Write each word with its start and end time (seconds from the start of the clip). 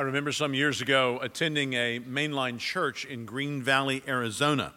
I 0.00 0.02
remember 0.02 0.32
some 0.32 0.54
years 0.54 0.80
ago 0.80 1.18
attending 1.20 1.74
a 1.74 2.00
mainline 2.00 2.58
church 2.58 3.04
in 3.04 3.26
Green 3.26 3.62
Valley, 3.62 4.02
Arizona. 4.08 4.72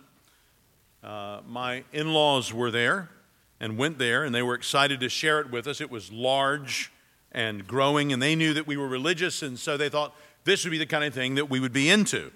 Uh, 1.02 1.40
my 1.48 1.86
in 1.94 2.12
laws 2.12 2.54
were 2.54 2.70
there 2.70 3.10
and 3.58 3.78
went 3.78 4.00
there, 4.00 4.26
and 4.26 4.36
they 4.36 4.42
were 4.42 4.54
excited 4.54 5.00
to 5.00 5.08
share 5.08 5.40
it 5.40 5.50
with 5.50 5.66
us. 5.66 5.80
It 5.80 5.90
was 5.90 6.12
large 6.12 6.92
and 7.32 7.66
growing, 7.66 8.12
and 8.12 8.22
they 8.22 8.36
knew 8.36 8.54
that 8.54 8.68
we 8.68 8.76
were 8.76 8.90
religious, 8.90 9.42
and 9.42 9.58
so 9.58 9.78
they 9.78 9.88
thought 9.88 10.14
this 10.44 10.66
would 10.66 10.72
be 10.72 10.78
the 10.78 10.86
kind 10.86 11.06
of 11.06 11.14
thing 11.14 11.36
that 11.36 11.50
we 11.50 11.62
would 11.62 11.72
be 11.72 11.90
into. 11.90 12.30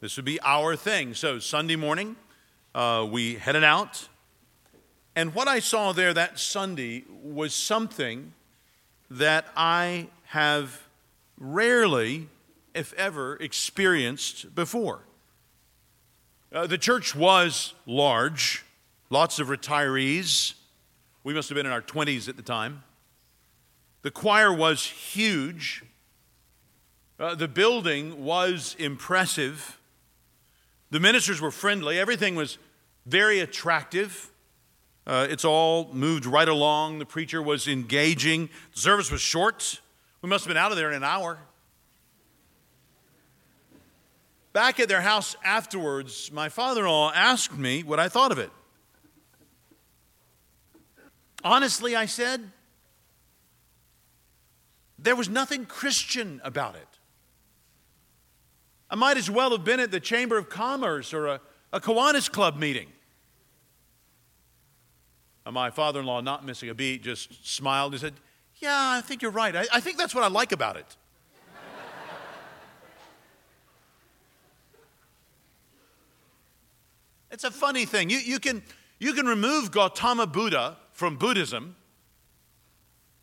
This 0.00 0.16
would 0.16 0.26
be 0.26 0.38
our 0.42 0.76
thing. 0.76 1.14
So, 1.14 1.38
Sunday 1.38 1.76
morning, 1.76 2.16
uh, 2.74 3.08
we 3.10 3.36
headed 3.36 3.64
out, 3.64 4.06
and 5.16 5.34
what 5.34 5.48
I 5.48 5.60
saw 5.60 5.94
there 5.94 6.12
that 6.12 6.38
Sunday 6.38 7.04
was 7.22 7.54
something 7.54 8.34
that 9.10 9.46
I 9.56 10.08
have 10.24 10.78
rarely, 11.42 12.28
if 12.72 12.94
ever, 12.94 13.36
experienced 13.36 14.54
before. 14.54 15.00
Uh, 16.54 16.66
the 16.66 16.78
church 16.78 17.16
was 17.16 17.74
large, 17.84 18.64
lots 19.10 19.40
of 19.40 19.48
retirees. 19.48 20.54
We 21.24 21.34
must 21.34 21.48
have 21.48 21.56
been 21.56 21.66
in 21.66 21.72
our 21.72 21.82
20s 21.82 22.28
at 22.28 22.36
the 22.36 22.42
time. 22.42 22.84
The 24.02 24.10
choir 24.10 24.52
was 24.52 24.84
huge. 24.84 25.84
Uh, 27.18 27.34
the 27.34 27.48
building 27.48 28.24
was 28.24 28.76
impressive. 28.78 29.78
The 30.90 31.00
ministers 31.00 31.40
were 31.40 31.50
friendly. 31.50 31.98
Everything 31.98 32.36
was 32.36 32.58
very 33.04 33.40
attractive. 33.40 34.30
Uh, 35.06 35.26
it's 35.28 35.44
all 35.44 35.92
moved 35.92 36.24
right 36.24 36.48
along. 36.48 37.00
The 37.00 37.06
preacher 37.06 37.42
was 37.42 37.66
engaging. 37.66 38.48
The 38.74 38.80
service 38.80 39.10
was 39.10 39.20
short. 39.20 39.80
We 40.22 40.28
must 40.28 40.44
have 40.44 40.48
been 40.48 40.56
out 40.56 40.70
of 40.70 40.78
there 40.78 40.88
in 40.88 40.96
an 40.96 41.04
hour. 41.04 41.38
Back 44.52 44.78
at 44.78 44.88
their 44.88 45.00
house 45.00 45.34
afterwards, 45.44 46.30
my 46.32 46.48
father 46.48 46.82
in 46.82 46.88
law 46.88 47.12
asked 47.12 47.56
me 47.56 47.82
what 47.82 47.98
I 47.98 48.08
thought 48.08 48.30
of 48.30 48.38
it. 48.38 48.50
Honestly, 51.42 51.96
I 51.96 52.06
said, 52.06 52.52
there 54.98 55.16
was 55.16 55.28
nothing 55.28 55.66
Christian 55.66 56.40
about 56.44 56.76
it. 56.76 56.86
I 58.88 58.94
might 58.94 59.16
as 59.16 59.28
well 59.28 59.50
have 59.50 59.64
been 59.64 59.80
at 59.80 59.90
the 59.90 59.98
Chamber 59.98 60.38
of 60.38 60.48
Commerce 60.48 61.12
or 61.12 61.26
a, 61.26 61.40
a 61.72 61.80
Kiwanis 61.80 62.30
Club 62.30 62.56
meeting. 62.56 62.88
And 65.44 65.54
my 65.54 65.70
father 65.70 65.98
in 65.98 66.06
law, 66.06 66.20
not 66.20 66.44
missing 66.44 66.68
a 66.68 66.74
beat, 66.74 67.02
just 67.02 67.44
smiled 67.44 67.94
and 67.94 68.00
said, 68.00 68.14
yeah, 68.62 68.90
I 68.96 69.00
think 69.00 69.22
you're 69.22 69.32
right. 69.32 69.54
I, 69.56 69.66
I 69.72 69.80
think 69.80 69.98
that's 69.98 70.14
what 70.14 70.22
I 70.22 70.28
like 70.28 70.52
about 70.52 70.76
it. 70.76 70.96
it's 77.32 77.42
a 77.42 77.50
funny 77.50 77.84
thing. 77.84 78.08
You, 78.08 78.18
you, 78.18 78.38
can, 78.38 78.62
you 79.00 79.14
can 79.14 79.26
remove 79.26 79.72
Gautama 79.72 80.28
Buddha 80.28 80.76
from 80.92 81.16
Buddhism 81.16 81.74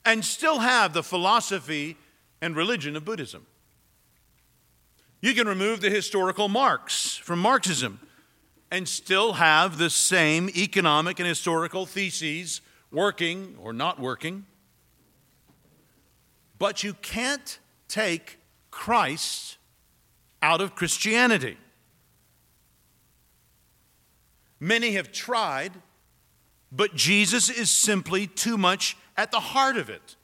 and 0.04 0.26
still 0.26 0.60
have 0.60 0.94
the 0.94 1.04
philosophy 1.04 1.96
and 2.42 2.54
religion 2.54 2.98
of 2.98 3.06
Buddhism. 3.06 3.46
You 5.22 5.34
can 5.34 5.48
remove 5.48 5.80
the 5.80 5.90
historical 5.90 6.50
Marx 6.50 7.16
from 7.16 7.40
Marxism 7.40 8.02
and 8.72 8.88
still 8.88 9.34
have 9.34 9.78
the 9.78 9.90
same 9.90 10.50
economic 10.50 11.20
and 11.20 11.28
historical 11.28 11.86
theses 11.86 12.60
working 12.92 13.56
or 13.58 13.72
not 13.72 14.00
working. 14.00 14.46
But 16.60 16.84
you 16.84 16.94
can't 16.94 17.58
take 17.88 18.38
Christ 18.70 19.58
out 20.44 20.62
of 20.62 20.76
Christianity. 20.76 21.58
Many 24.60 24.92
have 24.92 25.12
tried, 25.12 25.72
but 26.72 26.94
Jesus 26.94 27.50
is 27.50 27.72
simply 27.72 28.28
too 28.28 28.58
much 28.58 28.98
at 29.16 29.32
the 29.32 29.40
heart 29.40 29.78
of 29.78 29.90
it. 29.90 30.18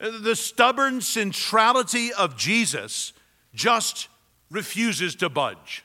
Uh, 0.00 0.18
the 0.20 0.36
stubborn 0.36 1.00
centrality 1.00 2.12
of 2.12 2.36
Jesus 2.36 3.14
just 3.54 4.08
refuses 4.50 5.14
to 5.16 5.28
budge. 5.28 5.84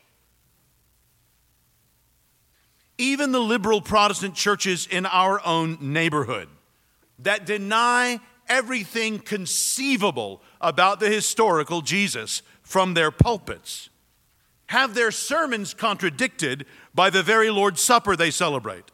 Even 2.97 3.31
the 3.31 3.39
liberal 3.39 3.79
Protestant 3.79 4.35
churches 4.35 4.85
in 4.85 5.05
our 5.05 5.45
own 5.45 5.77
neighborhood 5.79 6.49
that 7.19 7.45
deny 7.45 8.19
everything 8.49 9.19
conceivable 9.19 10.41
about 10.59 10.99
the 10.99 11.09
historical 11.09 11.81
Jesus 11.81 12.41
from 12.61 12.93
their 12.93 13.11
pulpits, 13.11 13.89
have 14.67 14.93
their 14.93 15.11
sermons 15.11 15.73
contradicted 15.73 16.65
by 16.93 17.09
the 17.09 17.23
very 17.23 17.49
Lord's 17.49 17.81
Supper 17.81 18.15
they 18.15 18.31
celebrate, 18.31 18.91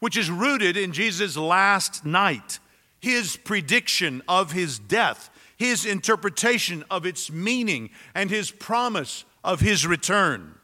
which 0.00 0.16
is 0.16 0.30
rooted 0.30 0.76
in 0.76 0.92
Jesus' 0.92 1.36
last 1.36 2.04
night, 2.04 2.58
his 3.00 3.36
prediction 3.36 4.22
of 4.28 4.52
his 4.52 4.78
death, 4.78 5.30
his 5.56 5.86
interpretation 5.86 6.84
of 6.90 7.06
its 7.06 7.30
meaning, 7.30 7.90
and 8.14 8.30
his 8.30 8.50
promise 8.50 9.24
of 9.42 9.60
his 9.60 9.86
return. 9.86 10.54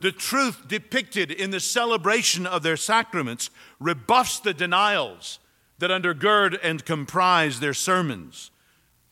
The 0.00 0.12
truth 0.12 0.66
depicted 0.66 1.30
in 1.30 1.50
the 1.50 1.60
celebration 1.60 2.46
of 2.46 2.62
their 2.62 2.76
sacraments 2.76 3.50
rebuffs 3.78 4.40
the 4.40 4.54
denials 4.54 5.38
that 5.80 5.90
undergird 5.90 6.58
and 6.62 6.84
comprise 6.84 7.58
their 7.58 7.74
sermons. 7.74 8.50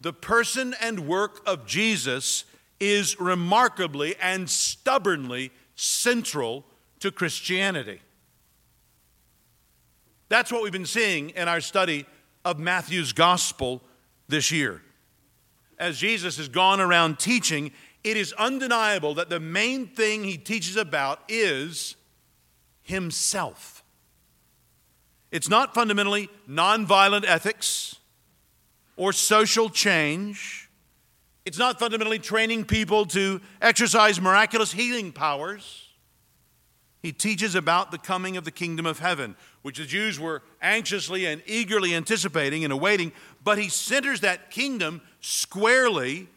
The 0.00 0.12
person 0.12 0.74
and 0.80 1.08
work 1.08 1.42
of 1.46 1.66
Jesus 1.66 2.44
is 2.78 3.18
remarkably 3.18 4.14
and 4.20 4.48
stubbornly 4.48 5.50
central 5.74 6.64
to 7.00 7.10
Christianity. 7.10 8.00
That's 10.28 10.52
what 10.52 10.62
we've 10.62 10.70
been 10.70 10.86
seeing 10.86 11.30
in 11.30 11.48
our 11.48 11.60
study 11.60 12.04
of 12.44 12.58
Matthew's 12.58 13.12
gospel 13.12 13.82
this 14.28 14.52
year. 14.52 14.82
As 15.78 15.98
Jesus 15.98 16.36
has 16.36 16.48
gone 16.48 16.80
around 16.80 17.18
teaching, 17.18 17.72
it 18.04 18.16
is 18.16 18.34
undeniable 18.34 19.14
that 19.14 19.30
the 19.30 19.40
main 19.40 19.86
thing 19.86 20.22
he 20.22 20.36
teaches 20.36 20.76
about 20.76 21.22
is 21.28 21.96
himself. 22.82 23.77
It's 25.30 25.48
not 25.48 25.74
fundamentally 25.74 26.30
nonviolent 26.48 27.24
ethics 27.26 27.96
or 28.96 29.12
social 29.12 29.68
change. 29.68 30.70
It's 31.44 31.58
not 31.58 31.78
fundamentally 31.78 32.18
training 32.18 32.64
people 32.64 33.06
to 33.06 33.40
exercise 33.60 34.20
miraculous 34.20 34.72
healing 34.72 35.12
powers. 35.12 35.88
He 37.00 37.12
teaches 37.12 37.54
about 37.54 37.90
the 37.90 37.98
coming 37.98 38.36
of 38.36 38.44
the 38.44 38.50
kingdom 38.50 38.84
of 38.84 38.98
heaven, 38.98 39.36
which 39.62 39.78
the 39.78 39.84
Jews 39.84 40.18
were 40.18 40.42
anxiously 40.60 41.26
and 41.26 41.42
eagerly 41.46 41.94
anticipating 41.94 42.64
and 42.64 42.72
awaiting, 42.72 43.12
but 43.44 43.58
he 43.58 43.68
centers 43.68 44.20
that 44.20 44.50
kingdom 44.50 45.00
squarely 45.20 46.28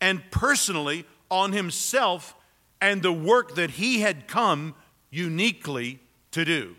and 0.00 0.22
personally 0.30 1.06
on 1.30 1.52
himself 1.52 2.34
and 2.80 3.02
the 3.02 3.12
work 3.12 3.54
that 3.54 3.70
he 3.70 4.00
had 4.00 4.28
come 4.28 4.74
uniquely 5.10 6.00
to 6.32 6.44
do. 6.44 6.76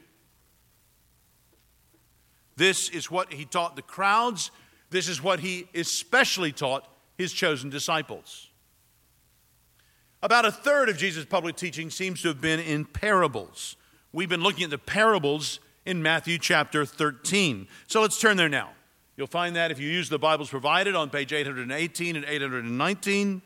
This 2.57 2.89
is 2.89 3.11
what 3.11 3.33
he 3.33 3.45
taught 3.45 3.75
the 3.75 3.81
crowds. 3.81 4.51
This 4.89 5.07
is 5.07 5.21
what 5.21 5.39
he 5.39 5.67
especially 5.73 6.51
taught 6.51 6.87
his 7.17 7.33
chosen 7.33 7.69
disciples. 7.69 8.49
About 10.23 10.45
a 10.45 10.51
third 10.51 10.89
of 10.89 10.97
Jesus' 10.97 11.25
public 11.25 11.55
teaching 11.55 11.89
seems 11.89 12.21
to 12.21 12.29
have 12.29 12.41
been 12.41 12.59
in 12.59 12.85
parables. 12.85 13.75
We've 14.11 14.29
been 14.29 14.41
looking 14.41 14.63
at 14.63 14.69
the 14.69 14.77
parables 14.77 15.59
in 15.85 16.01
Matthew 16.01 16.37
chapter 16.37 16.85
13. 16.85 17.67
So 17.87 18.01
let's 18.01 18.19
turn 18.19 18.37
there 18.37 18.49
now. 18.49 18.71
You'll 19.17 19.27
find 19.27 19.55
that 19.55 19.71
if 19.71 19.79
you 19.79 19.87
use 19.87 20.09
the 20.09 20.19
Bibles 20.19 20.49
provided 20.49 20.95
on 20.95 21.09
page 21.09 21.31
818 21.31 22.15
and 22.15 22.25
819. 22.25 23.41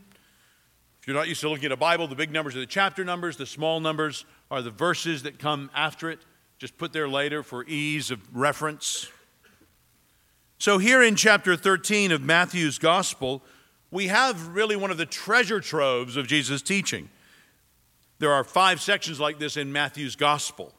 If 1.01 1.07
you're 1.07 1.15
not 1.15 1.27
used 1.27 1.41
to 1.41 1.49
looking 1.49 1.65
at 1.65 1.71
a 1.71 1.77
Bible, 1.77 2.07
the 2.07 2.15
big 2.15 2.31
numbers 2.31 2.55
are 2.55 2.59
the 2.59 2.65
chapter 2.65 3.03
numbers, 3.03 3.37
the 3.37 3.45
small 3.45 3.79
numbers 3.79 4.25
are 4.49 4.61
the 4.61 4.71
verses 4.71 5.23
that 5.23 5.37
come 5.39 5.69
after 5.75 6.09
it 6.09 6.19
just 6.59 6.77
put 6.77 6.91
there 6.91 7.07
later 7.07 7.41
for 7.41 7.63
ease 7.63 8.11
of 8.11 8.19
reference. 8.35 9.07
So, 10.57 10.77
here 10.77 11.01
in 11.01 11.15
chapter 11.15 11.55
13 11.55 12.11
of 12.11 12.21
Matthew's 12.21 12.77
Gospel, 12.77 13.41
we 13.91 14.07
have 14.07 14.49
really 14.49 14.75
one 14.75 14.91
of 14.91 14.97
the 14.97 15.05
treasure 15.05 15.61
troves 15.61 16.17
of 16.17 16.27
Jesus' 16.27 16.61
teaching. 16.61 17.09
There 18.19 18.33
are 18.33 18.43
five 18.43 18.81
sections 18.81 19.21
like 19.21 19.39
this 19.39 19.55
in 19.55 19.71
Matthew's 19.71 20.17
Gospel. 20.17 20.73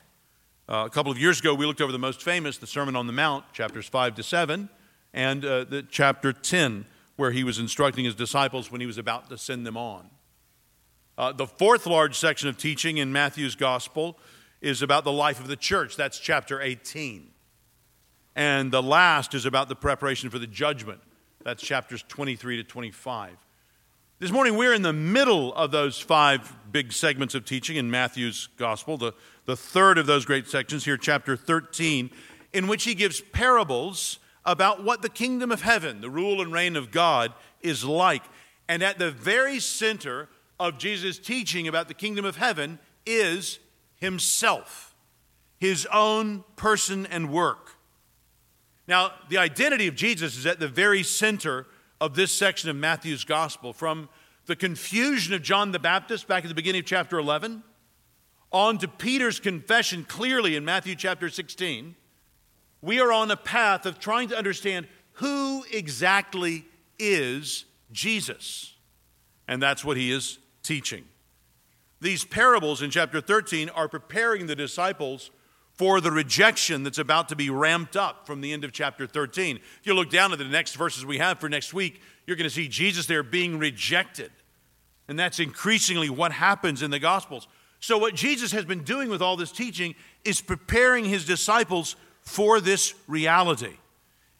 Uh, 0.68 0.84
a 0.86 0.90
couple 0.90 1.10
of 1.10 1.18
years 1.18 1.40
ago, 1.40 1.54
we 1.54 1.64
looked 1.64 1.80
over 1.80 1.92
the 1.92 1.98
most 1.98 2.22
famous, 2.22 2.58
the 2.58 2.66
Sermon 2.66 2.94
on 2.94 3.06
the 3.06 3.14
Mount, 3.14 3.50
chapters 3.54 3.88
5 3.88 4.16
to 4.16 4.22
7, 4.22 4.68
and 5.14 5.44
uh, 5.46 5.64
the 5.64 5.82
chapter 5.90 6.34
10, 6.34 6.84
where 7.16 7.30
he 7.30 7.42
was 7.42 7.58
instructing 7.58 8.04
his 8.04 8.14
disciples 8.14 8.70
when 8.70 8.82
he 8.82 8.86
was 8.86 8.98
about 8.98 9.30
to 9.30 9.38
send 9.38 9.66
them 9.66 9.78
on. 9.78 10.10
Uh, 11.16 11.32
the 11.32 11.46
fourth 11.46 11.86
large 11.86 12.18
section 12.18 12.50
of 12.50 12.58
teaching 12.58 12.98
in 12.98 13.10
Matthew's 13.10 13.56
Gospel 13.56 14.18
is 14.60 14.82
about 14.82 15.04
the 15.04 15.12
life 15.12 15.40
of 15.40 15.48
the 15.48 15.56
church. 15.56 15.96
That's 15.96 16.18
chapter 16.18 16.60
18. 16.60 17.30
And 18.36 18.72
the 18.72 18.82
last 18.82 19.34
is 19.34 19.46
about 19.46 19.68
the 19.68 19.76
preparation 19.76 20.30
for 20.30 20.38
the 20.38 20.46
judgment. 20.46 21.00
That's 21.44 21.62
chapters 21.62 22.04
23 22.08 22.58
to 22.58 22.64
25. 22.64 23.36
This 24.18 24.30
morning, 24.30 24.56
we're 24.56 24.74
in 24.74 24.82
the 24.82 24.92
middle 24.92 25.54
of 25.54 25.70
those 25.70 25.98
five 25.98 26.54
big 26.70 26.92
segments 26.92 27.34
of 27.34 27.46
teaching 27.46 27.76
in 27.76 27.90
Matthew's 27.90 28.48
gospel, 28.58 28.98
the, 28.98 29.14
the 29.46 29.56
third 29.56 29.96
of 29.96 30.04
those 30.06 30.26
great 30.26 30.46
sections 30.46 30.84
here, 30.84 30.98
chapter 30.98 31.38
13, 31.38 32.10
in 32.52 32.68
which 32.68 32.84
he 32.84 32.94
gives 32.94 33.22
parables 33.22 34.18
about 34.44 34.84
what 34.84 35.00
the 35.00 35.08
kingdom 35.08 35.50
of 35.50 35.62
heaven, 35.62 36.02
the 36.02 36.10
rule 36.10 36.42
and 36.42 36.52
reign 36.52 36.76
of 36.76 36.90
God, 36.90 37.32
is 37.62 37.82
like. 37.82 38.22
And 38.68 38.82
at 38.82 38.98
the 38.98 39.10
very 39.10 39.58
center 39.58 40.28
of 40.58 40.76
Jesus' 40.78 41.18
teaching 41.18 41.66
about 41.66 41.88
the 41.88 41.94
kingdom 41.94 42.26
of 42.26 42.36
heaven 42.36 42.78
is 43.06 43.58
himself, 44.00 44.94
his 45.58 45.86
own 45.92 46.44
person 46.56 47.06
and 47.06 47.30
work. 47.30 47.76
Now, 48.88 49.12
the 49.28 49.38
identity 49.38 49.86
of 49.86 49.94
Jesus 49.94 50.36
is 50.36 50.46
at 50.46 50.58
the 50.58 50.68
very 50.68 51.02
center 51.02 51.66
of 52.00 52.14
this 52.14 52.32
section 52.32 52.70
of 52.70 52.76
Matthew's 52.76 53.24
gospel 53.24 53.72
from 53.72 54.08
the 54.46 54.56
confusion 54.56 55.34
of 55.34 55.42
John 55.42 55.70
the 55.70 55.78
Baptist 55.78 56.26
back 56.26 56.44
at 56.44 56.48
the 56.48 56.54
beginning 56.54 56.80
of 56.80 56.86
chapter 56.86 57.18
11 57.18 57.62
on 58.52 58.78
to 58.78 58.88
Peter's 58.88 59.38
confession 59.38 60.04
clearly 60.04 60.56
in 60.56 60.64
Matthew 60.64 60.96
chapter 60.96 61.28
16. 61.28 61.94
We 62.82 63.00
are 63.00 63.12
on 63.12 63.30
a 63.30 63.36
path 63.36 63.86
of 63.86 63.98
trying 63.98 64.28
to 64.30 64.36
understand 64.36 64.88
who 65.12 65.64
exactly 65.70 66.64
is 66.98 67.64
Jesus. 67.92 68.74
And 69.46 69.62
that's 69.62 69.84
what 69.84 69.96
he 69.96 70.10
is 70.10 70.38
teaching. 70.62 71.04
These 72.00 72.24
parables 72.24 72.82
in 72.82 72.90
chapter 72.90 73.20
13 73.20 73.68
are 73.70 73.88
preparing 73.88 74.46
the 74.46 74.56
disciples 74.56 75.30
for 75.74 76.00
the 76.00 76.10
rejection 76.10 76.82
that's 76.82 76.98
about 76.98 77.28
to 77.28 77.36
be 77.36 77.50
ramped 77.50 77.96
up 77.96 78.26
from 78.26 78.40
the 78.40 78.52
end 78.52 78.64
of 78.64 78.72
chapter 78.72 79.06
13. 79.06 79.56
If 79.56 79.86
you 79.86 79.94
look 79.94 80.10
down 80.10 80.32
at 80.32 80.38
the 80.38 80.44
next 80.44 80.74
verses 80.74 81.06
we 81.06 81.18
have 81.18 81.38
for 81.38 81.48
next 81.48 81.72
week, 81.72 82.00
you're 82.26 82.36
going 82.36 82.48
to 82.48 82.54
see 82.54 82.68
Jesus 82.68 83.06
there 83.06 83.22
being 83.22 83.58
rejected. 83.58 84.30
And 85.08 85.18
that's 85.18 85.40
increasingly 85.40 86.10
what 86.10 86.32
happens 86.32 86.82
in 86.82 86.90
the 86.90 86.98
Gospels. 86.98 87.48
So, 87.80 87.96
what 87.96 88.14
Jesus 88.14 88.52
has 88.52 88.64
been 88.64 88.84
doing 88.84 89.08
with 89.08 89.22
all 89.22 89.36
this 89.36 89.52
teaching 89.52 89.94
is 90.22 90.40
preparing 90.40 91.06
his 91.06 91.24
disciples 91.24 91.96
for 92.22 92.60
this 92.60 92.94
reality. 93.08 93.76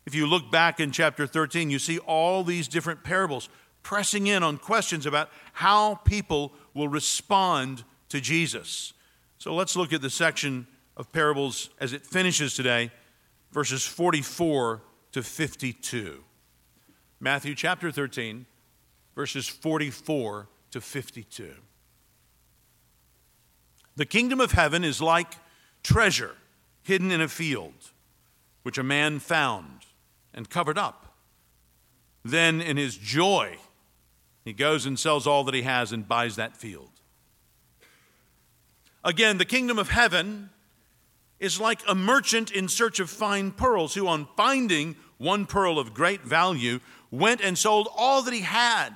If 0.06 0.14
you 0.14 0.26
look 0.26 0.50
back 0.50 0.78
in 0.78 0.92
chapter 0.92 1.26
13, 1.26 1.70
you 1.70 1.78
see 1.78 1.98
all 2.00 2.44
these 2.44 2.68
different 2.68 3.02
parables 3.02 3.48
pressing 3.82 4.26
in 4.26 4.42
on 4.42 4.58
questions 4.58 5.06
about 5.06 5.30
how 5.52 5.96
people 5.96 6.52
will 6.74 6.88
respond 6.88 7.84
to 8.08 8.20
Jesus. 8.20 8.92
So, 9.38 9.54
let's 9.54 9.76
look 9.76 9.92
at 9.92 10.02
the 10.02 10.10
section 10.10 10.66
of 10.96 11.12
parables 11.12 11.70
as 11.80 11.92
it 11.92 12.04
finishes 12.04 12.54
today, 12.54 12.90
verses 13.52 13.86
44 13.86 14.82
to 15.12 15.22
52. 15.22 16.22
Matthew 17.20 17.54
chapter 17.54 17.90
13, 17.90 18.46
verses 19.14 19.48
44 19.48 20.48
to 20.70 20.80
52. 20.80 21.52
The 23.96 24.06
kingdom 24.06 24.40
of 24.40 24.52
heaven 24.52 24.84
is 24.84 25.02
like 25.02 25.34
treasure 25.82 26.36
hidden 26.82 27.10
in 27.10 27.20
a 27.20 27.28
field, 27.28 27.92
which 28.62 28.78
a 28.78 28.82
man 28.82 29.18
found 29.18 29.86
and 30.32 30.48
covered 30.48 30.78
up. 30.78 31.14
Then, 32.24 32.60
in 32.60 32.76
his 32.76 32.96
joy, 32.96 33.56
he 34.44 34.52
goes 34.52 34.86
and 34.86 34.98
sells 34.98 35.26
all 35.26 35.44
that 35.44 35.54
he 35.54 35.62
has 35.62 35.92
and 35.92 36.08
buys 36.08 36.36
that 36.36 36.56
field. 36.56 36.90
Again, 39.04 39.38
the 39.38 39.44
kingdom 39.44 39.78
of 39.78 39.90
heaven 39.90 40.50
is 41.38 41.60
like 41.60 41.80
a 41.88 41.94
merchant 41.94 42.50
in 42.50 42.68
search 42.68 43.00
of 43.00 43.08
fine 43.08 43.50
pearls, 43.50 43.94
who, 43.94 44.06
on 44.06 44.28
finding 44.36 44.96
one 45.18 45.46
pearl 45.46 45.78
of 45.78 45.94
great 45.94 46.22
value, 46.22 46.80
went 47.10 47.40
and 47.40 47.56
sold 47.56 47.88
all 47.96 48.22
that 48.22 48.34
he 48.34 48.40
had 48.40 48.90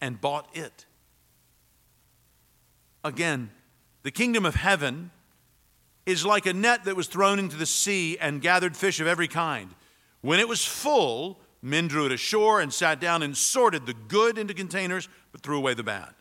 and 0.00 0.20
bought 0.20 0.48
it. 0.54 0.86
Again, 3.04 3.50
the 4.02 4.10
kingdom 4.10 4.44
of 4.44 4.54
heaven 4.54 5.10
is 6.04 6.26
like 6.26 6.46
a 6.46 6.52
net 6.52 6.84
that 6.84 6.96
was 6.96 7.06
thrown 7.06 7.38
into 7.38 7.56
the 7.56 7.66
sea 7.66 8.18
and 8.18 8.42
gathered 8.42 8.76
fish 8.76 9.00
of 9.00 9.06
every 9.06 9.28
kind. 9.28 9.70
When 10.20 10.40
it 10.40 10.48
was 10.48 10.64
full, 10.64 11.40
men 11.62 11.86
drew 11.86 12.06
it 12.06 12.12
ashore 12.12 12.60
and 12.60 12.72
sat 12.72 13.00
down 13.00 13.22
and 13.22 13.36
sorted 13.36 13.86
the 13.86 13.94
good 13.94 14.36
into 14.36 14.52
containers, 14.52 15.08
but 15.30 15.42
threw 15.42 15.56
away 15.56 15.74
the 15.74 15.84
bad. 15.84 16.12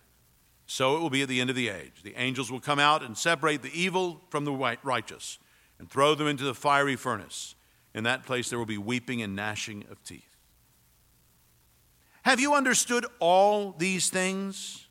So 0.68 0.96
it 0.96 1.00
will 1.00 1.10
be 1.10 1.24
at 1.24 1.28
the 1.28 1.42
end 1.42 1.50
of 1.50 1.56
the 1.56 1.68
age. 1.68 2.04
The 2.04 2.16
angels 2.16 2.52
will 2.52 2.62
come 2.62 2.80
out 2.80 3.04
and 3.04 3.18
separate 3.18 3.62
the 3.62 3.78
evil 3.78 4.22
from 4.30 4.46
the 4.46 4.54
righteous 4.84 5.40
and 5.80 5.90
throw 5.90 6.16
them 6.16 6.28
into 6.28 6.44
the 6.44 6.54
fiery 6.54 6.96
furnace. 6.96 7.56
In 7.94 8.04
that 8.04 8.24
place 8.24 8.50
there 8.50 8.60
will 8.60 8.66
be 8.66 8.78
weeping 8.78 9.22
and 9.22 9.36
gnashing 9.36 9.84
of 9.92 10.02
teeth. 10.04 10.38
Have 12.22 12.40
you 12.40 12.54
understood 12.54 13.06
all 13.20 13.74
these 13.78 14.10
things? 14.10 14.88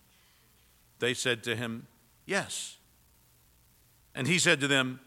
They 0.98 1.14
said 1.14 1.44
to 1.44 1.56
him, 1.56 1.86
Yes. 2.26 2.76
And 4.14 4.26
he 4.26 4.38
said 4.38 4.60
to 4.60 4.68
them, 4.68 5.00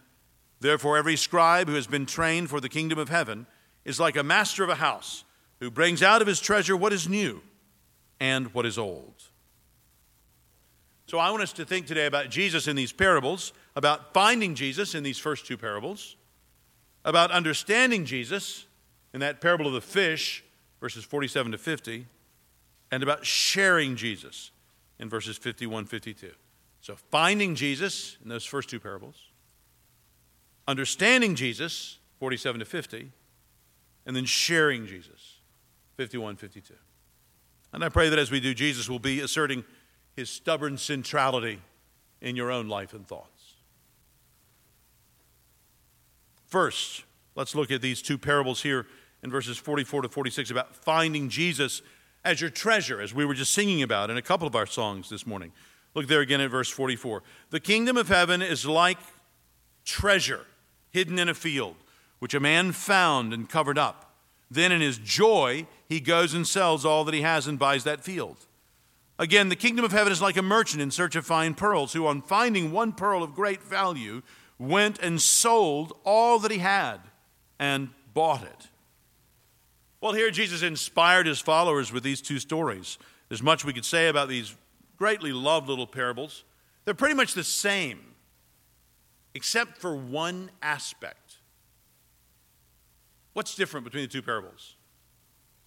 Therefore, 0.59 0.97
every 0.97 1.17
scribe 1.17 1.67
who 1.67 1.75
has 1.75 1.87
been 1.87 2.05
trained 2.05 2.49
for 2.49 2.61
the 2.61 2.69
kingdom 2.69 2.97
of 2.97 3.09
heaven 3.09 3.45
is 3.83 3.99
like 3.99 4.15
a 4.15 4.23
master 4.23 4.63
of 4.63 4.69
a 4.69 4.75
house 4.75 5.25
who 5.63 5.71
brings 5.71 6.03
out 6.03 6.21
of 6.21 6.27
his 6.27 6.41
treasure 6.41 6.75
what 6.75 6.91
is 6.91 7.07
new 7.07 7.41
and 8.19 8.53
what 8.53 8.65
is 8.65 8.77
old. 8.77 9.13
So 11.07 11.19
I 11.19 11.31
want 11.31 11.41
us 11.41 11.53
to 11.53 11.63
think 11.63 11.87
today 11.87 12.05
about 12.05 12.29
Jesus 12.29 12.67
in 12.67 12.75
these 12.75 12.91
parables, 12.91 13.53
about 13.73 14.13
finding 14.13 14.55
Jesus 14.55 14.93
in 14.93 15.03
these 15.03 15.17
first 15.17 15.47
two 15.47 15.55
parables, 15.55 16.17
about 17.05 17.31
understanding 17.31 18.03
Jesus 18.03 18.65
in 19.13 19.21
that 19.21 19.39
parable 19.39 19.65
of 19.65 19.71
the 19.71 19.79
fish, 19.79 20.43
verses 20.81 21.05
47 21.05 21.53
to 21.53 21.57
50, 21.57 22.07
and 22.91 23.01
about 23.01 23.25
sharing 23.25 23.95
Jesus 23.95 24.51
in 24.99 25.07
verses 25.07 25.37
51 25.37 25.85
52. 25.85 26.29
So 26.81 26.97
finding 27.09 27.55
Jesus 27.55 28.17
in 28.21 28.27
those 28.27 28.43
first 28.43 28.69
two 28.69 28.81
parables, 28.81 29.15
understanding 30.67 31.35
Jesus, 31.35 31.99
47 32.19 32.59
to 32.59 32.65
50, 32.65 33.11
and 34.05 34.13
then 34.13 34.25
sharing 34.25 34.85
Jesus, 34.85 35.32
51 35.97 36.35
52. 36.35 36.73
And 37.71 37.83
I 37.83 37.89
pray 37.89 38.09
that 38.09 38.19
as 38.19 38.31
we 38.31 38.39
do, 38.39 38.53
Jesus 38.53 38.89
will 38.89 38.99
be 38.99 39.19
asserting 39.19 39.63
his 40.15 40.29
stubborn 40.29 40.77
centrality 40.77 41.59
in 42.21 42.35
your 42.35 42.51
own 42.51 42.67
life 42.67 42.93
and 42.93 43.07
thoughts. 43.07 43.55
First, 46.45 47.03
let's 47.35 47.55
look 47.55 47.71
at 47.71 47.81
these 47.81 48.01
two 48.01 48.17
parables 48.17 48.61
here 48.61 48.85
in 49.23 49.31
verses 49.31 49.57
44 49.57 50.03
to 50.03 50.09
46 50.09 50.51
about 50.51 50.75
finding 50.75 51.29
Jesus 51.29 51.81
as 52.23 52.39
your 52.39 52.49
treasure, 52.49 53.01
as 53.01 53.13
we 53.13 53.25
were 53.25 53.33
just 53.33 53.53
singing 53.53 53.81
about 53.81 54.09
in 54.09 54.17
a 54.17 54.21
couple 54.21 54.47
of 54.47 54.55
our 54.55 54.67
songs 54.67 55.09
this 55.09 55.25
morning. 55.25 55.51
Look 55.95 56.07
there 56.07 56.21
again 56.21 56.41
at 56.41 56.51
verse 56.51 56.69
44. 56.69 57.23
The 57.49 57.59
kingdom 57.59 57.97
of 57.97 58.07
heaven 58.07 58.41
is 58.41 58.65
like 58.65 58.97
treasure 59.83 60.45
hidden 60.91 61.19
in 61.19 61.27
a 61.27 61.33
field, 61.33 61.75
which 62.19 62.33
a 62.33 62.39
man 62.39 62.71
found 62.71 63.33
and 63.33 63.49
covered 63.49 63.77
up. 63.77 64.12
Then 64.53 64.71
in 64.71 64.81
his 64.81 64.99
joy, 64.99 65.65
he 65.89 65.99
goes 65.99 66.35
and 66.35 66.45
sells 66.47 66.85
all 66.85 67.03
that 67.05 67.13
he 67.15 67.21
has 67.21 67.47
and 67.47 67.57
buys 67.57 67.83
that 67.85 68.03
field. 68.03 68.45
Again, 69.17 69.49
the 69.49 69.55
kingdom 69.55 69.83
of 69.83 69.91
heaven 69.91 70.13
is 70.13 70.21
like 70.21 70.37
a 70.37 70.43
merchant 70.43 70.81
in 70.81 70.91
search 70.91 71.15
of 71.15 71.25
fine 71.25 71.55
pearls, 71.55 71.93
who, 71.93 72.05
on 72.05 72.21
finding 72.21 72.71
one 72.71 72.93
pearl 72.93 73.23
of 73.23 73.33
great 73.33 73.63
value, 73.63 74.21
went 74.59 74.99
and 74.99 75.19
sold 75.19 75.97
all 76.03 76.37
that 76.39 76.51
he 76.51 76.59
had 76.59 76.97
and 77.57 77.89
bought 78.13 78.43
it. 78.43 78.67
Well, 80.01 80.13
here 80.13 80.29
Jesus 80.29 80.61
inspired 80.61 81.25
his 81.25 81.39
followers 81.39 81.91
with 81.91 82.03
these 82.03 82.21
two 82.21 82.37
stories. 82.37 82.99
There's 83.29 83.41
much 83.41 83.65
we 83.65 83.73
could 83.73 83.85
say 83.85 84.07
about 84.07 84.29
these 84.29 84.55
greatly 84.97 85.31
loved 85.31 85.67
little 85.67 85.87
parables. 85.87 86.43
They're 86.85 86.93
pretty 86.93 87.15
much 87.15 87.33
the 87.33 87.43
same, 87.43 88.01
except 89.33 89.79
for 89.79 89.95
one 89.95 90.51
aspect. 90.61 91.22
What's 93.33 93.55
different 93.55 93.83
between 93.83 94.03
the 94.03 94.07
two 94.07 94.21
parables? 94.21 94.75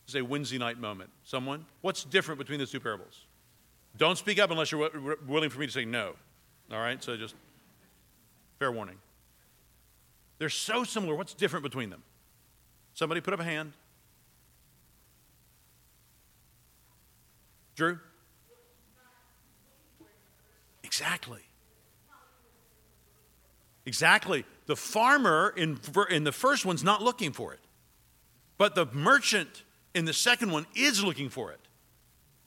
It's 0.06 0.14
a 0.14 0.22
Wednesday 0.22 0.58
night 0.58 0.78
moment. 0.78 1.10
Someone? 1.24 1.66
What's 1.80 2.04
different 2.04 2.38
between 2.38 2.60
the 2.60 2.66
two 2.66 2.80
parables? 2.80 3.26
Don't 3.96 4.16
speak 4.16 4.38
up 4.38 4.50
unless 4.50 4.70
you're 4.70 4.88
w- 4.88 5.16
willing 5.26 5.50
for 5.50 5.58
me 5.58 5.66
to 5.66 5.72
say 5.72 5.84
no. 5.84 6.14
All 6.70 6.78
right? 6.78 7.02
So 7.02 7.16
just 7.16 7.34
fair 8.58 8.70
warning. 8.70 8.98
They're 10.38 10.48
so 10.48 10.84
similar. 10.84 11.14
What's 11.14 11.34
different 11.34 11.64
between 11.64 11.90
them? 11.90 12.02
Somebody 12.94 13.20
put 13.20 13.34
up 13.34 13.40
a 13.40 13.44
hand. 13.44 13.72
Drew? 17.74 17.98
Exactly. 20.84 21.42
Exactly. 23.84 24.44
The 24.66 24.76
farmer 24.76 25.54
in, 25.56 25.78
in 26.10 26.24
the 26.24 26.32
first 26.32 26.66
one's 26.66 26.84
not 26.84 27.02
looking 27.02 27.32
for 27.32 27.52
it, 27.52 27.60
but 28.58 28.74
the 28.74 28.86
merchant 28.86 29.64
in 29.94 30.04
the 30.04 30.12
second 30.12 30.50
one 30.50 30.66
is 30.74 31.02
looking 31.02 31.28
for 31.28 31.52
it. 31.52 31.60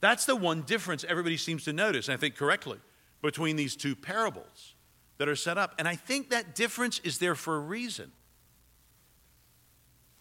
That's 0.00 0.24
the 0.24 0.36
one 0.36 0.62
difference 0.62 1.04
everybody 1.08 1.36
seems 1.36 1.64
to 1.64 1.72
notice, 1.72 2.08
I 2.08 2.16
think 2.16 2.36
correctly, 2.36 2.78
between 3.22 3.56
these 3.56 3.76
two 3.76 3.94
parables 3.94 4.74
that 5.18 5.28
are 5.28 5.36
set 5.36 5.58
up. 5.58 5.74
And 5.78 5.86
I 5.86 5.96
think 5.96 6.30
that 6.30 6.54
difference 6.54 7.00
is 7.00 7.18
there 7.18 7.34
for 7.34 7.56
a 7.56 7.60
reason. 7.60 8.12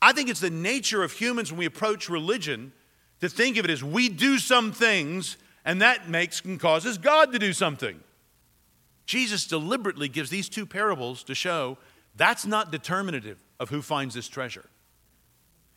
I 0.02 0.14
think 0.14 0.30
it's 0.30 0.40
the 0.40 0.50
nature 0.50 1.04
of 1.04 1.12
humans 1.12 1.52
when 1.52 1.60
we 1.60 1.66
approach 1.66 2.10
religion 2.10 2.74
to 3.22 3.30
think 3.30 3.58
of 3.58 3.66
it 3.66 3.72
as 3.72 3.84
we 3.84 4.10
do 4.10 4.38
some 4.38 4.72
things 4.72 5.38
and 5.66 5.82
that 5.82 6.10
makes 6.10 6.42
and 6.42 6.60
causes 6.60 6.98
God 6.98 7.32
to 7.34 7.40
do 7.40 7.54
something. 7.54 8.00
Jesus 9.06 9.46
deliberately 9.46 10.08
gives 10.08 10.30
these 10.30 10.50
two 10.50 10.66
parables 10.66 11.24
to 11.24 11.36
show 11.36 11.78
that's 12.20 12.46
not 12.46 12.70
determinative 12.70 13.42
of 13.62 13.70
who 13.70 13.82
finds 13.82 14.14
this 14.14 14.28
treasure. 14.28 14.66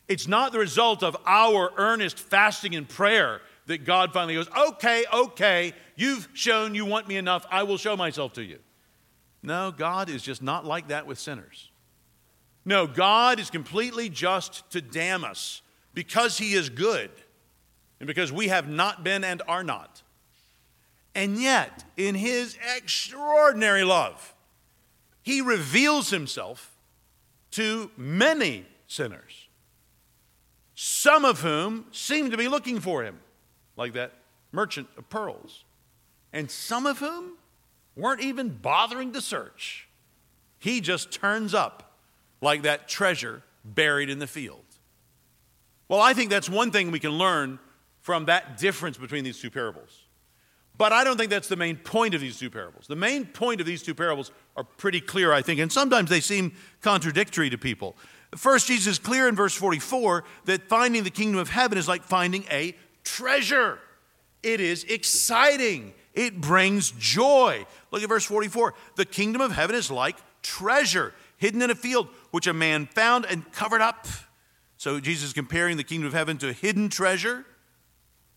It's 0.09 0.27
not 0.27 0.51
the 0.51 0.59
result 0.59 1.05
of 1.05 1.17
our 1.25 1.71
earnest 1.77 2.19
fasting 2.19 2.75
and 2.75 2.89
prayer 2.89 3.41
that 3.67 3.85
God 3.85 4.13
finally 4.13 4.35
goes, 4.35 4.49
okay, 4.51 5.05
okay, 5.15 5.73
you've 5.95 6.29
shown 6.35 6.75
you 6.75 6.85
want 6.85 7.07
me 7.07 7.17
enough, 7.17 7.47
I 7.49 7.63
will 7.63 7.77
show 7.79 7.97
myself 7.97 8.33
to 8.33 8.43
you. 8.43 8.59
No, 9.41 9.71
God 9.71 10.11
is 10.11 10.21
just 10.21 10.43
not 10.43 10.65
like 10.65 10.89
that 10.89 11.07
with 11.07 11.21
sinners. 11.21 11.71
No, 12.65 12.89
God 12.89 13.39
is 13.39 13.49
completely 13.49 14.09
just 14.09 14.69
to 14.73 14.81
damn 14.81 15.23
us 15.23 15.63
because 15.95 16.39
He 16.39 16.55
is 16.55 16.69
good 16.71 17.11
and 18.01 18.09
because 18.09 18.33
we 18.33 18.49
have 18.49 18.69
not 18.69 19.05
been 19.05 19.23
and 19.23 19.43
are 19.47 19.63
not. 19.63 20.03
And 21.15 21.41
yet, 21.41 21.85
in 21.97 22.17
His 22.17 22.59
extraordinary 22.77 23.85
love, 23.85 24.35
He 25.23 25.41
reveals 25.41 26.11
Himself 26.11 26.77
to 27.53 27.91
many 27.97 28.67
sinners, 28.87 29.49
some 30.75 31.25
of 31.25 31.41
whom 31.41 31.87
seem 31.93 32.31
to 32.31 32.37
be 32.37 32.49
looking 32.49 32.81
for 32.81 33.03
Him, 33.03 33.19
like 33.77 33.93
that 33.95 34.13
merchant 34.51 34.89
of 34.97 35.09
pearls, 35.09 35.65
and 36.33 36.51
some 36.51 36.87
of 36.87 36.99
whom 36.99 37.37
weren't 37.97 38.21
even 38.21 38.49
bothering 38.49 39.13
to 39.13 39.21
search. 39.21 39.89
He 40.59 40.81
just 40.81 41.11
turns 41.13 41.55
up 41.55 41.95
like 42.41 42.63
that 42.63 42.89
treasure 42.89 43.43
buried 43.65 44.11
in 44.11 44.19
the 44.19 44.27
field. 44.27 44.65
Well, 45.89 46.01
I 46.01 46.15
think 46.15 46.31
that's 46.31 46.49
one 46.49 46.71
thing 46.71 46.91
we 46.91 47.01
can 47.01 47.13
learn 47.13 47.59
from 48.01 48.25
that 48.27 48.57
difference 48.59 48.97
between 48.97 49.25
these 49.25 49.41
two 49.41 49.51
parables. 49.51 50.01
But 50.79 50.93
I 50.93 51.05
don't 51.05 51.17
think 51.17 51.31
that's 51.31 51.49
the 51.49 51.57
main 51.57 51.77
point 51.77 52.15
of 52.15 52.21
these 52.21 52.39
two 52.39 52.51
parables. 52.51 52.87
The 52.87 52.97
main 52.97 53.27
point 53.27 53.61
of 53.61 53.67
these 53.67 53.83
two 53.83 53.95
parables 53.95 54.33
are 54.57 54.65
pretty 54.65 55.01
clear, 55.01 55.33
I 55.33 55.43
think, 55.43 55.61
and 55.61 55.73
sometimes 55.73 56.11
they 56.11 56.21
seem 56.21 56.53
contradictory 56.81 57.51
to 57.51 57.59
people. 57.59 57.97
First, 58.37 58.67
Jesus 58.67 58.95
is 58.95 58.99
clear 58.99 59.29
in 59.29 59.37
verse 59.37 59.55
44 59.55 60.25
that 60.45 60.69
finding 60.69 61.05
the 61.05 61.11
kingdom 61.11 61.41
of 61.41 61.51
heaven 61.51 61.79
is 61.79 61.89
like 61.89 62.03
finding 62.03 62.45
a 62.51 62.75
treasure. 63.05 63.79
It 64.43 64.61
is 64.61 64.85
exciting, 64.85 65.95
it 66.15 66.41
brings 66.41 66.93
joy. 66.93 67.67
Look 67.91 68.03
at 68.03 68.09
verse 68.09 68.25
44. 68.25 68.75
The 68.97 69.05
kingdom 69.05 69.41
of 69.41 69.53
heaven 69.53 69.77
is 69.77 69.91
like 69.91 70.17
treasure 70.43 71.15
hidden 71.43 71.61
in 71.61 71.71
a 71.71 71.75
field, 71.75 72.09
which 72.31 72.47
a 72.47 72.53
man 72.53 72.87
found 72.87 73.27
and 73.27 73.51
covered 73.53 73.81
up. 73.81 74.07
So 74.77 75.01
Jesus 75.01 75.29
is 75.29 75.33
comparing 75.33 75.77
the 75.77 75.85
kingdom 75.85 76.07
of 76.07 76.13
heaven 76.13 76.39
to 76.39 76.49
a 76.49 76.53
hidden 76.53 76.89
treasure. 76.89 77.45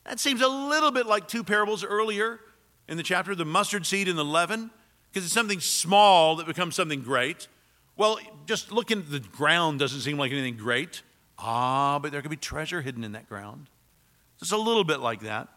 That 0.06 0.20
seems 0.20 0.42
a 0.42 0.48
little 0.48 0.92
bit 0.92 1.06
like 1.06 1.28
two 1.28 1.44
parables 1.44 1.84
earlier 1.84 2.40
in 2.88 2.98
the 2.98 3.04
chapter 3.04 3.36
the 3.36 3.46
mustard 3.46 3.86
seed 3.86 4.08
and 4.08 4.18
the 4.18 4.26
leaven, 4.26 4.72
because 5.16 5.28
it's 5.28 5.34
something 5.34 5.62
small 5.62 6.36
that 6.36 6.46
becomes 6.46 6.76
something 6.76 7.00
great. 7.00 7.48
Well, 7.96 8.20
just 8.46 8.74
looking 8.74 9.00
at 9.00 9.10
the 9.10 9.22
ground 9.22 9.80
doesn't 9.80 10.02
seem 10.02 10.18
like 10.18 10.34
anything 10.34 10.58
great. 10.58 11.04
Ah, 11.40 12.00
but 12.00 12.12
there 12.12 12.22
could 12.22 12.32
be 12.32 12.36
treasure 12.36 12.82
hidden 12.82 13.02
in 13.02 13.14
that 13.14 13.30
ground. 13.30 13.68
It's 14.42 14.52
a 14.52 14.58
little 14.58 14.84
bit 14.84 15.00
like 15.00 15.22
that. 15.22 15.48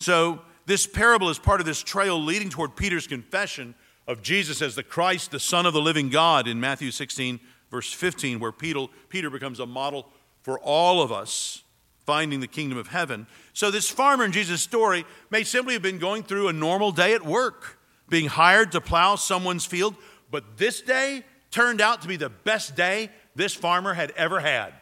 So, 0.00 0.42
this 0.66 0.86
parable 0.86 1.30
is 1.30 1.38
part 1.38 1.60
of 1.60 1.66
this 1.66 1.82
trail 1.82 2.22
leading 2.22 2.50
toward 2.50 2.76
Peter's 2.76 3.06
confession 3.06 3.74
of 4.06 4.20
Jesus 4.20 4.60
as 4.60 4.74
the 4.74 4.82
Christ, 4.82 5.30
the 5.30 5.40
Son 5.40 5.64
of 5.64 5.72
the 5.72 5.80
living 5.80 6.10
God, 6.10 6.46
in 6.46 6.60
Matthew 6.60 6.90
16, 6.90 7.40
verse 7.70 7.90
15, 7.94 8.40
where 8.40 8.52
Peter, 8.52 8.84
Peter 9.08 9.30
becomes 9.30 9.58
a 9.58 9.64
model 9.64 10.10
for 10.42 10.58
all 10.58 11.00
of 11.00 11.10
us 11.10 11.62
finding 12.04 12.40
the 12.40 12.46
kingdom 12.46 12.76
of 12.76 12.88
heaven. 12.88 13.26
So, 13.54 13.70
this 13.70 13.88
farmer 13.88 14.22
in 14.22 14.32
Jesus' 14.32 14.60
story 14.60 15.06
may 15.30 15.44
simply 15.44 15.72
have 15.72 15.82
been 15.82 15.98
going 15.98 16.22
through 16.24 16.48
a 16.48 16.52
normal 16.52 16.92
day 16.92 17.14
at 17.14 17.24
work, 17.24 17.78
being 18.08 18.26
hired 18.26 18.72
to 18.72 18.80
plow 18.80 19.16
someone's 19.16 19.64
field, 19.64 19.94
but 20.30 20.56
this 20.56 20.80
day 20.80 21.24
turned 21.50 21.80
out 21.80 22.02
to 22.02 22.08
be 22.08 22.16
the 22.16 22.28
best 22.28 22.76
day 22.76 23.10
this 23.34 23.54
farmer 23.54 23.94
had 23.94 24.10
ever 24.12 24.40
had. 24.40 24.72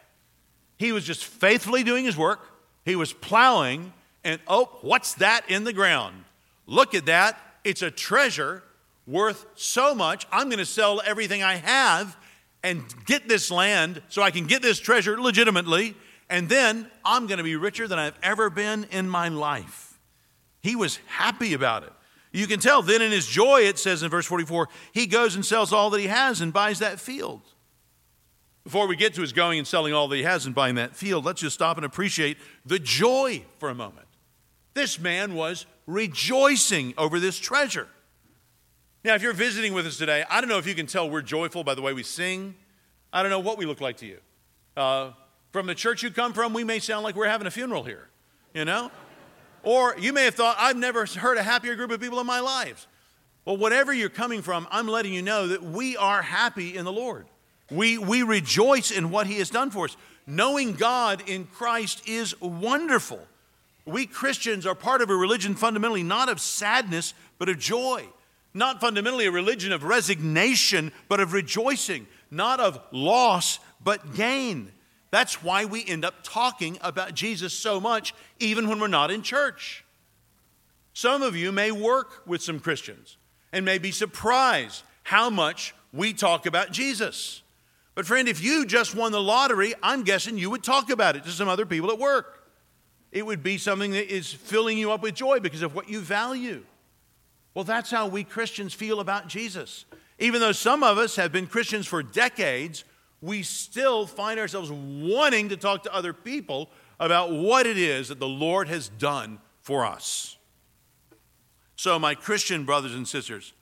He 0.76 0.92
was 0.92 1.04
just 1.04 1.24
faithfully 1.24 1.82
doing 1.82 2.04
his 2.04 2.16
work, 2.16 2.40
he 2.84 2.96
was 2.96 3.12
plowing, 3.12 3.92
and 4.24 4.40
oh, 4.48 4.70
what's 4.82 5.14
that 5.14 5.48
in 5.48 5.64
the 5.64 5.72
ground? 5.72 6.24
Look 6.66 6.94
at 6.94 7.06
that. 7.06 7.38
It's 7.64 7.82
a 7.82 7.90
treasure 7.90 8.62
worth 9.06 9.46
so 9.54 9.94
much. 9.94 10.26
I'm 10.32 10.48
going 10.48 10.58
to 10.58 10.66
sell 10.66 11.00
everything 11.04 11.42
I 11.42 11.56
have 11.56 12.16
and 12.62 12.82
get 13.04 13.28
this 13.28 13.50
land 13.50 14.02
so 14.08 14.22
I 14.22 14.30
can 14.30 14.46
get 14.46 14.62
this 14.62 14.78
treasure 14.78 15.20
legitimately 15.20 15.96
and 16.32 16.48
then 16.48 16.90
I'm 17.04 17.26
going 17.26 17.36
to 17.36 17.44
be 17.44 17.56
richer 17.56 17.86
than 17.86 17.98
I've 17.98 18.18
ever 18.22 18.48
been 18.48 18.86
in 18.90 19.06
my 19.06 19.28
life. 19.28 20.00
He 20.62 20.74
was 20.74 20.98
happy 21.06 21.52
about 21.52 21.82
it. 21.82 21.92
You 22.32 22.46
can 22.46 22.60
tell 22.60 22.80
then 22.80 23.02
in 23.02 23.12
his 23.12 23.26
joy, 23.26 23.62
it 23.62 23.78
says 23.78 24.02
in 24.02 24.10
verse 24.10 24.26
44, 24.26 24.68
he 24.92 25.06
goes 25.06 25.34
and 25.34 25.44
sells 25.44 25.72
all 25.72 25.90
that 25.90 26.00
he 26.00 26.06
has 26.06 26.40
and 26.40 26.52
buys 26.52 26.78
that 26.78 26.98
field. 26.98 27.42
Before 28.64 28.86
we 28.86 28.96
get 28.96 29.14
to 29.14 29.20
his 29.20 29.32
going 29.32 29.58
and 29.58 29.66
selling 29.68 29.92
all 29.92 30.08
that 30.08 30.16
he 30.16 30.22
has 30.22 30.46
and 30.46 30.54
buying 30.54 30.76
that 30.76 30.96
field, 30.96 31.24
let's 31.24 31.40
just 31.40 31.54
stop 31.54 31.76
and 31.76 31.84
appreciate 31.84 32.38
the 32.64 32.78
joy 32.78 33.44
for 33.58 33.68
a 33.68 33.74
moment. 33.74 34.06
This 34.74 34.98
man 34.98 35.34
was 35.34 35.66
rejoicing 35.86 36.94
over 36.96 37.20
this 37.20 37.38
treasure. 37.38 37.88
Now, 39.04 39.14
if 39.14 39.22
you're 39.22 39.32
visiting 39.32 39.74
with 39.74 39.86
us 39.86 39.98
today, 39.98 40.24
I 40.30 40.40
don't 40.40 40.48
know 40.48 40.58
if 40.58 40.66
you 40.66 40.74
can 40.74 40.86
tell 40.86 41.10
we're 41.10 41.22
joyful 41.22 41.64
by 41.64 41.74
the 41.74 41.82
way 41.82 41.92
we 41.92 42.04
sing. 42.04 42.54
I 43.12 43.20
don't 43.22 43.30
know 43.30 43.40
what 43.40 43.58
we 43.58 43.66
look 43.66 43.80
like 43.80 43.96
to 43.98 44.06
you. 44.06 44.18
Uh, 44.76 45.10
from 45.50 45.66
the 45.66 45.74
church 45.74 46.02
you 46.02 46.10
come 46.10 46.32
from, 46.32 46.54
we 46.54 46.64
may 46.64 46.78
sound 46.78 47.02
like 47.02 47.16
we're 47.16 47.28
having 47.28 47.46
a 47.46 47.50
funeral 47.50 47.82
here, 47.82 48.08
you 48.54 48.64
know? 48.64 48.90
Or 49.62 49.94
you 49.98 50.12
may 50.12 50.24
have 50.24 50.34
thought, 50.34 50.56
I've 50.58 50.76
never 50.76 51.06
heard 51.06 51.38
a 51.38 51.42
happier 51.42 51.76
group 51.76 51.90
of 51.90 52.00
people 52.00 52.20
in 52.20 52.26
my 52.26 52.40
life. 52.40 52.86
Well, 53.44 53.56
whatever 53.56 53.92
you're 53.92 54.08
coming 54.08 54.42
from, 54.42 54.68
I'm 54.70 54.88
letting 54.88 55.12
you 55.12 55.22
know 55.22 55.48
that 55.48 55.62
we 55.62 55.96
are 55.96 56.22
happy 56.22 56.76
in 56.76 56.84
the 56.84 56.92
Lord. 56.92 57.26
We, 57.70 57.98
we 57.98 58.22
rejoice 58.22 58.90
in 58.90 59.10
what 59.10 59.26
He 59.26 59.38
has 59.38 59.50
done 59.50 59.70
for 59.70 59.86
us. 59.86 59.96
Knowing 60.26 60.74
God 60.74 61.28
in 61.28 61.46
Christ 61.46 62.08
is 62.08 62.40
wonderful. 62.40 63.20
We 63.84 64.06
Christians 64.06 64.66
are 64.66 64.76
part 64.76 65.02
of 65.02 65.10
a 65.10 65.16
religion 65.16 65.54
fundamentally 65.56 66.04
not 66.04 66.28
of 66.28 66.40
sadness, 66.40 67.14
but 67.38 67.48
of 67.48 67.58
joy. 67.58 68.06
Not 68.54 68.80
fundamentally 68.80 69.26
a 69.26 69.32
religion 69.32 69.72
of 69.72 69.82
resignation, 69.82 70.92
but 71.08 71.18
of 71.20 71.32
rejoicing. 71.32 72.06
Not 72.30 72.60
of 72.60 72.80
loss, 72.92 73.58
but 73.82 74.14
gain. 74.14 74.70
That's 75.12 75.42
why 75.42 75.66
we 75.66 75.84
end 75.86 76.06
up 76.06 76.14
talking 76.22 76.78
about 76.80 77.14
Jesus 77.14 77.52
so 77.52 77.78
much, 77.78 78.14
even 78.40 78.66
when 78.66 78.80
we're 78.80 78.88
not 78.88 79.10
in 79.10 79.22
church. 79.22 79.84
Some 80.94 81.20
of 81.20 81.36
you 81.36 81.52
may 81.52 81.70
work 81.70 82.26
with 82.26 82.42
some 82.42 82.58
Christians 82.58 83.18
and 83.52 83.64
may 83.64 83.76
be 83.76 83.90
surprised 83.90 84.82
how 85.02 85.28
much 85.28 85.74
we 85.92 86.14
talk 86.14 86.46
about 86.46 86.72
Jesus. 86.72 87.42
But, 87.94 88.06
friend, 88.06 88.26
if 88.26 88.42
you 88.42 88.64
just 88.64 88.94
won 88.94 89.12
the 89.12 89.20
lottery, 89.20 89.74
I'm 89.82 90.02
guessing 90.02 90.38
you 90.38 90.48
would 90.48 90.62
talk 90.62 90.88
about 90.88 91.14
it 91.14 91.24
to 91.24 91.30
some 91.30 91.48
other 91.48 91.66
people 91.66 91.90
at 91.90 91.98
work. 91.98 92.48
It 93.10 93.26
would 93.26 93.42
be 93.42 93.58
something 93.58 93.90
that 93.90 94.10
is 94.10 94.32
filling 94.32 94.78
you 94.78 94.92
up 94.92 95.02
with 95.02 95.14
joy 95.14 95.40
because 95.40 95.60
of 95.60 95.74
what 95.74 95.90
you 95.90 96.00
value. 96.00 96.64
Well, 97.52 97.64
that's 97.64 97.90
how 97.90 98.06
we 98.06 98.24
Christians 98.24 98.72
feel 98.72 98.98
about 98.98 99.28
Jesus. 99.28 99.84
Even 100.18 100.40
though 100.40 100.52
some 100.52 100.82
of 100.82 100.96
us 100.96 101.16
have 101.16 101.32
been 101.32 101.46
Christians 101.46 101.86
for 101.86 102.02
decades, 102.02 102.84
we 103.22 103.44
still 103.44 104.04
find 104.04 104.38
ourselves 104.38 104.70
wanting 104.70 105.48
to 105.50 105.56
talk 105.56 105.84
to 105.84 105.94
other 105.94 106.12
people 106.12 106.68
about 106.98 107.30
what 107.32 107.66
it 107.66 107.78
is 107.78 108.08
that 108.08 108.18
the 108.18 108.28
Lord 108.28 108.68
has 108.68 108.88
done 108.88 109.38
for 109.60 109.86
us. 109.86 110.36
So, 111.76 111.98
my 111.98 112.14
Christian 112.14 112.64
brothers 112.64 112.94
and 112.94 113.06
sisters, 113.06 113.54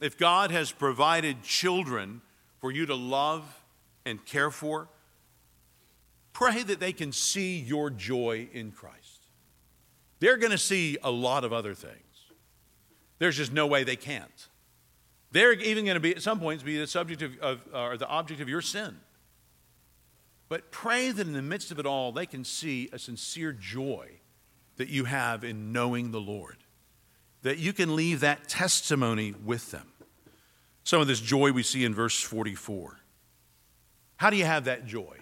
if 0.00 0.18
God 0.18 0.50
has 0.50 0.72
provided 0.72 1.42
children 1.42 2.20
for 2.60 2.70
you 2.70 2.86
to 2.86 2.94
love 2.94 3.62
and 4.04 4.24
care 4.26 4.50
for, 4.50 4.88
pray 6.32 6.62
that 6.62 6.80
they 6.80 6.92
can 6.92 7.12
see 7.12 7.58
your 7.58 7.90
joy 7.90 8.48
in 8.52 8.72
Christ. 8.72 9.22
They're 10.20 10.36
going 10.36 10.52
to 10.52 10.58
see 10.58 10.98
a 11.02 11.10
lot 11.10 11.44
of 11.44 11.52
other 11.52 11.74
things. 11.74 11.94
There's 13.18 13.36
just 13.36 13.52
no 13.52 13.66
way 13.66 13.84
they 13.84 13.96
can't. 13.96 14.48
They're 15.30 15.52
even 15.52 15.84
going 15.84 15.96
to 15.96 16.00
be, 16.00 16.14
at 16.14 16.22
some 16.22 16.40
points, 16.40 16.62
be 16.62 16.78
the 16.78 16.86
subject 16.86 17.22
of, 17.22 17.38
of 17.38 17.60
or 17.72 17.96
the 17.96 18.08
object 18.08 18.40
of 18.40 18.48
your 18.48 18.62
sin. 18.62 18.96
But 20.48 20.70
pray 20.70 21.10
that 21.10 21.26
in 21.26 21.34
the 21.34 21.42
midst 21.42 21.70
of 21.70 21.78
it 21.78 21.84
all, 21.84 22.12
they 22.12 22.24
can 22.24 22.44
see 22.44 22.88
a 22.92 22.98
sincere 22.98 23.52
joy 23.52 24.20
that 24.76 24.88
you 24.88 25.04
have 25.04 25.44
in 25.44 25.72
knowing 25.72 26.10
the 26.10 26.20
Lord, 26.20 26.56
that 27.42 27.58
you 27.58 27.72
can 27.74 27.94
leave 27.94 28.20
that 28.20 28.48
testimony 28.48 29.34
with 29.44 29.70
them. 29.70 29.92
Some 30.84 31.02
of 31.02 31.06
this 31.06 31.20
joy 31.20 31.52
we 31.52 31.62
see 31.62 31.84
in 31.84 31.94
verse 31.94 32.18
44. 32.18 32.98
How 34.16 34.30
do 34.30 34.36
you 34.36 34.46
have 34.46 34.64
that 34.64 34.86
joy? 34.86 35.18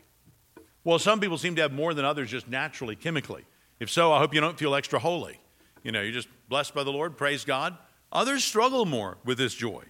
Well, 0.84 1.00
some 1.00 1.18
people 1.18 1.38
seem 1.38 1.56
to 1.56 1.62
have 1.62 1.72
more 1.72 1.92
than 1.92 2.04
others 2.04 2.30
just 2.30 2.46
naturally, 2.46 2.94
chemically. 2.94 3.44
If 3.80 3.90
so, 3.90 4.12
I 4.12 4.20
hope 4.20 4.32
you 4.32 4.40
don't 4.40 4.56
feel 4.56 4.76
extra 4.76 5.00
holy. 5.00 5.40
You 5.82 5.90
know, 5.90 6.00
you're 6.00 6.12
just 6.12 6.28
blessed 6.48 6.74
by 6.74 6.84
the 6.84 6.92
Lord, 6.92 7.16
praise 7.16 7.44
God. 7.44 7.76
Others 8.12 8.44
struggle 8.44 8.86
more 8.86 9.18
with 9.24 9.38
this 9.38 9.52
joy 9.52 9.82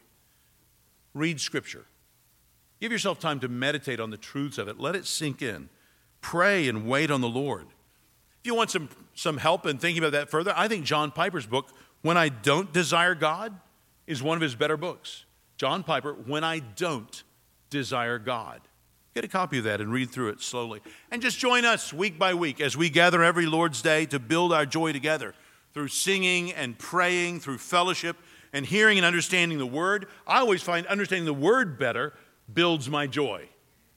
read 1.17 1.41
Scripture. 1.41 1.87
Give 2.81 2.93
yourself 2.93 3.19
time 3.19 3.41
to 3.41 3.49
meditate 3.49 4.01
on 4.01 4.11
the 4.11 4.17
truths 4.17 4.59
of 4.59 4.69
it. 4.69 4.79
Let 4.79 4.95
it 4.95 5.07
sink 5.07 5.41
in. 5.41 5.71
Pray 6.21 6.69
and 6.69 6.87
wait 6.87 7.11
on 7.11 7.21
the 7.21 7.29
Lord. 7.29 7.67
If 8.41 8.47
you 8.47 8.55
want 8.55 8.71
some, 8.71 8.89
some 9.15 9.39
help 9.39 9.67
in 9.67 9.79
thinking 9.79 10.03
about 10.03 10.13
that 10.13 10.31
further, 10.31 10.53
I 10.57 10.69
think 10.69 10.85
John 10.85 11.11
Piper's 11.11 11.47
book, 11.47 11.71
When 12.03 12.17
I 12.17 12.29
Don't 12.29 12.73
Desire 12.73 13.15
God, 13.15 13.59
is 14.07 14.23
one 14.23 14.37
of 14.37 14.43
his 14.43 14.55
better 14.55 14.77
books. 14.77 15.25
John 15.57 15.83
Piper, 15.83 16.13
When 16.13 16.45
I 16.45 16.59
Don't 16.59 17.23
Desire 17.71 18.19
God. 18.19 18.61
Get 19.15 19.25
a 19.25 19.29
copy 19.29 19.57
of 19.59 19.65
that 19.65 19.81
and 19.81 19.91
read 19.91 20.11
through 20.11 20.29
it 20.29 20.43
slowly. 20.43 20.83
And 21.11 21.23
just 21.23 21.39
join 21.39 21.65
us 21.65 21.91
week 21.91 22.19
by 22.19 22.35
week 22.35 22.61
as 22.61 22.77
we 22.77 22.91
gather 22.91 23.25
every 23.25 23.47
Lord's 23.47 23.81
Day 23.81 24.05
to 24.07 24.19
build 24.19 24.53
our 24.53 24.67
joy 24.67 24.93
together 24.93 25.35
through 25.73 25.89
singing 25.89 26.53
and 26.53 26.79
praying, 26.79 27.41
through 27.41 27.59
fellowship 27.59 28.17
and 28.57 28.65
hearing 28.65 28.97
and 28.97 29.05
understanding 29.05 29.59
the 29.59 29.67
Word. 29.67 30.07
I 30.27 30.39
always 30.39 30.63
find 30.63 30.87
understanding 30.87 31.27
the 31.27 31.35
Word 31.35 31.79
better 31.79 32.15
builds 32.53 32.89
my 32.89 33.07
joy. 33.07 33.51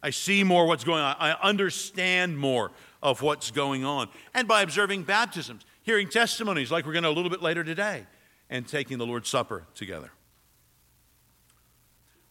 I 0.03 0.09
see 0.09 0.43
more 0.43 0.67
what's 0.67 0.83
going 0.83 1.01
on, 1.01 1.15
I 1.17 1.31
understand 1.41 2.37
more 2.37 2.71
of 3.01 3.21
what's 3.21 3.51
going 3.51 3.85
on. 3.85 4.09
And 4.33 4.49
by 4.49 4.61
observing 4.61 5.03
baptisms, 5.03 5.65
hearing 5.81 6.09
testimonies 6.09 6.71
like 6.71 6.85
we're 6.85 6.91
going 6.91 7.03
to 7.03 7.09
a 7.09 7.11
little 7.11 7.29
bit 7.29 7.41
later 7.41 7.63
today, 7.63 8.05
and 8.49 8.67
taking 8.67 8.97
the 8.97 9.05
Lord's 9.05 9.29
Supper 9.29 9.65
together. 9.75 10.11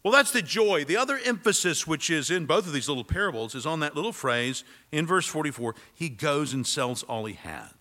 Well, 0.03 0.13
that's 0.13 0.31
the 0.31 0.43
joy. 0.43 0.85
The 0.85 0.99
other 0.99 1.19
emphasis, 1.25 1.87
which 1.87 2.11
is 2.11 2.31
in 2.31 2.45
both 2.45 2.67
of 2.67 2.75
these 2.75 2.89
little 2.89 3.05
parables, 3.05 3.55
is 3.55 3.65
on 3.65 3.81
that 3.81 3.97
little 3.97 4.13
phrase 4.13 4.65
in 4.93 5.07
verse 5.07 5.27
44 5.27 5.75
he 5.95 6.11
goes 6.11 6.53
and 6.53 6.67
sells 6.67 7.03
all 7.05 7.25
he 7.25 7.35
has. 7.35 7.73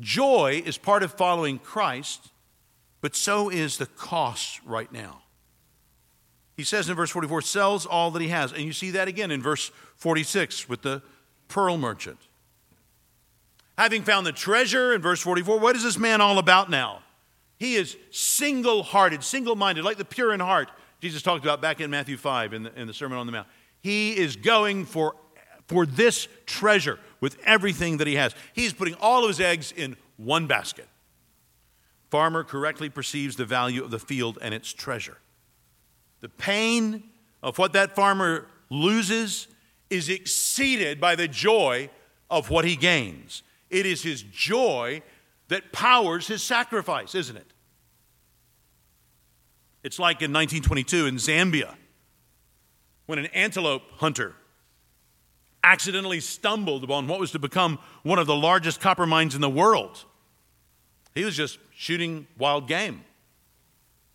Joy 0.00 0.62
is 0.64 0.78
part 0.78 1.02
of 1.02 1.12
following 1.12 1.58
Christ, 1.58 2.31
but 3.02 3.14
so 3.14 3.50
is 3.50 3.76
the 3.76 3.84
cost 3.84 4.60
right 4.64 4.90
now. 4.90 5.22
He 6.56 6.64
says 6.64 6.88
in 6.88 6.96
verse 6.96 7.10
44, 7.10 7.42
sells 7.42 7.84
all 7.84 8.10
that 8.12 8.22
he 8.22 8.28
has. 8.28 8.52
And 8.52 8.62
you 8.62 8.72
see 8.72 8.92
that 8.92 9.08
again 9.08 9.30
in 9.30 9.42
verse 9.42 9.70
46 9.96 10.68
with 10.68 10.80
the 10.80 11.02
pearl 11.48 11.76
merchant. 11.76 12.18
Having 13.76 14.04
found 14.04 14.26
the 14.26 14.32
treasure 14.32 14.94
in 14.94 15.02
verse 15.02 15.20
44, 15.20 15.58
what 15.58 15.76
is 15.76 15.82
this 15.82 15.98
man 15.98 16.22
all 16.22 16.38
about 16.38 16.70
now? 16.70 17.02
He 17.58 17.74
is 17.74 17.96
single 18.10 18.82
hearted, 18.82 19.22
single 19.22 19.56
minded, 19.56 19.84
like 19.84 19.98
the 19.98 20.04
pure 20.04 20.32
in 20.32 20.40
heart 20.40 20.70
Jesus 21.02 21.20
talked 21.20 21.44
about 21.44 21.60
back 21.60 21.80
in 21.80 21.90
Matthew 21.90 22.16
5 22.16 22.52
in 22.52 22.62
the, 22.62 22.80
in 22.80 22.86
the 22.86 22.94
Sermon 22.94 23.18
on 23.18 23.26
the 23.26 23.32
Mount. 23.32 23.48
He 23.82 24.16
is 24.16 24.36
going 24.36 24.84
for, 24.84 25.16
for 25.66 25.84
this 25.84 26.28
treasure 26.46 27.00
with 27.20 27.36
everything 27.44 27.96
that 27.96 28.06
he 28.06 28.14
has. 28.14 28.36
He's 28.52 28.72
putting 28.72 28.94
all 28.94 29.24
of 29.24 29.28
his 29.28 29.40
eggs 29.40 29.72
in 29.72 29.96
one 30.16 30.46
basket. 30.46 30.86
Farmer 32.12 32.44
correctly 32.44 32.90
perceives 32.90 33.36
the 33.36 33.46
value 33.46 33.82
of 33.82 33.90
the 33.90 33.98
field 33.98 34.36
and 34.42 34.52
its 34.52 34.70
treasure. 34.70 35.16
The 36.20 36.28
pain 36.28 37.04
of 37.42 37.56
what 37.56 37.72
that 37.72 37.96
farmer 37.96 38.48
loses 38.68 39.48
is 39.88 40.10
exceeded 40.10 41.00
by 41.00 41.16
the 41.16 41.26
joy 41.26 41.88
of 42.30 42.50
what 42.50 42.66
he 42.66 42.76
gains. 42.76 43.42
It 43.70 43.86
is 43.86 44.02
his 44.02 44.22
joy 44.24 45.00
that 45.48 45.72
powers 45.72 46.26
his 46.26 46.42
sacrifice, 46.42 47.14
isn't 47.14 47.36
it? 47.38 47.50
It's 49.82 49.98
like 49.98 50.16
in 50.20 50.34
1922 50.34 51.06
in 51.06 51.14
Zambia 51.16 51.76
when 53.06 53.20
an 53.20 53.26
antelope 53.32 53.84
hunter 53.92 54.34
accidentally 55.64 56.20
stumbled 56.20 56.84
upon 56.84 57.08
what 57.08 57.18
was 57.18 57.30
to 57.30 57.38
become 57.38 57.78
one 58.02 58.18
of 58.18 58.26
the 58.26 58.36
largest 58.36 58.82
copper 58.82 59.06
mines 59.06 59.34
in 59.34 59.40
the 59.40 59.48
world. 59.48 60.04
He 61.14 61.24
was 61.24 61.36
just 61.36 61.58
shooting 61.82 62.28
wild 62.38 62.68
game. 62.68 63.02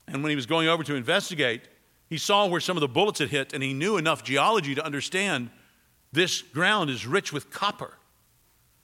And 0.07 0.23
when 0.23 0.29
he 0.29 0.37
was 0.37 0.45
going 0.45 0.69
over 0.69 0.85
to 0.85 0.95
investigate, 0.95 1.63
he 2.09 2.17
saw 2.17 2.47
where 2.47 2.61
some 2.61 2.77
of 2.77 2.81
the 2.81 2.87
bullets 2.87 3.19
had 3.19 3.27
hit, 3.27 3.51
and 3.51 3.61
he 3.61 3.73
knew 3.73 3.97
enough 3.97 4.23
geology 4.23 4.73
to 4.73 4.85
understand 4.85 5.49
this 6.13 6.41
ground 6.41 6.89
is 6.89 7.05
rich 7.05 7.33
with 7.33 7.51
copper. 7.51 7.95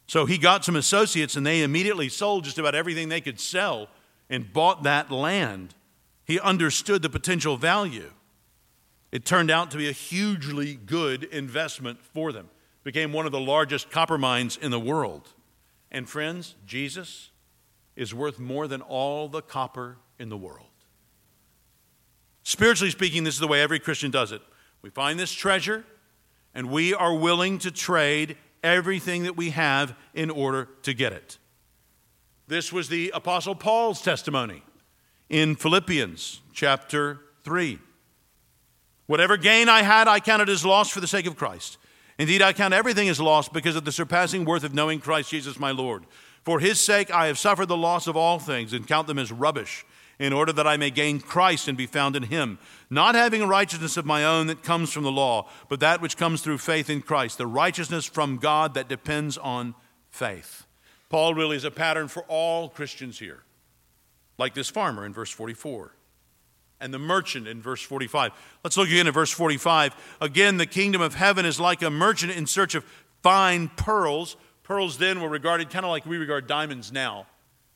So 0.08 0.26
he 0.26 0.38
got 0.38 0.66
some 0.66 0.76
associates, 0.76 1.38
and 1.38 1.46
they 1.46 1.64
immediately 1.64 2.10
sold 2.10 2.44
just 2.44 2.60
about 2.60 2.76
everything 2.76 3.08
they 3.08 3.22
could 3.22 3.40
sell 3.40 3.88
and 4.30 4.52
bought 4.52 4.84
that 4.84 5.10
land. 5.10 5.76
He 6.26 6.38
understood 6.42 7.02
the 7.02 7.10
potential 7.10 7.56
value. 7.56 8.12
It 9.14 9.24
turned 9.24 9.50
out 9.50 9.72
to 9.72 9.78
be 9.78 9.88
a 9.88 9.94
hugely 9.94 10.76
good 10.76 11.24
investment 11.24 12.04
for 12.04 12.34
them. 12.34 12.50
Became 12.84 13.14
one 13.14 13.26
of 13.26 13.32
the 13.32 13.40
largest 13.40 13.90
copper 13.92 14.18
mines 14.18 14.58
in 14.58 14.72
the 14.72 14.80
world. 14.80 15.30
And 15.90 16.10
friends, 16.10 16.56
Jesus 16.66 17.30
is 17.96 18.14
worth 18.14 18.40
more 18.40 18.68
than 18.68 18.82
all 18.82 19.28
the 19.28 19.42
copper 19.42 19.98
in 20.20 20.30
the 20.30 20.38
world. 20.38 20.68
Spiritually 22.44 22.92
speaking, 22.92 23.24
this 23.24 23.36
is 23.36 23.40
the 23.40 23.48
way 23.48 23.62
every 23.62 23.80
Christian 23.80 24.12
does 24.12 24.32
it. 24.32 24.42
We 24.82 24.90
find 24.90 25.20
this 25.20 25.32
treasure, 25.32 25.86
and 26.54 26.70
we 26.70 26.94
are 26.94 27.16
willing 27.16 27.58
to 27.60 27.72
trade 27.72 28.38
everything 28.64 29.24
that 29.24 29.38
we 29.38 29.52
have 29.52 29.96
in 30.14 30.30
order 30.30 30.70
to 30.84 30.94
get 30.94 31.14
it. 31.14 31.38
This 32.48 32.74
was 32.74 32.90
the 32.90 33.12
Apostle 33.14 33.56
Paul's 33.56 34.02
testimony 34.02 34.64
in 35.30 35.56
Philippians 35.56 36.42
chapter 36.54 37.20
3. 37.44 37.80
Whatever 39.08 39.38
gain 39.38 39.70
I 39.70 39.82
had, 39.82 40.08
I 40.08 40.20
counted 40.20 40.50
as 40.50 40.66
loss 40.66 40.90
for 40.90 41.00
the 41.00 41.08
sake 41.08 41.26
of 41.26 41.36
Christ. 41.36 41.78
Indeed, 42.18 42.42
I 42.42 42.54
count 42.54 42.74
everything 42.74 43.10
as 43.10 43.20
loss 43.20 43.50
because 43.50 43.76
of 43.76 43.86
the 43.86 43.92
surpassing 43.92 44.46
worth 44.46 44.64
of 44.64 44.74
knowing 44.74 45.00
Christ 45.00 45.32
Jesus 45.32 45.60
my 45.60 45.72
Lord. 45.72 46.06
For 46.44 46.60
his 46.60 46.82
sake, 46.82 47.10
I 47.12 47.28
have 47.28 47.40
suffered 47.40 47.68
the 47.68 47.78
loss 47.78 48.08
of 48.08 48.18
all 48.18 48.40
things 48.40 48.74
and 48.74 48.88
count 48.88 49.08
them 49.08 49.20
as 49.20 49.32
rubbish, 49.32 49.86
in 50.20 50.34
order 50.34 50.54
that 50.54 50.68
I 50.68 50.78
may 50.78 50.92
gain 50.92 51.20
Christ 51.20 51.68
and 51.68 51.78
be 51.78 51.88
found 51.88 52.16
in 52.16 52.24
him, 52.24 52.60
not 52.90 53.16
having 53.16 53.42
a 53.42 53.48
righteousness 53.48 53.98
of 53.98 54.06
my 54.06 54.24
own 54.24 54.48
that 54.48 54.64
comes 54.64 54.92
from 54.92 55.04
the 55.04 55.12
law, 55.12 55.50
but 55.70 55.80
that 55.80 56.02
which 56.02 56.18
comes 56.18 56.42
through 56.42 56.60
faith 56.60 56.90
in 56.90 57.02
Christ, 57.02 57.38
the 57.38 57.48
righteousness 57.48 58.06
from 58.06 58.38
God 58.38 58.74
that 58.76 58.88
depends 58.88 59.38
on 59.38 59.74
faith. 60.12 60.66
Paul 61.10 61.34
really 61.34 61.56
is 61.56 61.64
a 61.64 61.72
pattern 61.72 62.08
for 62.08 62.24
all 62.28 62.70
Christians 62.70 63.20
here, 63.20 63.44
like 64.38 64.54
this 64.54 64.70
farmer 64.70 65.06
in 65.06 65.14
verse 65.14 65.32
44 65.32 65.94
and 66.84 66.94
the 66.94 67.00
merchant 67.00 67.48
in 67.48 67.62
verse 67.62 67.82
45. 67.82 68.34
Let's 68.64 68.76
look 68.76 68.90
again 68.90 69.08
at 69.08 69.14
verse 69.14 69.32
45. 69.32 69.96
Again, 70.20 70.58
the 70.58 70.66
kingdom 70.66 71.02
of 71.02 71.16
heaven 71.16 71.46
is 71.46 71.60
like 71.60 71.82
a 71.82 71.90
merchant 71.90 72.34
in 72.34 72.46
search 72.46 72.76
of 72.76 72.84
fine 73.22 73.70
pearls. 73.70 74.36
Pearls 74.64 74.98
then 74.98 75.22
were 75.22 75.30
regarded 75.30 75.70
kind 75.70 75.86
of 75.86 75.92
like 75.92 76.06
we 76.06 76.18
regard 76.18 76.48
diamonds 76.48 76.92
now 76.92 77.28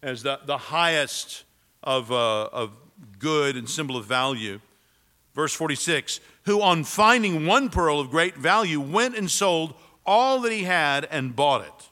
as 0.02 0.23
the, 0.23 0.39
the 0.45 0.58
highest 0.58 1.43
of, 1.84 2.12
uh, 2.12 2.45
of 2.45 2.71
good 3.19 3.56
and 3.56 3.69
symbol 3.69 3.97
of 3.97 4.06
value. 4.06 4.60
Verse 5.34 5.54
46 5.54 6.19
Who, 6.43 6.62
on 6.62 6.84
finding 6.84 7.45
one 7.45 7.69
pearl 7.69 8.00
of 8.00 8.10
great 8.10 8.36
value, 8.36 8.80
went 8.80 9.15
and 9.15 9.30
sold 9.30 9.76
all 10.06 10.39
that 10.41 10.52
he 10.52 10.63
had 10.63 11.06
and 11.12 11.36
bought 11.36 11.62
it. 11.62 11.89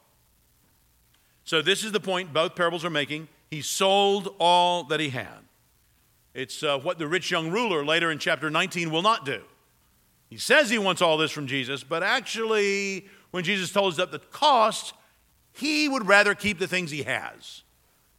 So, 1.43 1.61
this 1.61 1.83
is 1.83 1.91
the 1.91 1.99
point 1.99 2.33
both 2.33 2.55
parables 2.55 2.83
are 2.83 2.89
making. 2.89 3.27
He 3.51 3.61
sold 3.61 4.33
all 4.39 4.85
that 4.85 4.99
he 4.99 5.09
had. 5.09 5.45
It's 6.33 6.63
uh, 6.63 6.79
what 6.79 6.97
the 6.97 7.07
rich 7.07 7.29
young 7.31 7.51
ruler 7.51 7.85
later 7.85 8.11
in 8.11 8.17
chapter 8.17 8.49
19 8.49 8.91
will 8.91 9.03
not 9.03 9.25
do. 9.25 9.43
He 10.29 10.37
says 10.37 10.69
he 10.69 10.77
wants 10.77 11.01
all 11.01 11.17
this 11.17 11.31
from 11.31 11.47
Jesus, 11.47 11.83
but 11.83 12.03
actually, 12.03 13.05
when 13.35 13.43
Jesus 13.43 13.69
told 13.69 13.91
us 13.91 13.97
that 13.97 14.13
the 14.13 14.19
cost, 14.19 14.93
he 15.51 15.89
would 15.89 16.07
rather 16.07 16.33
keep 16.33 16.57
the 16.57 16.69
things 16.69 16.89
he 16.89 17.03
has 17.03 17.63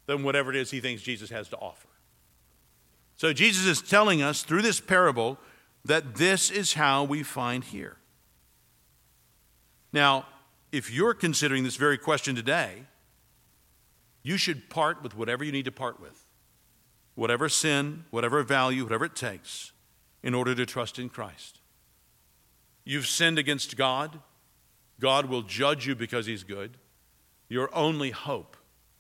than 0.05 0.23
whatever 0.23 0.51
it 0.51 0.57
is 0.57 0.71
he 0.71 0.79
thinks 0.79 1.01
Jesus 1.01 1.31
has 1.31 1.49
to 1.49 1.57
offer. 1.57 1.89
So, 3.17 3.33
Jesus 3.33 3.65
is 3.65 3.81
telling 3.81 4.21
us 4.21 4.43
through 4.43 4.61
this 4.61 4.79
parable 4.79 5.39
that 5.87 6.17
this 6.17 6.51
is 6.51 6.75
how 6.75 7.03
we 7.03 7.23
find 7.23 7.65
here. 7.65 7.97
Now, 9.91 10.27
if 10.71 10.93
you're 10.93 11.15
considering 11.15 11.65
this 11.65 11.77
very 11.77 11.97
question 11.97 12.37
today, 12.37 12.83
you 14.23 14.37
should 14.37 14.69
part 14.69 15.03
with 15.03 15.17
whatever 15.17 15.45
you 15.45 15.53
need 15.53 15.65
to 15.65 15.73
part 15.73 15.99
with 15.99 16.27
whatever 17.15 17.49
sin, 17.49 18.05
whatever 18.11 18.43
value, 18.43 18.83
whatever 18.83 19.07
it 19.07 19.17
takes, 19.17 19.73
in 20.23 20.35
order 20.35 20.55
to 20.55 20.67
trust 20.67 20.99
in 20.99 21.09
Christ. 21.09 21.61
You've 22.85 23.07
sinned 23.07 23.39
against 23.39 23.79
God. 23.79 24.21
God 25.01 25.27
will 25.27 25.43
judge 25.43 25.87
you 25.87 25.95
because 25.95 26.27
He's 26.27 26.45
good. 26.45 26.77
Your 27.49 27.75
only 27.75 28.11
hope 28.11 28.57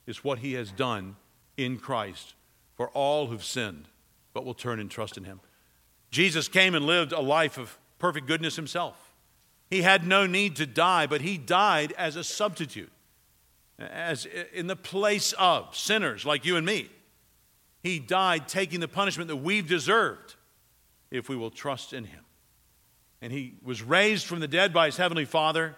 is 0.06 0.22
what 0.22 0.40
He 0.40 0.54
has 0.54 0.70
done 0.70 1.16
in 1.56 1.78
Christ 1.78 2.34
for 2.76 2.88
all 2.90 3.26
who've 3.26 3.44
sinned 3.44 3.88
but 4.32 4.44
will 4.44 4.54
turn 4.54 4.80
and 4.80 4.90
trust 4.90 5.16
in 5.16 5.24
Him. 5.24 5.40
Jesus 6.10 6.46
came 6.46 6.74
and 6.74 6.84
lived 6.84 7.12
a 7.12 7.20
life 7.20 7.56
of 7.56 7.78
perfect 7.98 8.26
goodness 8.26 8.56
Himself. 8.56 9.14
He 9.70 9.82
had 9.82 10.06
no 10.06 10.26
need 10.26 10.56
to 10.56 10.66
die, 10.66 11.06
but 11.06 11.22
He 11.22 11.38
died 11.38 11.92
as 11.96 12.16
a 12.16 12.22
substitute, 12.22 12.92
as 13.78 14.26
in 14.52 14.66
the 14.66 14.76
place 14.76 15.32
of 15.38 15.74
sinners 15.74 16.24
like 16.24 16.44
you 16.44 16.56
and 16.56 16.66
me. 16.66 16.90
He 17.82 17.98
died 17.98 18.46
taking 18.46 18.80
the 18.80 18.88
punishment 18.88 19.28
that 19.28 19.36
we've 19.36 19.66
deserved 19.66 20.34
if 21.10 21.28
we 21.28 21.36
will 21.36 21.50
trust 21.50 21.92
in 21.92 22.04
Him. 22.04 22.24
And 23.22 23.32
He 23.32 23.54
was 23.62 23.82
raised 23.82 24.26
from 24.26 24.40
the 24.40 24.48
dead 24.48 24.72
by 24.72 24.86
His 24.86 24.98
Heavenly 24.98 25.24
Father, 25.24 25.76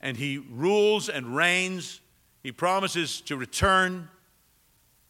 and 0.00 0.16
He 0.16 0.38
rules 0.38 1.08
and 1.08 1.34
reigns. 1.34 2.00
He 2.42 2.52
promises 2.52 3.20
to 3.22 3.36
return. 3.36 4.08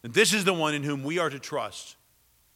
And 0.03 0.13
this 0.13 0.33
is 0.33 0.45
the 0.45 0.53
one 0.53 0.73
in 0.73 0.83
whom 0.83 1.03
we 1.03 1.19
are 1.19 1.29
to 1.29 1.39
trust. 1.39 1.95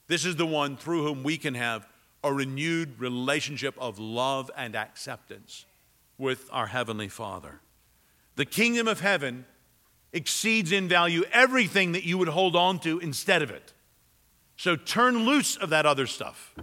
This 0.08 0.26
is 0.26 0.36
the 0.36 0.46
one 0.46 0.78
through 0.78 1.04
whom 1.04 1.24
we 1.24 1.38
can 1.38 1.54
have 1.56 1.88
a 2.24 2.34
renewed 2.34 3.00
relationship 3.00 3.76
of 3.80 4.00
love 4.00 4.52
and 4.56 4.76
acceptance 4.76 5.66
with 6.18 6.50
our 6.52 6.68
Heavenly 6.68 7.08
Father. 7.08 7.62
The 8.36 8.46
kingdom 8.46 8.88
of 8.88 9.00
heaven 9.00 9.46
exceeds 10.14 10.72
in 10.72 10.88
value 10.88 11.24
everything 11.32 11.94
that 11.94 12.04
you 12.04 12.18
would 12.18 12.28
hold 12.28 12.56
on 12.56 12.80
to 12.80 13.00
instead 13.00 13.42
of 13.42 13.50
it. 13.50 13.74
So 14.58 14.76
turn 14.76 15.26
loose 15.26 15.56
of 15.56 15.70
that 15.70 15.86
other 15.86 16.06
stuff 16.06 16.54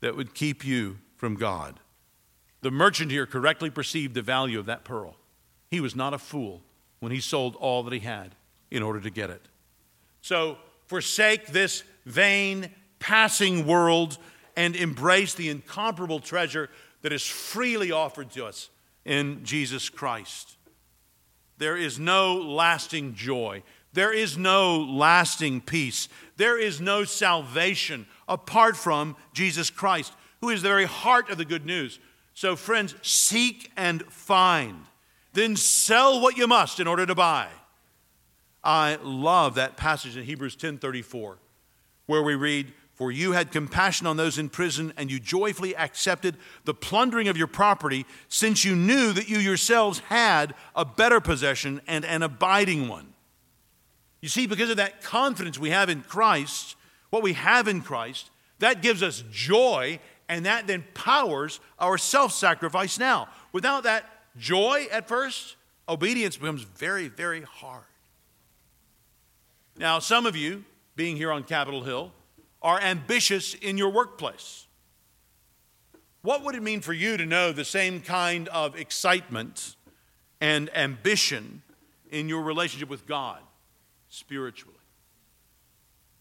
that 0.00 0.16
would 0.16 0.34
keep 0.34 0.64
you 0.64 0.98
from 1.16 1.34
God. 1.34 1.80
The 2.64 2.70
merchant 2.70 3.10
here 3.10 3.26
correctly 3.26 3.68
perceived 3.68 4.14
the 4.14 4.22
value 4.22 4.58
of 4.58 4.64
that 4.66 4.84
pearl. 4.84 5.16
He 5.70 5.80
was 5.80 5.94
not 5.94 6.14
a 6.14 6.18
fool 6.18 6.62
when 6.98 7.12
he 7.12 7.20
sold 7.20 7.56
all 7.56 7.82
that 7.82 7.92
he 7.92 7.98
had 7.98 8.34
in 8.70 8.82
order 8.82 9.00
to 9.00 9.10
get 9.10 9.28
it. 9.28 9.42
So 10.22 10.56
forsake 10.86 11.48
this 11.48 11.84
vain, 12.06 12.70
passing 13.00 13.66
world 13.66 14.16
and 14.56 14.74
embrace 14.76 15.34
the 15.34 15.50
incomparable 15.50 16.20
treasure 16.20 16.70
that 17.02 17.12
is 17.12 17.22
freely 17.22 17.92
offered 17.92 18.30
to 18.30 18.46
us 18.46 18.70
in 19.04 19.44
Jesus 19.44 19.90
Christ. 19.90 20.56
There 21.58 21.76
is 21.76 21.98
no 21.98 22.34
lasting 22.34 23.12
joy. 23.12 23.62
There 23.92 24.14
is 24.14 24.38
no 24.38 24.78
lasting 24.78 25.60
peace. 25.60 26.08
There 26.38 26.58
is 26.58 26.80
no 26.80 27.04
salvation 27.04 28.06
apart 28.26 28.74
from 28.74 29.16
Jesus 29.34 29.68
Christ, 29.68 30.14
who 30.40 30.48
is 30.48 30.62
the 30.62 30.68
very 30.70 30.86
heart 30.86 31.28
of 31.28 31.36
the 31.36 31.44
good 31.44 31.66
news. 31.66 32.00
So, 32.34 32.56
friends, 32.56 32.94
seek 33.02 33.70
and 33.76 34.02
find. 34.04 34.84
Then 35.32 35.56
sell 35.56 36.20
what 36.20 36.36
you 36.36 36.46
must 36.46 36.80
in 36.80 36.86
order 36.86 37.06
to 37.06 37.14
buy. 37.14 37.48
I 38.62 38.98
love 39.02 39.54
that 39.54 39.76
passage 39.76 40.16
in 40.16 40.24
Hebrews 40.24 40.56
10:34 40.56 41.38
where 42.06 42.22
we 42.22 42.34
read, 42.34 42.72
For 42.94 43.10
you 43.10 43.32
had 43.32 43.50
compassion 43.50 44.06
on 44.06 44.16
those 44.16 44.38
in 44.38 44.48
prison, 44.48 44.92
and 44.96 45.10
you 45.10 45.18
joyfully 45.18 45.76
accepted 45.76 46.36
the 46.64 46.74
plundering 46.74 47.28
of 47.28 47.36
your 47.36 47.46
property, 47.46 48.06
since 48.28 48.64
you 48.64 48.76
knew 48.76 49.12
that 49.12 49.28
you 49.28 49.38
yourselves 49.38 50.00
had 50.00 50.54
a 50.76 50.84
better 50.84 51.20
possession 51.20 51.80
and 51.86 52.04
an 52.04 52.22
abiding 52.22 52.88
one. 52.88 53.14
You 54.20 54.28
see, 54.28 54.46
because 54.46 54.70
of 54.70 54.76
that 54.76 55.02
confidence 55.02 55.58
we 55.58 55.70
have 55.70 55.88
in 55.88 56.02
Christ, 56.02 56.76
what 57.10 57.22
we 57.22 57.32
have 57.32 57.68
in 57.68 57.82
Christ, 57.82 58.30
that 58.60 58.80
gives 58.80 59.02
us 59.02 59.24
joy, 59.30 59.98
and 60.28 60.46
that 60.46 60.66
then 60.66 60.84
powers 60.94 61.60
our 61.78 61.98
self 61.98 62.32
sacrifice 62.32 62.98
now. 62.98 63.28
Without 63.52 63.84
that 63.84 64.04
joy 64.36 64.86
at 64.90 65.08
first, 65.08 65.56
obedience 65.88 66.36
becomes 66.36 66.62
very, 66.62 67.08
very 67.08 67.42
hard. 67.42 67.84
Now, 69.76 69.98
some 69.98 70.26
of 70.26 70.36
you, 70.36 70.64
being 70.96 71.16
here 71.16 71.32
on 71.32 71.42
Capitol 71.42 71.82
Hill, 71.82 72.12
are 72.62 72.80
ambitious 72.80 73.54
in 73.54 73.76
your 73.76 73.90
workplace. 73.90 74.66
What 76.22 76.42
would 76.44 76.54
it 76.54 76.62
mean 76.62 76.80
for 76.80 76.94
you 76.94 77.16
to 77.18 77.26
know 77.26 77.52
the 77.52 77.64
same 77.64 78.00
kind 78.00 78.48
of 78.48 78.76
excitement 78.76 79.76
and 80.40 80.74
ambition 80.74 81.62
in 82.10 82.28
your 82.28 82.42
relationship 82.42 82.88
with 82.88 83.06
God 83.06 83.40
spiritually? 84.08 84.78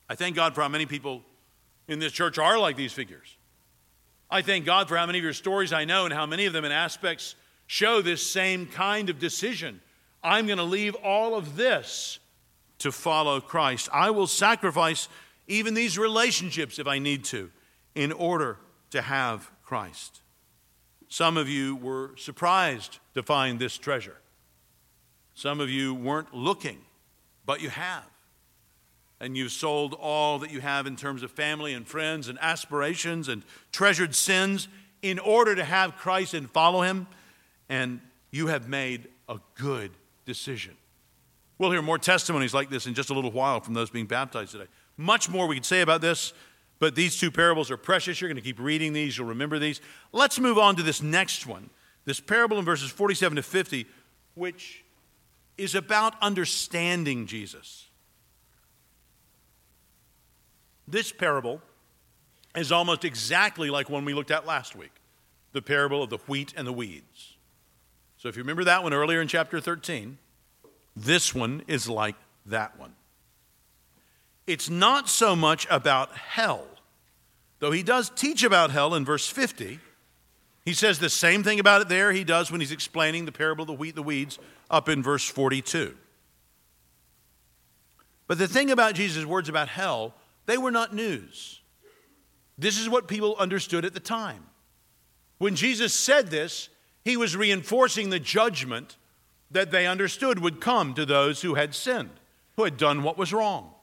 I 0.10 0.16
thank 0.16 0.36
God 0.36 0.54
for 0.56 0.62
how 0.62 0.68
many 0.68 0.86
people 0.86 1.22
in 1.88 2.00
this 2.00 2.12
church 2.12 2.38
are 2.38 2.60
like 2.60 2.76
these 2.76 2.92
figures. 2.92 3.38
I 4.34 4.41
thank 4.41 4.65
God 4.65 4.88
for 4.88 4.98
how 4.98 5.06
many 5.06 5.19
of 5.19 5.24
your 5.24 5.32
stories 5.32 5.72
I 5.72 5.86
know 5.86 6.06
and 6.06 6.13
how 6.13 6.26
many 6.26 6.48
of 6.48 6.54
them 6.54 6.65
in 6.65 6.72
aspects 6.72 7.36
show 7.67 8.02
this 8.02 8.26
same 8.26 8.65
kind 8.65 9.12
of 9.12 9.19
decision. 9.19 9.80
I'm 10.24 10.48
going 10.48 10.58
to 10.58 10.63
leave 10.63 10.96
all 10.96 11.36
of 11.36 11.56
this 11.56 12.17
to 12.80 12.91
follow 12.91 13.39
Christ. 13.39 13.89
I 13.93 14.10
will 14.10 14.26
sacrifice 14.26 15.08
even 15.48 15.76
these 15.76 16.00
relationships 16.00 16.80
if 16.80 16.88
I 16.88 16.98
need 16.98 17.26
to 17.26 17.52
in 17.93 18.12
order 18.12 18.58
to 18.89 19.04
have 19.04 19.52
Christ. 19.63 20.22
Some 21.10 21.38
of 21.38 21.48
you 21.48 21.76
were 21.76 22.17
surprised 22.17 22.98
to 23.13 23.22
find 23.22 23.60
this 23.60 23.78
treasure. 23.78 24.17
Some 25.36 25.60
of 25.60 25.69
you 25.69 25.93
weren't 25.93 26.34
looking, 26.34 26.80
but 27.46 27.62
you 27.62 27.69
have. 27.69 28.12
And 29.24 29.38
you've 29.38 29.54
sold 29.54 29.96
all 30.02 30.40
that 30.40 30.52
you 30.52 30.60
have 30.60 30.86
in 30.86 30.98
terms 30.98 31.24
of 31.24 31.32
family 31.32 31.74
and 31.74 31.88
friends 31.88 32.28
and 32.28 32.38
aspirations 32.42 33.30
and 33.30 33.42
treasured 33.72 34.16
sins 34.16 34.68
in 35.02 35.18
order 35.18 35.56
to 35.56 35.64
have 35.64 35.96
Christ 35.96 36.34
and 36.34 36.52
follow 36.52 36.82
Him. 36.82 37.08
And 37.70 38.02
you 38.32 38.48
have 38.48 38.68
made 38.68 39.08
a 39.30 39.40
good 39.56 39.92
decision. 40.26 40.76
We'll 41.58 41.72
hear 41.72 41.82
more 41.82 41.98
testimonies 41.98 42.54
like 42.54 42.70
this 42.70 42.86
in 42.86 42.96
just 42.96 43.12
a 43.12 43.14
little 43.14 43.32
while 43.32 43.62
from 43.62 43.74
those 43.74 43.90
being 43.90 44.08
baptized 44.08 44.52
today. 44.52 44.68
Much 44.98 45.30
more 45.30 45.48
we 45.48 45.56
could 45.56 45.64
say 45.64 45.80
about 45.80 46.02
this, 46.02 46.34
but 46.80 46.94
these 46.94 47.18
two 47.18 47.32
parables 47.32 47.72
are 47.72 47.78
precious. 47.78 48.20
You're 48.20 48.28
going 48.28 48.36
to 48.36 48.42
keep 48.42 48.60
reading 48.60 48.92
these, 48.92 49.18
you'll 49.18 49.28
remember 49.28 49.58
these. 49.58 49.80
Let's 50.12 50.38
move 50.38 50.58
on 50.58 50.76
to 50.76 50.84
this 50.84 51.02
next 51.02 51.48
one 51.48 51.70
this 52.04 52.20
parable 52.20 52.60
in 52.60 52.66
verses 52.66 52.92
47 52.92 53.38
to 53.38 53.42
50, 53.42 53.86
which 54.36 54.84
is 55.58 55.76
about 55.76 56.16
understanding 56.22 57.26
Jesus. 57.26 57.88
This 60.88 61.12
parable 61.12 61.62
is 62.56 62.72
almost 62.72 63.06
exactly 63.06 63.69
like 63.69 63.89
one 63.89 64.06
we 64.06 64.13
looked 64.13 64.32
at 64.32 64.46
last 64.46 64.76
week 64.76 64.91
the 65.54 65.62
parable 65.62 66.02
of 66.02 66.10
the 66.10 66.17
wheat 66.28 66.54
and 66.58 66.65
the 66.65 66.74
weeds. 66.74 67.38
So 68.17 68.28
if 68.28 68.36
you 68.36 68.41
remember 68.41 68.63
that 68.63 68.82
one 68.82 68.93
earlier 68.93 69.22
in 69.22 69.28
chapter 69.28 69.60
13, 69.60 70.17
this 70.96 71.34
one 71.34 71.62
is 71.67 71.88
like 71.88 72.15
that 72.48 72.80
one. 72.80 72.96
It's 74.48 74.69
not 74.69 75.08
so 75.08 75.36
much 75.36 75.67
about 75.69 76.15
hell, 76.17 76.65
though 77.60 77.72
he 77.72 77.84
does 77.84 78.10
teach 78.10 78.43
about 78.43 78.72
hell 78.72 78.96
in 78.96 79.06
verse 79.06 79.28
50. 79.28 79.80
He 80.65 80.74
says 80.74 81.00
the 81.00 81.10
same 81.10 81.43
thing 81.43 81.60
about 81.60 81.82
it 81.82 81.89
there 81.89 82.12
he 82.12 82.24
does 82.24 82.52
when 82.52 82.62
he's 82.62 82.72
explaining 82.72 83.26
the 83.26 83.32
parable 83.32 83.63
of 83.63 83.67
the 83.67 83.74
wheat, 83.74 83.89
and 83.89 83.98
the 83.98 84.04
weeds, 84.04 84.39
up 84.72 84.89
in 84.89 85.04
verse 85.04 85.28
42. 85.28 85.96
But 88.28 88.38
the 88.38 88.48
thing 88.48 88.72
about 88.72 88.96
Jesus' 88.96 89.26
words 89.26 89.50
about 89.50 89.67
hell, 89.67 90.15
they 90.46 90.58
were 90.58 90.72
not 90.72 90.94
news. 90.94 91.62
This 92.58 92.80
is 92.80 92.90
what 92.90 93.08
people 93.08 93.36
understood 93.38 93.86
at 93.86 93.94
the 93.94 94.00
time. 94.00 94.46
When 95.38 95.56
Jesus 95.56 95.94
said 95.94 96.28
this, 96.28 96.70
he 97.04 97.18
was 97.18 97.36
reinforcing 97.36 98.10
the 98.10 98.20
judgment 98.20 98.98
that 99.52 99.72
they 99.72 99.88
understood 99.88 100.40
would 100.40 100.62
come 100.62 100.94
to 100.94 101.06
those 101.06 101.42
who 101.42 101.56
had 101.56 101.76
sinned, 101.76 102.20
who 102.56 102.64
had 102.64 102.78
done 102.78 103.04
what 103.04 103.18
was 103.18 103.34
wrong. 103.34 103.74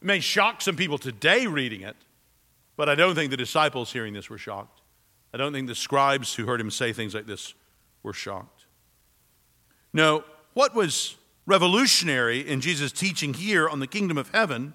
It 0.00 0.06
may 0.06 0.20
shock 0.20 0.62
some 0.62 0.76
people 0.76 0.98
today 0.98 1.46
reading 1.46 1.82
it, 1.82 1.96
but 2.76 2.88
I 2.88 2.94
don't 2.94 3.14
think 3.14 3.30
the 3.30 3.36
disciples 3.36 3.92
hearing 3.92 4.12
this 4.12 4.30
were 4.30 4.38
shocked. 4.38 4.80
I 5.32 5.36
don't 5.36 5.52
think 5.52 5.68
the 5.68 5.74
scribes 5.74 6.34
who 6.34 6.46
heard 6.46 6.60
him 6.60 6.70
say 6.70 6.92
things 6.92 7.14
like 7.14 7.26
this 7.26 7.54
were 8.02 8.12
shocked. 8.12 8.66
No, 9.92 10.24
what 10.54 10.74
was 10.74 11.16
revolutionary 11.46 12.40
in 12.40 12.60
Jesus' 12.60 12.92
teaching 12.92 13.34
here 13.34 13.68
on 13.68 13.80
the 13.80 13.86
kingdom 13.86 14.18
of 14.18 14.30
heaven 14.30 14.74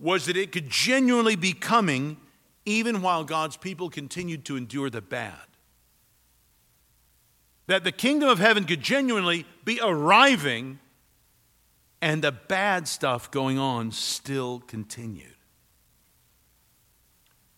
was 0.00 0.26
that 0.26 0.36
it 0.36 0.50
could 0.50 0.68
genuinely 0.70 1.36
be 1.36 1.52
coming 1.52 2.16
even 2.64 3.02
while 3.02 3.22
God's 3.22 3.56
people 3.56 3.90
continued 3.90 4.44
to 4.46 4.56
endure 4.56 4.90
the 4.90 5.00
bad 5.00 5.36
that 7.70 7.84
the 7.84 7.92
kingdom 7.92 8.28
of 8.28 8.40
heaven 8.40 8.64
could 8.64 8.82
genuinely 8.82 9.46
be 9.64 9.78
arriving 9.80 10.80
and 12.02 12.20
the 12.20 12.32
bad 12.32 12.88
stuff 12.88 13.30
going 13.30 13.60
on 13.60 13.92
still 13.92 14.58
continued. 14.66 15.36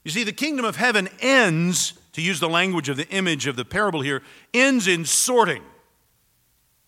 You 0.05 0.11
see, 0.11 0.22
the 0.22 0.33
kingdom 0.33 0.66
of 0.66 0.76
heaven 0.76 1.09
ends, 1.20 1.94
to 2.12 2.20
use 2.20 2.40
the 2.40 2.48
language 2.48 2.90
of 2.90 2.98
the 2.98 3.09
image 3.09 3.46
of 3.46 3.57
the 3.57 3.64
parable 3.64 4.02
here, 4.02 4.22
ends 4.52 4.87
in 4.87 5.07
sorting 5.07 5.62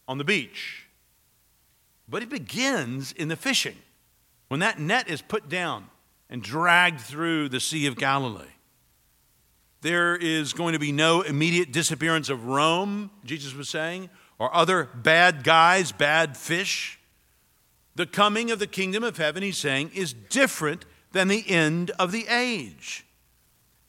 on 0.07 0.19
the 0.19 0.25
beach. 0.25 0.85
But 2.07 2.23
it 2.23 2.29
begins 2.29 3.13
in 3.13 3.29
the 3.29 3.37
fishing, 3.37 3.77
when 4.55 4.61
that 4.61 4.79
net 4.79 5.11
is 5.11 5.21
put 5.21 5.49
down 5.49 5.85
and 6.31 6.41
dragged 6.41 7.01
through 7.01 7.49
the 7.49 7.59
Sea 7.59 7.89
of 7.89 7.97
Galilee. 7.97 8.45
There 9.81 10.15
is 10.15 10.53
going 10.53 10.75
to 10.75 10.79
be 10.79 10.93
no 10.93 11.23
immediate 11.23 11.73
disappearance 11.73 12.29
of 12.29 12.47
Rome, 12.47 13.11
Jesus 13.25 13.53
was 13.53 13.69
saying, 13.69 14.11
or 14.39 14.55
other 14.55 14.89
bad 14.95 15.43
guys, 15.43 15.91
bad 15.91 16.37
fish. 16.37 17.01
The 17.97 18.07
coming 18.07 18.53
of 18.53 18.61
the 18.61 18.69
kingdom 18.69 19.03
of 19.03 19.17
heaven, 19.17 19.43
he's 19.43 19.59
saying, 19.59 19.91
is 19.93 20.13
different 20.13 20.85
than 21.11 21.27
the 21.27 21.51
end 21.51 21.91
of 21.99 22.13
the 22.13 22.29
age. 22.29 23.05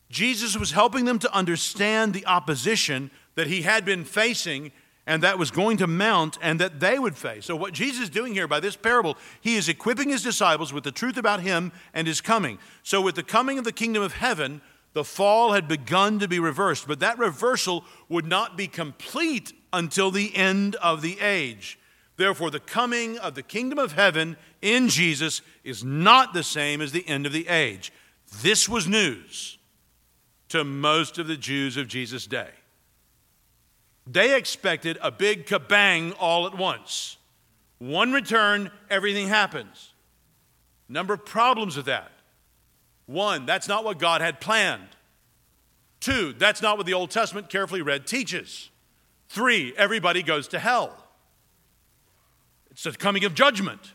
Jesus 0.10 0.58
was 0.58 0.72
helping 0.72 1.06
them 1.06 1.20
to 1.20 1.32
understand 1.32 2.16
the 2.16 2.26
opposition 2.26 3.12
that 3.36 3.46
he 3.46 3.62
had 3.62 3.86
been 3.86 4.04
facing 4.04 4.72
and 5.08 5.22
that 5.24 5.38
was 5.38 5.52
going 5.52 5.78
to 5.78 5.88
mount 5.88 6.38
and 6.42 6.60
that 6.60 6.80
they 6.80 6.98
would 6.98 7.16
face. 7.16 7.46
So, 7.46 7.56
what 7.56 7.74
Jesus 7.74 8.04
is 8.04 8.10
doing 8.10 8.34
here 8.34 8.48
by 8.48 8.60
this 8.60 8.76
parable, 8.76 9.18
he 9.42 9.56
is 9.56 9.70
equipping 9.70 10.10
his 10.10 10.24
disciples 10.24 10.74
with 10.74 10.84
the 10.84 10.92
truth 10.92 11.18
about 11.18 11.42
him 11.42 11.72
and 11.94 12.08
his 12.08 12.22
coming. 12.22 12.58
So, 12.84 13.02
with 13.02 13.16
the 13.16 13.24
coming 13.24 13.58
of 13.58 13.64
the 13.64 13.72
kingdom 13.72 14.02
of 14.02 14.14
heaven, 14.14 14.62
the 14.94 15.04
fall 15.04 15.52
had 15.52 15.68
begun 15.68 16.20
to 16.20 16.28
be 16.28 16.40
reversed, 16.40 16.88
but 16.88 17.02
that 17.02 17.20
reversal 17.20 17.84
would 18.10 18.26
not 18.26 18.58
be 18.58 18.68
complete 18.68 19.54
until 19.74 20.10
the 20.10 20.36
end 20.36 20.76
of 20.78 21.02
the 21.02 21.20
age. 21.20 21.78
Therefore, 22.18 22.50
the 22.50 22.62
coming 22.62 23.18
of 23.18 23.36
the 23.36 23.44
kingdom 23.44 23.78
of 23.78 23.92
heaven 23.92 24.38
in 24.62 24.88
Jesus 24.88 25.42
is 25.64 25.84
not 25.84 26.34
the 26.34 26.44
same 26.44 26.82
as 26.82 26.94
the 26.94 27.08
end 27.08 27.26
of 27.26 27.34
the 27.34 27.48
age. 27.50 27.92
This 28.42 28.70
was 28.70 28.88
news. 28.88 29.58
to 30.48 30.64
most 30.64 31.18
of 31.18 31.28
the 31.28 31.36
Jews 31.36 31.76
of 31.76 31.88
Jesus' 31.88 32.28
day. 32.28 32.52
They 34.08 34.36
expected 34.38 34.98
a 35.02 35.12
big 35.12 35.46
kabang 35.46 36.16
all 36.20 36.46
at 36.46 36.58
once. 36.58 37.18
One 37.80 38.12
return, 38.12 38.72
everything 38.90 39.28
happens. 39.28 39.94
Number 40.88 41.14
of 41.14 41.26
problems 41.26 41.76
with 41.76 41.88
that. 41.88 42.12
One, 43.08 43.46
that's 43.46 43.68
not 43.68 43.84
what 43.84 44.00
God 44.00 44.22
had 44.22 44.40
planned. 44.40 44.88
Two, 46.00 46.34
that's 46.34 46.62
not 46.62 46.78
what 46.78 46.86
the 46.86 46.94
Old 46.94 47.10
Testament 47.10 47.50
carefully 47.50 47.82
read 47.82 48.06
teaches. 48.06 48.70
Three, 49.28 49.74
everybody 49.76 50.22
goes 50.22 50.48
to 50.50 50.60
hell. 50.60 50.96
It's 52.72 52.84
the 52.84 52.92
coming 52.92 53.26
of 53.26 53.34
judgment. 53.34 53.94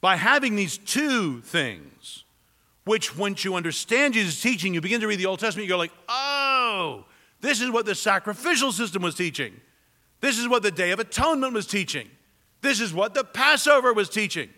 By 0.00 0.16
having 0.16 0.56
these 0.56 0.78
two 0.78 1.40
things, 1.42 2.24
which 2.84 3.16
once 3.16 3.44
you 3.44 3.54
understand 3.54 4.14
Jesus' 4.14 4.40
teaching, 4.40 4.74
you 4.74 4.80
begin 4.80 5.00
to 5.00 5.06
read 5.06 5.18
the 5.18 5.26
Old 5.26 5.40
Testament, 5.40 5.66
you 5.66 5.72
go 5.72 5.78
like, 5.78 5.92
oh, 6.08 7.04
this 7.40 7.60
is 7.60 7.70
what 7.70 7.86
the 7.86 7.94
sacrificial 7.94 8.72
system 8.72 9.02
was 9.02 9.14
teaching. 9.14 9.60
This 10.20 10.38
is 10.38 10.48
what 10.48 10.62
the 10.62 10.70
Day 10.70 10.90
of 10.90 10.98
Atonement 10.98 11.52
was 11.52 11.66
teaching. 11.66 12.08
This 12.62 12.80
is 12.80 12.92
what 12.92 13.14
the 13.14 13.24
Passover 13.24 13.92
was 13.92 14.08
teaching. 14.08 14.48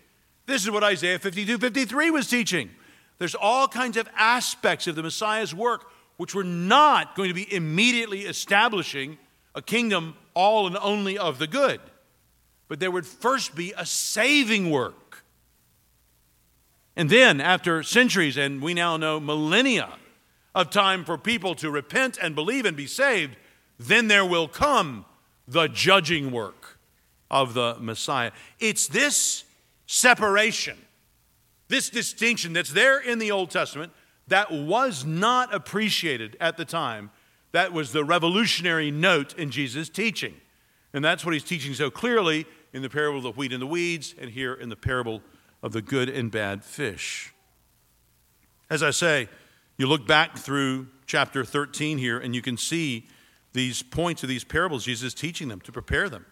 This 0.46 0.64
is 0.64 0.70
what 0.70 0.84
Isaiah 0.84 1.18
52 1.18 1.58
53 1.58 2.10
was 2.10 2.28
teaching. 2.28 2.70
There's 3.18 3.34
all 3.34 3.68
kinds 3.68 3.96
of 3.96 4.08
aspects 4.16 4.86
of 4.86 4.94
the 4.94 5.02
Messiah's 5.02 5.54
work 5.54 5.90
which 6.16 6.34
were 6.34 6.44
not 6.44 7.14
going 7.14 7.28
to 7.28 7.34
be 7.34 7.52
immediately 7.52 8.22
establishing 8.22 9.18
a 9.54 9.62
kingdom 9.62 10.16
all 10.34 10.66
and 10.66 10.76
only 10.78 11.18
of 11.18 11.38
the 11.38 11.46
good, 11.46 11.80
but 12.68 12.80
there 12.80 12.90
would 12.90 13.06
first 13.06 13.54
be 13.54 13.72
a 13.76 13.84
saving 13.84 14.70
work. 14.70 15.24
And 16.96 17.08
then, 17.08 17.40
after 17.40 17.82
centuries, 17.82 18.36
and 18.36 18.60
we 18.60 18.74
now 18.74 18.96
know 18.96 19.20
millennia 19.20 19.92
of 20.58 20.70
time 20.70 21.04
for 21.04 21.16
people 21.16 21.54
to 21.54 21.70
repent 21.70 22.18
and 22.20 22.34
believe 22.34 22.66
and 22.66 22.76
be 22.76 22.88
saved, 22.88 23.36
then 23.78 24.08
there 24.08 24.26
will 24.26 24.48
come 24.48 25.04
the 25.46 25.68
judging 25.68 26.32
work 26.32 26.78
of 27.30 27.54
the 27.54 27.76
Messiah. 27.78 28.32
It's 28.58 28.88
this 28.88 29.44
separation, 29.86 30.76
this 31.68 31.88
distinction 31.88 32.52
that's 32.54 32.72
there 32.72 32.98
in 32.98 33.20
the 33.20 33.30
Old 33.30 33.50
Testament 33.50 33.92
that 34.26 34.50
was 34.50 35.04
not 35.04 35.54
appreciated 35.54 36.36
at 36.40 36.56
the 36.56 36.64
time. 36.64 37.10
That 37.52 37.72
was 37.72 37.92
the 37.92 38.04
revolutionary 38.04 38.90
note 38.90 39.38
in 39.38 39.50
Jesus' 39.50 39.88
teaching. 39.88 40.34
And 40.92 41.04
that's 41.04 41.24
what 41.24 41.34
he's 41.34 41.44
teaching 41.44 41.72
so 41.74 41.88
clearly 41.88 42.46
in 42.72 42.82
the 42.82 42.90
parable 42.90 43.18
of 43.18 43.22
the 43.22 43.30
wheat 43.30 43.52
and 43.52 43.62
the 43.62 43.66
weeds, 43.66 44.12
and 44.20 44.28
here 44.28 44.54
in 44.54 44.70
the 44.70 44.76
parable 44.76 45.22
of 45.62 45.72
the 45.72 45.82
good 45.82 46.08
and 46.08 46.32
bad 46.32 46.64
fish. 46.64 47.32
As 48.68 48.82
I 48.82 48.90
say, 48.90 49.28
you 49.78 49.86
look 49.86 50.06
back 50.06 50.36
through 50.36 50.88
chapter 51.06 51.44
13 51.44 51.98
here, 51.98 52.18
and 52.18 52.34
you 52.34 52.42
can 52.42 52.56
see 52.56 53.08
these 53.52 53.82
points 53.82 54.22
of 54.22 54.28
these 54.28 54.44
parables, 54.44 54.84
Jesus 54.84 55.14
teaching 55.14 55.48
them 55.48 55.60
to 55.62 55.72
prepare 55.72 56.08
them. 56.08 56.26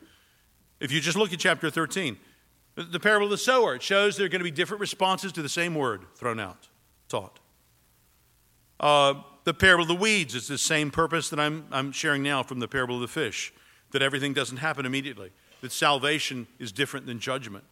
If 0.81 0.93
you 0.93 1.01
just 1.01 1.17
look 1.17 1.33
at 1.33 1.39
chapter 1.39 1.71
13, 1.71 2.19
the 2.75 3.01
parable 3.01 3.27
of 3.27 3.31
the 3.31 3.39
sower, 3.39 3.77
it 3.77 3.83
shows 3.83 4.17
there 4.17 4.27
are 4.27 4.29
going 4.29 4.41
to 4.41 4.45
be 4.45 4.51
different 4.51 4.81
responses 4.81 5.33
to 5.33 5.43
the 5.43 5.49
same 5.49 5.75
word 5.75 6.05
thrown 6.15 6.39
out, 6.39 6.69
taught. 7.09 7.39
Uh, 8.79 9.15
the 9.45 9.55
parable 9.55 9.83
of 9.83 9.89
the 9.89 9.95
weeds 9.95 10.35
is 10.35 10.49
the 10.49 10.59
same 10.59 10.91
purpose 10.91 11.31
that 11.31 11.41
I'm, 11.41 11.67
I'm 11.71 11.93
sharing 11.93 12.23
now 12.23 12.43
from 12.43 12.59
the 12.59 12.69
parable 12.69 12.97
of 12.97 13.01
the 13.01 13.09
fish, 13.09 13.55
that 13.93 14.03
everything 14.03 14.35
doesn't 14.35 14.59
happen 14.59 14.85
immediately, 14.85 15.31
that 15.63 15.73
salvation 15.73 16.47
is 16.59 16.73
different 16.73 17.07
than 17.07 17.19
judgment. 17.19 17.65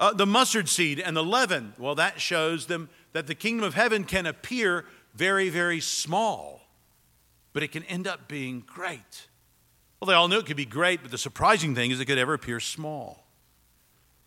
Uh, 0.00 0.12
the 0.12 0.26
mustard 0.26 0.68
seed 0.68 1.00
and 1.00 1.16
the 1.16 1.24
leaven, 1.24 1.74
well, 1.78 1.94
that 1.94 2.20
shows 2.20 2.66
them 2.66 2.88
that 3.12 3.26
the 3.26 3.34
kingdom 3.34 3.64
of 3.64 3.74
heaven 3.74 4.04
can 4.04 4.26
appear 4.26 4.84
very, 5.14 5.48
very 5.48 5.80
small, 5.80 6.60
but 7.52 7.62
it 7.62 7.72
can 7.72 7.82
end 7.84 8.06
up 8.06 8.28
being 8.28 8.62
great. 8.64 9.28
Well, 10.00 10.06
they 10.06 10.14
all 10.14 10.28
knew 10.28 10.38
it 10.38 10.46
could 10.46 10.56
be 10.56 10.64
great, 10.64 11.02
but 11.02 11.10
the 11.10 11.18
surprising 11.18 11.74
thing 11.74 11.90
is 11.90 11.98
it 11.98 12.04
could 12.04 12.18
ever 12.18 12.34
appear 12.34 12.60
small. 12.60 13.24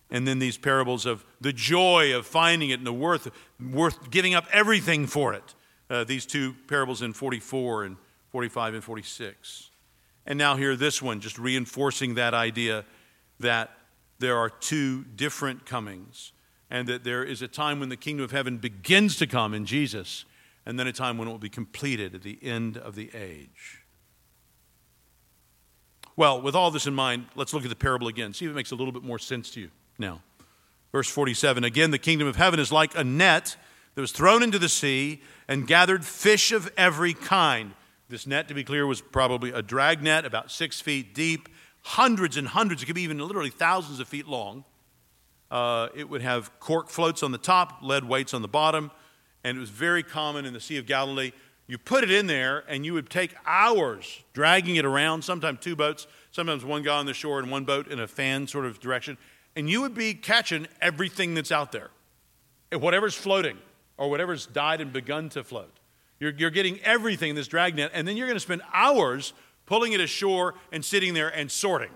And 0.10 0.28
then 0.28 0.40
these 0.40 0.58
parables 0.58 1.06
of 1.06 1.24
the 1.40 1.54
joy 1.54 2.14
of 2.14 2.26
finding 2.26 2.72
it 2.72 2.80
and 2.80 2.86
the 2.86 2.92
worth, 2.92 3.32
worth 3.72 4.12
giving 4.12 4.34
up 4.34 4.46
everything 4.52 5.08
for 5.08 5.34
it. 5.34 5.56
Uh, 5.90 6.04
these 6.04 6.26
two 6.26 6.54
parables 6.68 7.02
in 7.02 7.14
44 7.14 7.86
and 7.86 7.98
45 8.30 8.74
and 8.74 8.84
46. 8.84 9.70
And 10.26 10.38
now, 10.38 10.56
here, 10.58 10.76
this 10.76 11.02
one, 11.02 11.22
just 11.22 11.40
reinforcing 11.40 12.16
that 12.16 12.34
idea 12.34 12.86
that 13.40 13.72
there 14.22 14.38
are 14.38 14.50
two 14.50 15.04
different 15.04 15.66
comings 15.66 16.32
and 16.70 16.88
that 16.88 17.04
there 17.04 17.24
is 17.24 17.42
a 17.42 17.48
time 17.48 17.80
when 17.80 17.90
the 17.90 17.98
kingdom 17.98 18.24
of 18.24 18.32
heaven 18.32 18.58
begins 18.58 19.18
to 19.18 19.28
come 19.28 19.54
in 19.54 19.66
Jesus, 19.66 20.24
and 20.66 20.80
then 20.80 20.88
a 20.88 20.94
time 20.94 21.18
when 21.18 21.28
it 21.28 21.32
will 21.32 21.38
be 21.38 21.50
completed 21.50 22.16
at 22.16 22.24
the 22.24 22.40
end 22.42 22.78
of 22.78 22.96
the 22.96 23.12
age. 23.14 23.82
Well, 26.16 26.42
with 26.42 26.56
all 26.56 26.72
this 26.72 26.88
in 26.88 26.96
mind, 26.96 27.26
let's 27.36 27.54
look 27.54 27.64
at 27.64 27.70
the 27.70 27.76
parable 27.76 28.08
again, 28.08 28.34
see 28.34 28.46
if 28.46 28.52
it 28.52 28.56
makes 28.56 28.72
a 28.72 28.76
little 28.76 28.94
bit 28.94 29.04
more 29.04 29.20
sense 29.20 29.52
to 29.52 29.60
you 29.60 29.72
now. 29.98 30.22
Verse 30.94 31.10
47 31.10 31.64
Again, 31.66 31.92
the 31.92 31.98
kingdom 31.98 32.28
of 32.28 32.38
heaven 32.38 32.60
is 32.60 32.72
like 32.72 32.98
a 32.98 33.04
net 33.04 33.58
that 33.96 34.02
was 34.02 34.14
thrown 34.14 34.42
into 34.42 34.60
the 34.60 34.70
sea 34.70 35.22
and 35.48 35.68
gathered 35.68 36.06
fish 36.06 36.54
of 36.54 36.72
every 36.78 37.14
kind. 37.14 37.74
This 38.08 38.26
net, 38.26 38.48
to 38.48 38.54
be 38.54 38.64
clear, 38.64 38.86
was 38.86 39.02
probably 39.02 39.52
a 39.52 39.62
drag 39.62 40.02
net 40.02 40.26
about 40.26 40.52
six 40.52 40.80
feet 40.80 41.14
deep, 41.14 41.50
hundreds 41.82 42.38
and 42.38 42.48
hundreds, 42.48 42.84
it 42.84 42.86
could 42.86 42.96
be 42.96 43.02
even 43.02 43.20
literally 43.20 43.50
thousands 43.50 44.00
of 44.00 44.08
feet 44.08 44.28
long. 44.28 44.64
Uh, 45.50 45.90
it 45.96 46.10
would 46.10 46.22
have 46.22 46.58
cork 46.60 46.90
floats 46.90 47.24
on 47.24 47.32
the 47.32 47.38
top, 47.38 47.80
lead 47.82 48.06
weights 48.06 48.34
on 48.34 48.42
the 48.42 48.48
bottom, 48.48 48.92
and 49.44 49.58
it 49.58 49.60
was 49.60 49.70
very 49.70 50.04
common 50.04 50.46
in 50.46 50.54
the 50.54 50.60
Sea 50.62 50.78
of 50.78 50.86
Galilee. 50.86 51.32
You 51.68 51.78
put 51.78 52.04
it 52.04 52.12
in 52.12 52.28
there, 52.28 52.64
and 52.68 52.86
you 52.86 52.94
would 52.94 53.10
take 53.10 53.36
hours 53.46 54.24
dragging 54.34 54.78
it 54.78 54.86
around, 54.86 55.24
sometimes 55.24 55.60
two 55.60 55.76
boats, 55.76 56.08
sometimes 56.32 56.64
one 56.64 56.84
guy 56.84 56.98
on 56.98 57.06
the 57.06 57.14
shore 57.14 57.40
and 57.40 57.52
one 57.52 57.66
boat 57.66 57.88
in 57.88 58.00
a 58.00 58.08
fan 58.08 58.48
sort 58.48 58.66
of 58.66 58.80
direction 58.80 59.18
and 59.56 59.70
you 59.70 59.82
would 59.82 59.94
be 59.94 60.14
catching 60.14 60.68
everything 60.82 61.34
that's 61.34 61.52
out 61.52 61.72
there, 61.72 61.90
whatever's 62.72 63.16
floating 63.16 63.58
or 63.98 64.10
whatever's 64.10 64.46
died 64.46 64.82
and 64.82 64.94
begun 64.94 65.30
to 65.30 65.44
float. 65.44 65.72
You're, 66.20 66.32
you're 66.32 66.52
getting 66.52 66.80
everything 66.82 67.32
in 67.32 67.36
this 67.36 67.48
dragnet, 67.48 67.92
and 67.94 68.08
then 68.08 68.16
you're 68.16 68.28
going 68.28 68.36
to 68.36 68.40
spend 68.40 68.62
hours 68.74 69.34
pulling 69.66 69.94
it 69.94 70.00
ashore 70.00 70.56
and 70.72 70.84
sitting 70.84 71.14
there 71.14 71.30
and 71.30 71.52
sorting. 71.52 71.92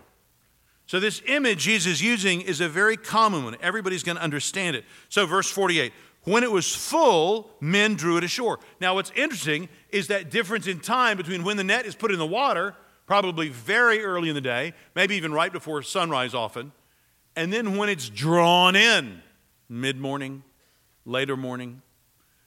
So, 0.87 0.99
this 0.99 1.21
image 1.27 1.59
Jesus 1.59 1.93
is 1.93 2.01
using 2.01 2.41
is 2.41 2.61
a 2.61 2.69
very 2.69 2.95
common 2.95 3.43
one. 3.43 3.55
Everybody's 3.61 4.03
going 4.03 4.17
to 4.17 4.23
understand 4.23 4.75
it. 4.75 4.85
So, 5.09 5.25
verse 5.25 5.49
48 5.49 5.91
when 6.25 6.43
it 6.43 6.51
was 6.51 6.75
full, 6.75 7.51
men 7.61 7.93
drew 7.93 8.17
it 8.17 8.23
ashore. 8.23 8.59
Now, 8.81 8.95
what's 8.95 9.11
interesting 9.15 9.69
is 9.89 10.07
that 10.07 10.31
difference 10.31 10.65
in 10.65 10.79
time 10.79 11.17
between 11.17 11.43
when 11.43 11.55
the 11.55 11.63
net 11.63 11.85
is 11.85 11.93
put 11.93 12.11
in 12.11 12.17
the 12.17 12.25
water, 12.25 12.75
probably 13.05 13.49
very 13.49 14.03
early 14.03 14.29
in 14.29 14.35
the 14.35 14.41
day, 14.41 14.73
maybe 14.95 15.15
even 15.15 15.31
right 15.31 15.53
before 15.53 15.83
sunrise 15.83 16.33
often, 16.33 16.71
and 17.35 17.53
then 17.53 17.77
when 17.77 17.89
it's 17.89 18.09
drawn 18.09 18.75
in, 18.75 19.21
mid 19.69 19.99
morning, 19.99 20.43
later 21.05 21.37
morning. 21.37 21.81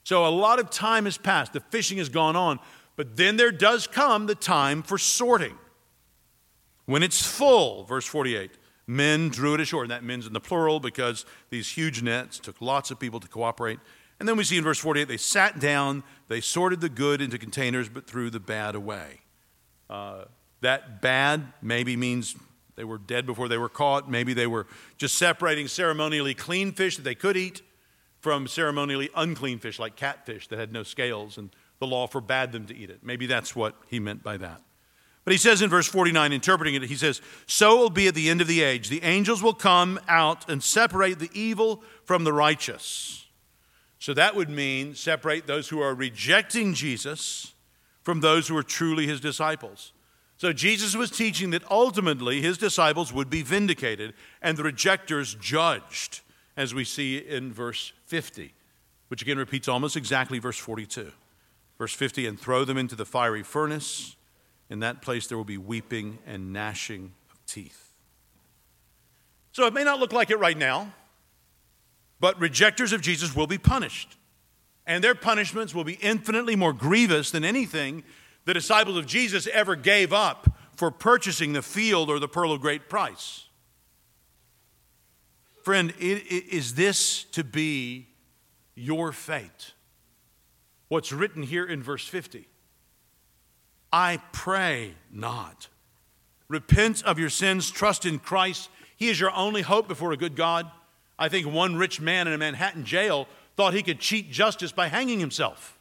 So 0.03 0.27
a 0.27 0.29
lot 0.29 0.59
of 0.59 0.71
time 0.71 1.05
has 1.05 1.19
passed. 1.19 1.53
The 1.53 1.61
fishing 1.61 1.99
has 1.99 2.09
gone 2.09 2.35
on. 2.35 2.59
But 2.99 3.17
then 3.17 3.37
there 3.37 3.53
does 3.53 3.87
come 3.87 4.27
the 4.27 4.35
time 4.35 4.83
for 4.83 4.99
sorting. 4.99 5.57
When 6.87 7.05
it's 7.05 7.25
full, 7.25 7.85
verse 7.85 8.05
48, 8.05 8.51
men 8.89 9.29
drew 9.29 9.55
it 9.55 9.61
ashore. 9.61 9.83
And 9.83 9.93
that 9.93 10.03
men's 10.03 10.27
in 10.27 10.33
the 10.33 10.41
plural 10.41 10.81
because 10.81 11.25
these 11.49 11.71
huge 11.71 12.03
nets 12.03 12.41
took 12.41 12.61
lots 12.61 12.91
of 12.91 12.99
people 12.99 13.21
to 13.21 13.29
cooperate. 13.29 13.79
And 14.19 14.29
then 14.29 14.37
we 14.37 14.43
see 14.43 14.59
in 14.59 14.65
verse 14.65 14.81
48, 14.81 15.07
they 15.07 15.17
sat 15.17 15.61
down, 15.61 16.03
they 16.27 16.41
sorted 16.41 16.81
the 16.81 16.89
good 16.89 17.21
into 17.21 17.39
containers, 17.39 17.89
but 17.89 18.09
threw 18.09 18.31
the 18.31 18.41
bad 18.41 18.75
away. 18.75 19.21
Uh, 19.89 20.25
that 20.61 21.01
bad 21.01 21.53
maybe 21.63 21.95
means 21.95 22.35
they 22.75 22.83
were 22.83 22.99
dead 22.99 23.27
before 23.27 23.47
they 23.47 23.59
were 23.59 23.69
caught. 23.69 24.11
Maybe 24.11 24.35
they 24.35 24.49
were 24.49 24.67
just 24.97 25.15
separating 25.15 25.69
ceremonially 25.69 26.35
clean 26.35 26.73
fish 26.73 26.97
that 26.97 27.03
they 27.03 27.15
could 27.15 27.37
eat 27.37 27.63
from 28.19 28.49
ceremonially 28.49 29.09
unclean 29.15 29.61
fish 29.61 29.79
like 29.79 29.95
catfish 29.95 30.49
that 30.49 30.59
had 30.59 30.73
no 30.73 30.83
scales, 30.83 31.39
and 31.39 31.51
the 31.79 31.87
law 31.87 32.07
forbade 32.07 32.53
them 32.53 32.67
to 32.67 32.77
eat 32.77 32.91
it. 32.91 33.01
Maybe 33.03 33.27
that's 33.27 33.55
what 33.55 33.75
he 33.89 34.01
meant 34.01 34.23
by 34.23 34.37
that. 34.39 34.61
But 35.25 35.33
he 35.33 35.39
says 35.39 35.61
in 35.61 35.69
verse 35.69 35.87
49, 35.87 36.33
interpreting 36.33 36.75
it, 36.75 36.83
he 36.85 36.97
says, 36.97 37.21
So 37.47 37.77
it 37.77 37.81
will 37.81 37.91
be 37.91 38.09
at 38.09 38.15
the 38.15 38.31
end 38.31 38.41
of 38.41 38.47
the 38.47 38.63
age. 38.63 38.89
The 38.89 39.03
angels 39.03 39.43
will 39.43 39.53
come 39.53 40.01
out 40.09 40.49
and 40.49 40.63
separate 40.63 41.19
the 41.19 41.31
evil 41.35 41.83
from 42.05 42.25
the 42.25 42.33
righteous. 42.33 43.27
So 43.99 44.15
that 44.15 44.35
would 44.35 44.49
mean 44.49 44.95
separate 44.95 45.47
those 45.47 45.69
who 45.69 45.81
are 45.81 45.95
rejecting 45.95 46.73
Jesus 46.73 47.53
from 48.03 48.21
those 48.21 48.49
who 48.49 48.57
are 48.57 48.63
truly 48.63 49.07
his 49.07 49.21
disciples. 49.21 49.93
So 50.39 50.53
Jesus 50.53 50.97
was 50.97 51.11
teaching 51.11 51.51
that 51.51 51.69
ultimately 51.71 52.41
his 52.41 52.57
disciples 52.57 53.13
would 53.13 53.29
be 53.29 53.43
vindicated 53.43 54.15
and 54.41 54.57
the 54.57 54.63
rejectors 54.63 55.35
judged, 55.35 56.21
as 56.57 56.73
we 56.73 56.85
see 56.85 57.19
in 57.19 57.53
verse 57.53 57.93
50, 58.07 58.55
which 59.09 59.21
again 59.21 59.37
repeats 59.37 59.69
almost 59.69 59.97
exactly 59.97 60.39
verse 60.39 60.57
42. 60.57 61.13
Verse 61.79 61.95
50 61.95 62.27
and 62.27 62.39
throw 62.39 62.65
them 62.65 62.77
into 62.77 62.97
the 62.97 63.07
fiery 63.07 63.43
furnace. 63.43 64.17
In 64.69 64.81
that 64.81 65.01
place 65.01 65.27
there 65.27 65.39
will 65.39 65.45
be 65.45 65.59
weeping 65.59 66.19
and 66.27 66.53
gnashing 66.53 67.13
of 67.31 67.39
teeth. 67.47 67.93
So 69.53 69.67
it 69.67 69.73
may 69.73 69.85
not 69.85 69.99
look 69.99 70.13
like 70.13 70.31
it 70.31 70.39
right 70.39 70.59
now, 70.59 70.93
but 72.21 72.39
rejectors 72.41 72.93
of 72.93 73.01
Jesus 73.01 73.35
will 73.35 73.47
be 73.47 73.59
punished. 73.59 74.17
and 74.89 75.05
their 75.05 75.15
punishments 75.15 75.75
will 75.75 75.85
be 75.85 75.99
infinitely 76.01 76.57
more 76.57 76.73
grievous 76.73 77.31
than 77.31 77.45
anything 77.45 78.03
the 78.47 78.55
disciples 78.55 78.97
of 78.97 79.05
Jesus 79.05 79.47
ever 79.53 79.77
gave 79.77 80.15
up 80.15 80.57
for 80.77 80.91
purchasing 80.91 81.53
the 81.53 81.61
field 81.61 82.09
or 82.09 82.19
the 82.19 82.27
pearl 82.27 82.51
of 82.53 82.63
great 82.63 82.89
price. 82.89 83.45
Friend, 85.63 85.93
is 85.99 86.75
this 86.75 87.25
to 87.25 87.45
be 87.45 88.09
your 88.75 89.13
fate? 89.13 89.75
What's 90.89 91.13
written 91.13 91.43
here 91.43 91.65
in 91.65 91.83
verse 91.83 92.07
50? 92.07 92.49
I 93.93 94.21
pray 94.33 94.95
not. 95.11 95.69
Repent 96.49 97.03
of 97.05 97.19
your 97.19 97.31
sins, 97.31 97.71
trust 97.71 98.07
in 98.07 98.19
Christ. 98.19 98.71
He 98.97 99.09
is 99.09 99.21
your 99.21 99.35
only 99.35 99.63
hope 99.63 99.87
before 99.87 100.13
a 100.13 100.17
good 100.17 100.37
God. 100.37 100.71
I 101.19 101.29
think 101.29 101.47
one 101.47 101.77
rich 101.77 102.01
man 102.01 102.27
in 102.27 102.33
a 102.33 102.39
Manhattan 102.39 102.85
jail 102.85 103.29
thought 103.57 103.75
he 103.75 103.83
could 103.83 104.01
cheat 104.01 104.31
justice 104.31 104.73
by 104.73 104.89
hanging 104.89 105.21
himself. 105.21 105.79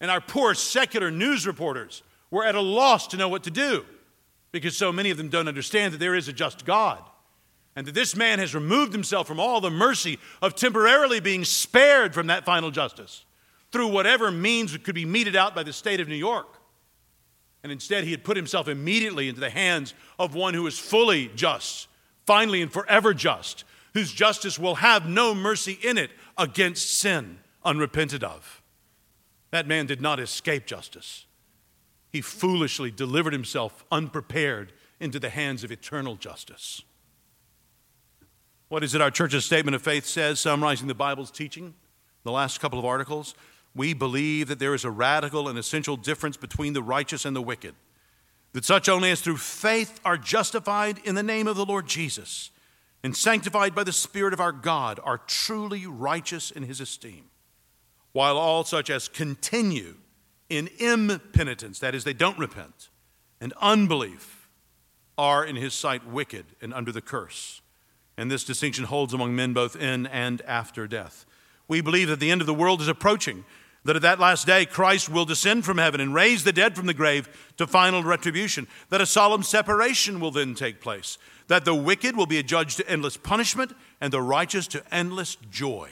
And 0.00 0.10
our 0.10 0.20
poor 0.20 0.54
secular 0.54 1.10
news 1.10 1.46
reporters 1.46 2.02
were 2.30 2.44
at 2.44 2.54
a 2.54 2.60
loss 2.60 3.06
to 3.08 3.16
know 3.16 3.28
what 3.28 3.44
to 3.44 3.50
do 3.50 3.86
because 4.52 4.76
so 4.76 4.92
many 4.92 5.10
of 5.10 5.16
them 5.16 5.28
don't 5.28 5.48
understand 5.48 5.94
that 5.94 5.98
there 5.98 6.14
is 6.14 6.28
a 6.28 6.32
just 6.32 6.64
God 6.64 7.02
and 7.76 7.86
that 7.86 7.94
this 7.94 8.14
man 8.14 8.38
has 8.38 8.54
removed 8.54 8.92
himself 8.92 9.26
from 9.26 9.40
all 9.40 9.60
the 9.60 9.70
mercy 9.70 10.18
of 10.42 10.54
temporarily 10.54 11.20
being 11.20 11.44
spared 11.44 12.14
from 12.14 12.26
that 12.26 12.44
final 12.44 12.70
justice 12.70 13.24
through 13.74 13.88
whatever 13.88 14.30
means 14.30 14.76
could 14.78 14.94
be 14.94 15.04
meted 15.04 15.34
out 15.34 15.52
by 15.52 15.64
the 15.64 15.72
state 15.72 15.98
of 15.98 16.06
New 16.06 16.14
York. 16.14 16.46
And 17.64 17.72
instead, 17.72 18.04
he 18.04 18.12
had 18.12 18.22
put 18.22 18.36
himself 18.36 18.68
immediately 18.68 19.28
into 19.28 19.40
the 19.40 19.50
hands 19.50 19.94
of 20.16 20.36
one 20.36 20.54
who 20.54 20.64
is 20.68 20.78
fully 20.78 21.28
just, 21.34 21.88
finally 22.24 22.62
and 22.62 22.72
forever 22.72 23.12
just, 23.12 23.64
whose 23.92 24.12
justice 24.12 24.60
will 24.60 24.76
have 24.76 25.08
no 25.08 25.34
mercy 25.34 25.76
in 25.82 25.98
it 25.98 26.12
against 26.38 26.98
sin 26.98 27.40
unrepented 27.64 28.22
of. 28.22 28.62
That 29.50 29.66
man 29.66 29.86
did 29.86 30.00
not 30.00 30.20
escape 30.20 30.66
justice. 30.66 31.26
He 32.12 32.20
foolishly 32.20 32.92
delivered 32.92 33.32
himself 33.32 33.84
unprepared 33.90 34.72
into 35.00 35.18
the 35.18 35.30
hands 35.30 35.64
of 35.64 35.72
eternal 35.72 36.14
justice. 36.14 36.82
What 38.68 38.84
is 38.84 38.94
it 38.94 39.00
our 39.00 39.10
church's 39.10 39.44
statement 39.44 39.74
of 39.74 39.82
faith 39.82 40.06
says, 40.06 40.38
summarizing 40.38 40.86
the 40.86 40.94
Bible's 40.94 41.32
teaching? 41.32 41.74
The 42.22 42.30
last 42.30 42.60
couple 42.60 42.78
of 42.78 42.84
articles. 42.84 43.34
We 43.74 43.92
believe 43.92 44.48
that 44.48 44.58
there 44.58 44.74
is 44.74 44.84
a 44.84 44.90
radical 44.90 45.48
and 45.48 45.58
essential 45.58 45.96
difference 45.96 46.36
between 46.36 46.72
the 46.72 46.82
righteous 46.82 47.24
and 47.24 47.34
the 47.34 47.42
wicked. 47.42 47.74
That 48.52 48.64
such 48.64 48.88
only 48.88 49.10
as 49.10 49.20
through 49.20 49.38
faith 49.38 50.00
are 50.04 50.16
justified 50.16 50.98
in 51.04 51.16
the 51.16 51.22
name 51.22 51.48
of 51.48 51.56
the 51.56 51.64
Lord 51.64 51.88
Jesus 51.88 52.50
and 53.04 53.14
sanctified 53.14 53.74
by 53.74 53.84
the 53.84 53.92
Spirit 53.92 54.32
of 54.32 54.40
our 54.40 54.50
God 54.50 54.98
are 55.04 55.18
truly 55.18 55.86
righteous 55.86 56.50
in 56.50 56.62
his 56.62 56.80
esteem, 56.80 57.26
while 58.12 58.38
all 58.38 58.64
such 58.64 58.88
as 58.88 59.08
continue 59.08 59.96
in 60.48 60.70
impenitence, 60.78 61.78
that 61.80 61.94
is, 61.94 62.04
they 62.04 62.14
don't 62.14 62.38
repent, 62.38 62.88
and 63.42 63.52
unbelief, 63.60 64.48
are 65.18 65.44
in 65.44 65.54
his 65.54 65.74
sight 65.74 66.06
wicked 66.06 66.46
and 66.62 66.72
under 66.72 66.90
the 66.90 67.02
curse. 67.02 67.60
And 68.16 68.30
this 68.30 68.42
distinction 68.42 68.84
holds 68.84 69.12
among 69.12 69.36
men 69.36 69.52
both 69.52 69.76
in 69.76 70.06
and 70.06 70.40
after 70.42 70.86
death. 70.86 71.26
We 71.68 71.82
believe 71.82 72.08
that 72.08 72.20
the 72.20 72.30
end 72.30 72.40
of 72.40 72.46
the 72.46 72.54
world 72.54 72.80
is 72.80 72.88
approaching, 72.88 73.44
that 73.84 73.96
at 73.96 74.02
that 74.02 74.18
last 74.18 74.46
day 74.46 74.64
Christ 74.64 75.08
will 75.08 75.24
descend 75.24 75.64
from 75.64 75.78
heaven 75.78 76.00
and 76.00 76.14
raise 76.14 76.44
the 76.44 76.52
dead 76.52 76.74
from 76.74 76.86
the 76.86 76.94
grave 76.94 77.28
to 77.56 77.66
final 77.66 78.02
retribution, 78.02 78.66
that 78.88 79.00
a 79.00 79.06
solemn 79.06 79.42
separation 79.42 80.20
will 80.20 80.30
then 80.30 80.54
take 80.54 80.80
place, 80.80 81.18
that 81.48 81.64
the 81.64 81.74
wicked 81.74 82.16
will 82.16 82.26
be 82.26 82.38
adjudged 82.38 82.78
to 82.78 82.88
endless 82.88 83.16
punishment 83.16 83.72
and 84.00 84.12
the 84.12 84.22
righteous 84.22 84.66
to 84.68 84.82
endless 84.92 85.36
joy, 85.50 85.90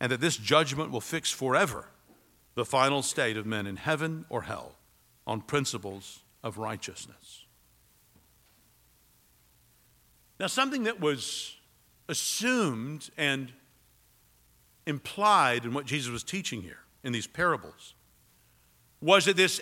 and 0.00 0.10
that 0.10 0.20
this 0.20 0.36
judgment 0.36 0.90
will 0.90 1.00
fix 1.00 1.30
forever 1.30 1.88
the 2.54 2.64
final 2.64 3.02
state 3.02 3.36
of 3.36 3.46
men 3.46 3.66
in 3.66 3.76
heaven 3.76 4.24
or 4.28 4.42
hell 4.42 4.76
on 5.26 5.40
principles 5.40 6.20
of 6.42 6.58
righteousness. 6.58 7.44
Now, 10.38 10.46
something 10.46 10.84
that 10.84 11.00
was 11.00 11.56
assumed 12.08 13.10
and 13.18 13.52
implied 14.86 15.66
in 15.66 15.74
what 15.74 15.84
Jesus 15.84 16.10
was 16.10 16.24
teaching 16.24 16.62
here 16.62 16.80
in 17.02 17.12
these 17.12 17.26
parables. 17.26 17.94
Was 19.00 19.26
it 19.26 19.36
this 19.36 19.60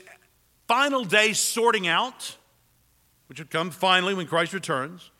final 0.66 1.04
day 1.04 1.32
sorting 1.32 1.86
out, 1.86 2.36
which 3.28 3.38
would 3.38 3.50
come 3.50 3.70
finally 3.70 4.14
when 4.14 4.26
Christ 4.26 4.52
returns, 4.52 5.10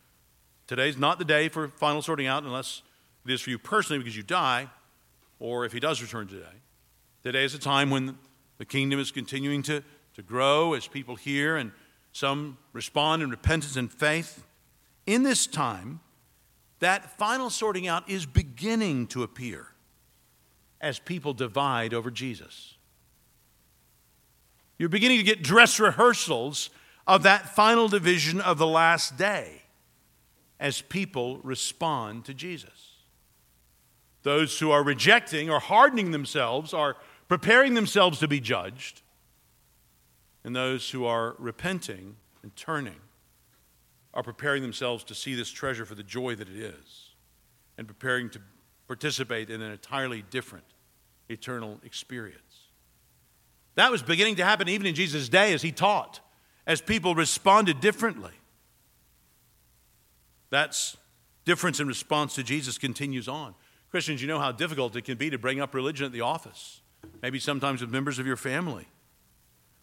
today's 0.66 0.96
not 0.96 1.18
the 1.18 1.24
day 1.24 1.48
for 1.48 1.68
final 1.68 2.02
sorting 2.02 2.26
out 2.26 2.42
unless 2.42 2.82
it 3.24 3.30
is 3.32 3.40
for 3.40 3.50
you 3.50 3.58
personally 3.58 3.98
because 3.98 4.16
you 4.16 4.22
die, 4.22 4.68
or 5.38 5.64
if 5.64 5.72
he 5.72 5.80
does 5.80 6.02
return 6.02 6.26
today. 6.26 6.44
Today 7.22 7.44
is 7.44 7.54
a 7.54 7.58
time 7.58 7.90
when 7.90 8.18
the 8.58 8.64
kingdom 8.64 8.98
is 8.98 9.10
continuing 9.10 9.62
to, 9.64 9.82
to 10.14 10.22
grow 10.22 10.74
as 10.74 10.86
people 10.86 11.16
hear 11.16 11.56
and 11.56 11.72
some 12.12 12.58
respond 12.72 13.22
in 13.22 13.30
repentance 13.30 13.76
and 13.76 13.92
faith. 13.92 14.44
In 15.06 15.22
this 15.22 15.46
time, 15.46 16.00
that 16.80 17.16
final 17.18 17.50
sorting 17.50 17.86
out 17.86 18.08
is 18.08 18.26
beginning 18.26 19.06
to 19.08 19.22
appear 19.22 19.68
as 20.80 20.98
people 20.98 21.32
divide 21.32 21.92
over 21.92 22.10
Jesus. 22.10 22.74
You're 24.78 24.88
beginning 24.88 25.18
to 25.18 25.24
get 25.24 25.42
dress 25.42 25.80
rehearsals 25.80 26.70
of 27.06 27.24
that 27.24 27.54
final 27.54 27.88
division 27.88 28.40
of 28.40 28.58
the 28.58 28.66
last 28.66 29.16
day 29.16 29.62
as 30.60 30.82
people 30.82 31.38
respond 31.42 32.24
to 32.26 32.34
Jesus. 32.34 32.96
Those 34.22 34.58
who 34.58 34.70
are 34.70 34.82
rejecting 34.82 35.50
or 35.50 35.58
hardening 35.58 36.10
themselves 36.10 36.74
are 36.74 36.96
preparing 37.28 37.74
themselves 37.74 38.18
to 38.20 38.28
be 38.28 38.40
judged, 38.40 39.02
and 40.44 40.54
those 40.54 40.90
who 40.90 41.04
are 41.04 41.34
repenting 41.38 42.16
and 42.42 42.54
turning 42.56 43.00
are 44.14 44.22
preparing 44.22 44.62
themselves 44.62 45.04
to 45.04 45.14
see 45.14 45.34
this 45.34 45.50
treasure 45.50 45.84
for 45.84 45.94
the 45.94 46.02
joy 46.02 46.34
that 46.34 46.48
it 46.48 46.56
is 46.56 47.10
and 47.76 47.86
preparing 47.86 48.28
to 48.30 48.40
participate 48.88 49.50
in 49.50 49.62
an 49.62 49.70
entirely 49.70 50.24
different 50.30 50.64
eternal 51.28 51.78
experience. 51.84 52.40
That 53.76 53.92
was 53.92 54.02
beginning 54.02 54.36
to 54.36 54.44
happen 54.44 54.68
even 54.68 54.86
in 54.86 54.96
Jesus' 54.96 55.28
day 55.28 55.52
as 55.52 55.62
he 55.62 55.70
taught, 55.70 56.20
as 56.66 56.80
people 56.80 57.14
responded 57.14 57.80
differently. 57.80 58.32
That's 60.50 60.96
difference 61.44 61.78
in 61.78 61.86
response 61.86 62.34
to 62.34 62.42
Jesus 62.42 62.78
continues 62.78 63.28
on. 63.28 63.54
Christians, 63.90 64.20
you 64.20 64.28
know 64.28 64.40
how 64.40 64.52
difficult 64.52 64.96
it 64.96 65.02
can 65.02 65.16
be 65.16 65.30
to 65.30 65.38
bring 65.38 65.60
up 65.60 65.74
religion 65.74 66.04
at 66.06 66.12
the 66.12 66.20
office, 66.22 66.80
maybe 67.22 67.38
sometimes 67.38 67.80
with 67.80 67.90
members 67.90 68.18
of 68.18 68.26
your 68.26 68.36
family. 68.36 68.86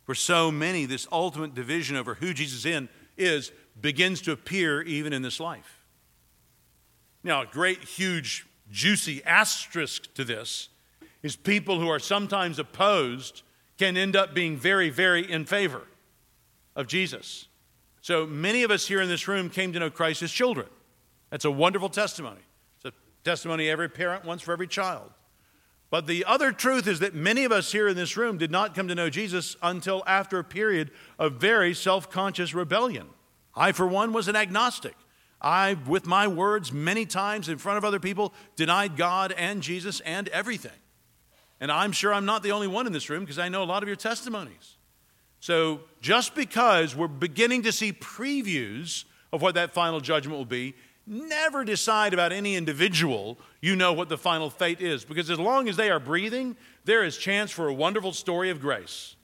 For 0.03 0.13
so 0.13 0.51
many, 0.51 0.85
this 0.85 1.07
ultimate 1.11 1.55
division 1.55 1.95
over 1.95 2.15
who 2.15 2.33
Jesus 2.33 2.65
in 2.65 2.89
is 3.17 3.51
begins 3.79 4.21
to 4.21 4.31
appear 4.31 4.81
even 4.81 5.13
in 5.13 5.21
this 5.21 5.39
life. 5.39 5.81
Now, 7.23 7.41
a 7.41 7.45
great, 7.47 7.83
huge, 7.83 8.45
juicy 8.71 9.23
asterisk 9.23 10.13
to 10.15 10.23
this 10.23 10.69
is 11.23 11.35
people 11.35 11.79
who 11.79 11.89
are 11.89 11.99
sometimes 11.99 12.59
opposed 12.59 13.41
can 13.77 13.97
end 13.97 14.15
up 14.15 14.33
being 14.33 14.57
very, 14.57 14.89
very 14.89 15.29
in 15.29 15.45
favor 15.45 15.81
of 16.75 16.87
Jesus. 16.87 17.47
So 18.01 18.25
many 18.25 18.63
of 18.63 18.71
us 18.71 18.87
here 18.87 19.01
in 19.01 19.09
this 19.09 19.27
room 19.27 19.49
came 19.49 19.73
to 19.73 19.79
know 19.79 19.89
Christ 19.89 20.21
as 20.21 20.31
children. 20.31 20.67
That's 21.31 21.45
a 21.45 21.51
wonderful 21.51 21.89
testimony. 21.89 22.41
It's 22.77 22.85
a 22.85 22.93
testimony 23.23 23.69
every 23.69 23.89
parent 23.89 24.25
wants 24.25 24.43
for 24.43 24.53
every 24.53 24.67
child. 24.67 25.11
But 25.89 26.07
the 26.07 26.25
other 26.25 26.51
truth 26.51 26.87
is 26.87 26.99
that 26.99 27.15
many 27.15 27.45
of 27.45 27.51
us 27.51 27.71
here 27.71 27.87
in 27.87 27.95
this 27.95 28.17
room 28.17 28.37
did 28.37 28.51
not 28.51 28.75
come 28.75 28.87
to 28.87 28.95
know 28.95 29.09
Jesus 29.09 29.55
until 29.61 30.03
after 30.05 30.39
a 30.39 30.43
period 30.43 30.91
of 31.17 31.33
very 31.33 31.73
self 31.73 32.09
conscious 32.09 32.53
rebellion. 32.53 33.07
I, 33.55 33.71
for 33.71 33.87
one, 33.87 34.11
was 34.11 34.27
an 34.27 34.35
agnostic. 34.35 34.95
I, 35.41 35.77
with 35.87 36.05
my 36.05 36.27
words, 36.27 36.71
many 36.71 37.05
times 37.05 37.49
in 37.49 37.57
front 37.57 37.77
of 37.77 37.85
other 37.85 37.99
people, 37.99 38.33
denied 38.55 38.97
God 38.97 39.31
and 39.37 39.61
Jesus 39.61 39.99
and 40.01 40.27
everything. 40.29 40.71
And 41.59 41.71
I'm 41.71 41.91
sure 41.91 42.13
I'm 42.13 42.25
not 42.25 42.43
the 42.43 42.51
only 42.51 42.67
one 42.67 42.87
in 42.87 42.93
this 42.93 43.09
room 43.09 43.21
because 43.21 43.39
I 43.39 43.49
know 43.49 43.63
a 43.63 43.65
lot 43.65 43.83
of 43.83 43.89
your 43.89 43.95
testimonies. 43.95 44.77
So 45.39 45.81
just 46.01 46.35
because 46.35 46.95
we're 46.95 47.07
beginning 47.07 47.63
to 47.63 47.71
see 47.71 47.93
previews 47.93 49.05
of 49.31 49.41
what 49.41 49.55
that 49.55 49.73
final 49.73 49.99
judgment 49.99 50.37
will 50.37 50.45
be, 50.45 50.75
never 51.07 51.63
decide 51.63 52.13
about 52.13 52.31
any 52.31 52.55
individual 52.55 53.37
you 53.61 53.75
know 53.75 53.93
what 53.93 54.09
the 54.09 54.17
final 54.17 54.49
fate 54.49 54.81
is 54.81 55.05
because 55.05 55.29
as 55.29 55.39
long 55.39 55.69
as 55.69 55.77
they 55.77 55.91
are 55.91 55.99
breathing 55.99 56.57
there 56.85 57.03
is 57.03 57.15
chance 57.15 57.51
for 57.51 57.67
a 57.67 57.73
wonderful 57.73 58.11
story 58.11 58.49
of 58.49 58.59
grace 58.59 59.15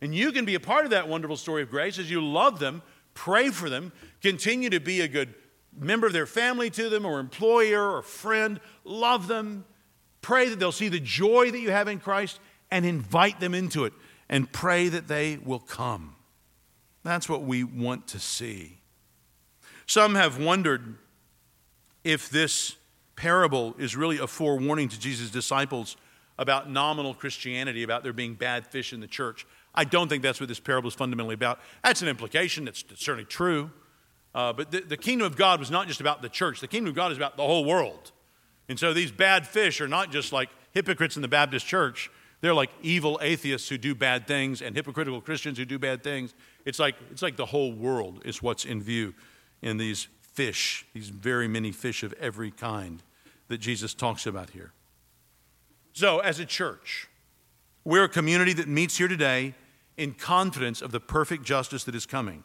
and 0.00 0.12
you 0.12 0.32
can 0.32 0.44
be 0.44 0.56
a 0.56 0.60
part 0.60 0.84
of 0.84 0.90
that 0.90 1.06
wonderful 1.06 1.36
story 1.36 1.62
of 1.62 1.70
grace 1.70 1.96
as 1.96 2.10
you 2.10 2.20
love 2.20 2.58
them 2.58 2.82
Pray 3.14 3.50
for 3.50 3.68
them. 3.68 3.92
Continue 4.20 4.70
to 4.70 4.80
be 4.80 5.00
a 5.00 5.08
good 5.08 5.34
member 5.78 6.06
of 6.06 6.12
their 6.12 6.26
family 6.26 6.70
to 6.70 6.88
them, 6.88 7.04
or 7.04 7.20
employer, 7.20 7.96
or 7.96 8.02
friend. 8.02 8.60
Love 8.84 9.28
them. 9.28 9.64
Pray 10.20 10.48
that 10.48 10.58
they'll 10.58 10.72
see 10.72 10.88
the 10.88 11.00
joy 11.00 11.50
that 11.50 11.58
you 11.58 11.70
have 11.70 11.88
in 11.88 11.98
Christ 11.98 12.38
and 12.70 12.86
invite 12.86 13.40
them 13.40 13.54
into 13.54 13.84
it. 13.84 13.92
And 14.28 14.50
pray 14.50 14.88
that 14.88 15.08
they 15.08 15.38
will 15.44 15.58
come. 15.58 16.16
That's 17.02 17.28
what 17.28 17.42
we 17.42 17.64
want 17.64 18.06
to 18.08 18.18
see. 18.18 18.78
Some 19.86 20.14
have 20.14 20.38
wondered 20.38 20.96
if 22.04 22.30
this 22.30 22.76
parable 23.16 23.74
is 23.78 23.96
really 23.96 24.18
a 24.18 24.26
forewarning 24.26 24.88
to 24.88 24.98
Jesus' 24.98 25.30
disciples 25.30 25.96
about 26.38 26.70
nominal 26.70 27.14
Christianity, 27.14 27.82
about 27.82 28.02
there 28.02 28.12
being 28.12 28.34
bad 28.34 28.66
fish 28.66 28.92
in 28.92 29.00
the 29.00 29.06
church. 29.06 29.46
I 29.74 29.84
don't 29.84 30.08
think 30.08 30.22
that's 30.22 30.40
what 30.40 30.48
this 30.48 30.60
parable 30.60 30.88
is 30.88 30.94
fundamentally 30.94 31.34
about. 31.34 31.60
That's 31.84 32.02
an 32.02 32.08
implication, 32.08 32.68
it's, 32.68 32.84
certainly 32.96 33.24
true. 33.24 33.70
Uh, 34.34 34.52
but 34.52 34.70
the, 34.70 34.80
the 34.80 34.96
kingdom 34.96 35.26
of 35.26 35.36
God 35.36 35.60
was 35.60 35.70
not 35.70 35.88
just 35.88 36.00
about 36.00 36.22
the 36.22 36.28
church, 36.28 36.60
the 36.60 36.68
kingdom 36.68 36.90
of 36.90 36.94
God 36.94 37.12
is 37.12 37.18
about 37.18 37.36
the 37.36 37.42
whole 37.42 37.64
world. 37.64 38.12
And 38.68 38.78
so 38.78 38.92
these 38.94 39.12
bad 39.12 39.46
fish 39.46 39.80
are 39.80 39.88
not 39.88 40.10
just 40.10 40.32
like 40.32 40.48
hypocrites 40.72 41.16
in 41.16 41.22
the 41.22 41.28
Baptist 41.28 41.66
church, 41.66 42.10
they're 42.40 42.54
like 42.54 42.70
evil 42.82 43.18
atheists 43.22 43.68
who 43.68 43.78
do 43.78 43.94
bad 43.94 44.26
things 44.26 44.62
and 44.62 44.74
hypocritical 44.74 45.20
Christians 45.20 45.58
who 45.58 45.64
do 45.64 45.78
bad 45.78 46.02
things. 46.02 46.34
It's 46.64 46.78
like, 46.78 46.96
it's 47.10 47.22
like 47.22 47.36
the 47.36 47.46
whole 47.46 47.72
world 47.72 48.22
is 48.24 48.42
what's 48.42 48.64
in 48.64 48.82
view 48.82 49.14
in 49.60 49.76
these 49.76 50.08
fish, 50.20 50.86
these 50.92 51.10
very 51.10 51.46
many 51.46 51.70
fish 51.70 52.02
of 52.02 52.12
every 52.14 52.50
kind 52.50 53.02
that 53.48 53.58
Jesus 53.58 53.94
talks 53.94 54.26
about 54.26 54.50
here. 54.50 54.72
So, 55.92 56.20
as 56.20 56.40
a 56.40 56.46
church, 56.46 57.08
we're 57.84 58.04
a 58.04 58.08
community 58.08 58.54
that 58.54 58.66
meets 58.66 58.96
here 58.96 59.08
today 59.08 59.54
in 59.96 60.14
confidence 60.14 60.80
of 60.80 60.90
the 60.90 61.00
perfect 61.00 61.44
justice 61.44 61.84
that 61.84 61.94
is 61.94 62.06
coming. 62.06 62.44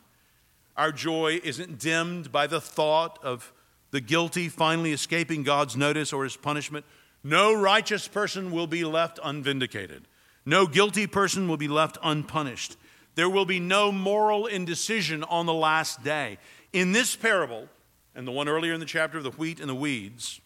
Our 0.78 0.91
joy 0.91 1.41
isn't 1.43 1.80
dimmed 1.80 2.32
by 2.32 2.45
the 2.47 2.61
thought 2.61 3.19
of 3.23 3.51
the 3.89 3.99
guilty 3.99 4.47
finally 4.47 4.91
escaping 4.91 5.43
God's 5.43 5.75
notice 5.75 6.13
or 6.13 6.23
his 6.23 6.38
punishment. 6.38 6.86
No 7.23 7.53
righteous 7.53 8.07
person 8.07 8.51
will 8.51 8.67
be 8.67 8.84
left 8.84 9.19
unvindicated. 9.23 10.07
No 10.45 10.67
guilty 10.67 11.07
person 11.07 11.47
will 11.47 11.57
be 11.57 11.67
left 11.67 11.97
unpunished. 12.03 12.78
There 13.15 13.30
will 13.30 13.45
be 13.45 13.59
no 13.59 13.91
moral 13.91 14.45
indecision 14.45 15.23
on 15.23 15.47
the 15.47 15.53
last 15.53 16.03
day. 16.03 16.38
In 16.71 16.91
this 16.91 17.15
parable, 17.15 17.67
and 18.13 18.28
the 18.28 18.32
one 18.32 18.47
earlier 18.47 18.73
in 18.73 18.80
the 18.80 18.86
chapter 18.86 19.17
of 19.17 19.23
the 19.23 19.32
wheat 19.32 19.59
and 19.59 19.67
the 19.67 19.75
weeds, 19.75 20.39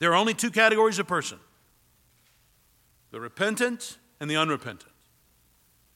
there 0.00 0.10
are 0.10 0.16
only 0.16 0.34
two 0.34 0.50
categories 0.50 0.98
of 0.98 1.06
person 1.06 1.38
the 3.12 3.20
repentant 3.20 3.98
and 4.18 4.28
the 4.28 4.36
unrepentant. 4.36 4.90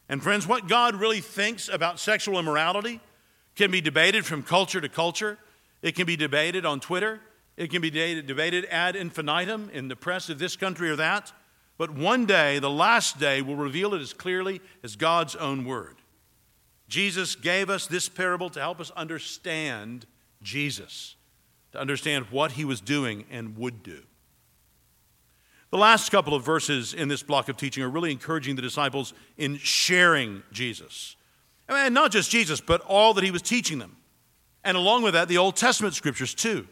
And 0.09 0.23
friends, 0.23 0.47
what 0.47 0.69
God 0.69 0.95
really 0.95 1.21
thinks 1.21 1.69
about 1.69 1.99
sexual 1.99 2.39
immorality 2.39 3.01
can 3.59 3.71
be 3.71 3.81
debated 3.81 4.25
from 4.25 4.43
culture 4.43 4.81
to 4.81 4.89
culture. 4.89 5.37
It 5.83 5.95
can 5.95 6.07
be 6.07 6.17
debated 6.17 6.65
on 6.65 6.81
Twitter. 6.81 7.21
It 7.57 7.71
can 7.71 7.83
be 7.83 7.91
debated 7.91 8.65
ad 8.71 8.95
infinitum 8.95 9.69
in 9.73 9.89
the 9.89 9.97
press 9.97 10.29
of 10.29 10.39
this 10.39 10.57
country 10.57 10.89
or 10.89 10.97
that. 10.97 11.33
But 11.77 11.91
one 11.91 12.25
day, 12.25 12.61
the 12.61 12.71
last 12.71 13.19
day, 13.19 13.43
will 13.43 13.57
reveal 13.57 13.95
it 13.95 14.01
as 14.01 14.13
clearly 14.13 14.61
as 14.83 14.97
God's 14.97 15.35
own 15.37 15.65
word. 15.65 15.97
Jesus 16.89 17.35
gave 17.35 17.69
us 17.69 17.87
this 17.87 18.09
parable 18.09 18.49
to 18.51 18.61
help 18.61 18.81
us 18.81 18.91
understand 18.93 20.07
Jesus, 20.41 21.17
to 21.73 21.81
understand 21.81 22.27
what 22.31 22.53
he 22.53 22.65
was 22.65 22.81
doing 22.81 23.25
and 23.31 23.59
would 23.59 23.83
do. 23.83 24.03
The 25.71 25.79
last 25.79 26.11
couple 26.11 26.35
of 26.35 26.45
verses 26.45 26.95
in 26.95 27.09
this 27.09 27.23
block 27.23 27.49
of 27.49 27.57
teaching 27.57 27.83
are 27.83 27.91
really 27.91 28.13
encouraging 28.13 28.57
the 28.57 28.63
disciples 28.63 29.13
in 29.37 29.59
sharing 29.59 30.43
Jesus. 30.51 31.17
And 31.69 31.95
not 31.95 32.13
just 32.13 32.31
Jesus, 32.31 32.61
but 32.61 32.81
all 32.83 33.15
that 33.15 33.25
he 33.25 33.31
was 33.31 33.43
teaching 33.43 33.79
them. 33.79 33.97
And 34.65 34.77
along 34.77 35.03
with 35.03 35.15
that, 35.15 35.29
the 35.29 35.39
Old 35.39 35.57
Testament 35.57 35.95
scriptures 35.95 36.35
too. 36.35 36.67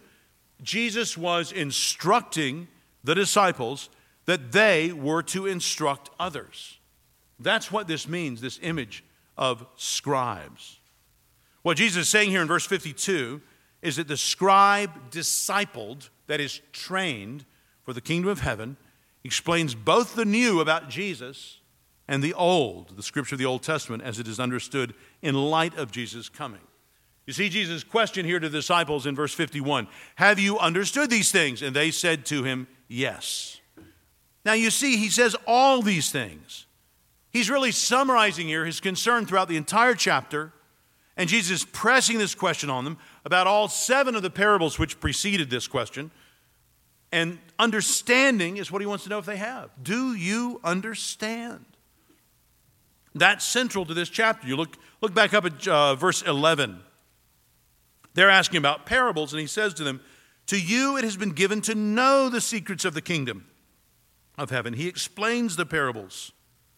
Jesus 0.62 1.16
was 1.16 1.52
instructing 1.52 2.68
the 3.04 3.14
disciples 3.14 3.90
that 4.24 4.52
they 4.52 4.92
were 4.92 5.22
to 5.22 5.46
instruct 5.46 6.10
others. 6.18 6.78
That's 7.38 7.70
what 7.70 7.86
this 7.86 8.08
means, 8.08 8.40
this 8.40 8.58
image 8.62 9.04
of 9.36 9.66
scribes. 9.76 10.80
What 11.62 11.76
Jesus 11.76 12.02
is 12.02 12.08
saying 12.08 12.30
here 12.30 12.42
in 12.42 12.48
verse 12.48 12.66
52 12.66 13.40
is 13.82 13.96
that 13.96 14.08
the 14.08 14.16
scribe 14.16 15.10
discipled, 15.10 16.08
that 16.26 16.40
is, 16.40 16.60
trained 16.72 17.44
for 17.82 17.92
the 17.92 18.00
kingdom 18.00 18.30
of 18.30 18.40
heaven, 18.40 18.76
explains 19.22 19.74
both 19.74 20.14
the 20.14 20.24
new 20.24 20.60
about 20.60 20.88
Jesus 20.88 21.58
and 22.08 22.22
the 22.22 22.34
old, 22.34 22.96
the 22.96 23.02
scripture 23.02 23.34
of 23.34 23.38
the 23.38 23.46
Old 23.46 23.62
Testament, 23.62 24.02
as 24.02 24.18
it 24.18 24.28
is 24.28 24.38
understood 24.38 24.94
in 25.22 25.34
light 25.34 25.76
of 25.76 25.90
Jesus' 25.90 26.28
coming. 26.28 26.60
You 27.26 27.32
see 27.32 27.48
Jesus' 27.48 27.82
question 27.82 28.24
here 28.24 28.38
to 28.38 28.48
the 28.48 28.58
disciples 28.58 29.06
in 29.06 29.16
verse 29.16 29.34
51 29.34 29.88
Have 30.16 30.38
you 30.38 30.58
understood 30.58 31.10
these 31.10 31.32
things? 31.32 31.62
And 31.62 31.74
they 31.74 31.90
said 31.90 32.24
to 32.26 32.44
him, 32.44 32.68
Yes. 32.88 33.60
Now 34.44 34.52
you 34.52 34.70
see, 34.70 34.96
he 34.96 35.08
says 35.08 35.34
all 35.46 35.82
these 35.82 36.10
things. 36.10 36.66
He's 37.30 37.50
really 37.50 37.72
summarizing 37.72 38.46
here 38.46 38.64
his 38.64 38.78
concern 38.78 39.26
throughout 39.26 39.48
the 39.48 39.56
entire 39.56 39.94
chapter, 39.94 40.52
and 41.16 41.28
Jesus 41.28 41.62
is 41.62 41.64
pressing 41.64 42.18
this 42.18 42.34
question 42.34 42.70
on 42.70 42.84
them 42.84 42.96
about 43.24 43.48
all 43.48 43.66
seven 43.66 44.14
of 44.14 44.22
the 44.22 44.30
parables 44.30 44.78
which 44.78 45.00
preceded 45.00 45.50
this 45.50 45.66
question. 45.66 46.12
And 47.10 47.38
understanding 47.58 48.56
is 48.56 48.70
what 48.70 48.80
he 48.80 48.86
wants 48.86 49.04
to 49.04 49.10
know 49.10 49.18
if 49.18 49.26
they 49.26 49.36
have. 49.36 49.70
Do 49.82 50.14
you 50.14 50.60
understand? 50.62 51.64
That's 53.18 53.44
central 53.44 53.86
to 53.86 53.94
this 53.94 54.08
chapter. 54.08 54.46
You 54.46 54.56
look, 54.56 54.76
look 55.00 55.14
back 55.14 55.32
up 55.32 55.44
at 55.44 55.66
uh, 55.66 55.94
verse 55.94 56.22
11. 56.22 56.80
They're 58.14 58.30
asking 58.30 58.58
about 58.58 58.86
parables, 58.86 59.32
and 59.32 59.40
he 59.40 59.46
says 59.46 59.74
to 59.74 59.84
them, 59.84 60.00
To 60.48 60.60
you 60.60 60.96
it 60.96 61.04
has 61.04 61.16
been 61.16 61.32
given 61.32 61.60
to 61.62 61.74
know 61.74 62.28
the 62.28 62.40
secrets 62.40 62.84
of 62.84 62.94
the 62.94 63.02
kingdom 63.02 63.46
of 64.38 64.50
heaven. 64.50 64.74
He 64.74 64.86
explains 64.86 65.56
the 65.56 65.66
parables 65.66 66.32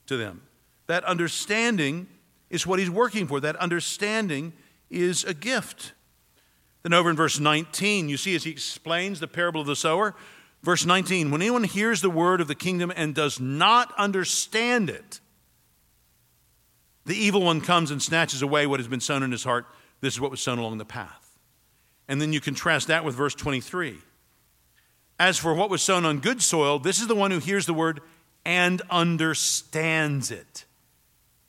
to 0.07 0.16
them. 0.16 0.43
That 0.86 1.05
understanding 1.05 2.09
is 2.51 2.66
what 2.66 2.78
he's 2.78 2.91
working 2.91 3.26
for. 3.26 3.41
That 3.41 3.57
understanding 3.57 4.53
is 4.91 5.24
a 5.24 5.34
gift. 5.34 5.93
Then, 6.82 6.93
over 6.93 7.11
in 7.11 7.16
verse 7.16 7.41
19, 7.41 8.09
you 8.09 8.16
see 8.16 8.34
as 8.34 8.45
he 8.45 8.51
explains 8.51 9.20
the 9.20 9.28
parable 9.28 9.61
of 9.61 9.66
the 9.66 9.76
sower, 9.76 10.14
verse 10.62 10.86
19, 10.86 11.30
when 11.30 11.43
anyone 11.43 11.64
hears 11.64 12.01
the 12.01 12.11
word 12.11 12.41
of 12.41 12.49
the 12.49 12.55
kingdom 12.55 12.93
and 12.95 13.14
does 13.14 13.41
not 13.41 13.93
understand 13.99 14.89
it, 14.89 15.20
the 17.09 17.17
evil 17.17 17.43
one 17.43 17.63
comes 17.63 17.91
and 17.91 18.03
snatches 18.03 18.43
away 18.43 18.67
what 18.67 18.81
has 18.81 18.87
been 18.87 19.01
sown 19.01 19.23
in 19.23 19.33
his 19.33 19.43
heart. 19.43 19.67
This 20.03 20.13
is 20.13 20.21
what 20.21 20.31
was 20.31 20.43
sown 20.43 20.59
along 20.59 20.77
the 20.77 20.85
path. 20.85 21.39
And 22.07 22.21
then 22.21 22.35
you 22.35 22.41
contrast 22.41 22.89
that 22.89 23.03
with 23.03 23.15
verse 23.15 23.35
23. 23.35 23.97
As 25.19 25.39
for 25.39 25.55
what 25.55 25.71
was 25.71 25.81
sown 25.81 26.05
on 26.05 26.19
good 26.19 26.43
soil, 26.43 26.79
this 26.79 27.01
is 27.01 27.07
the 27.07 27.15
one 27.15 27.31
who 27.31 27.39
hears 27.39 27.65
the 27.65 27.73
word 27.73 28.03
and 28.45 28.83
understands 28.91 30.31
it. 30.31 30.67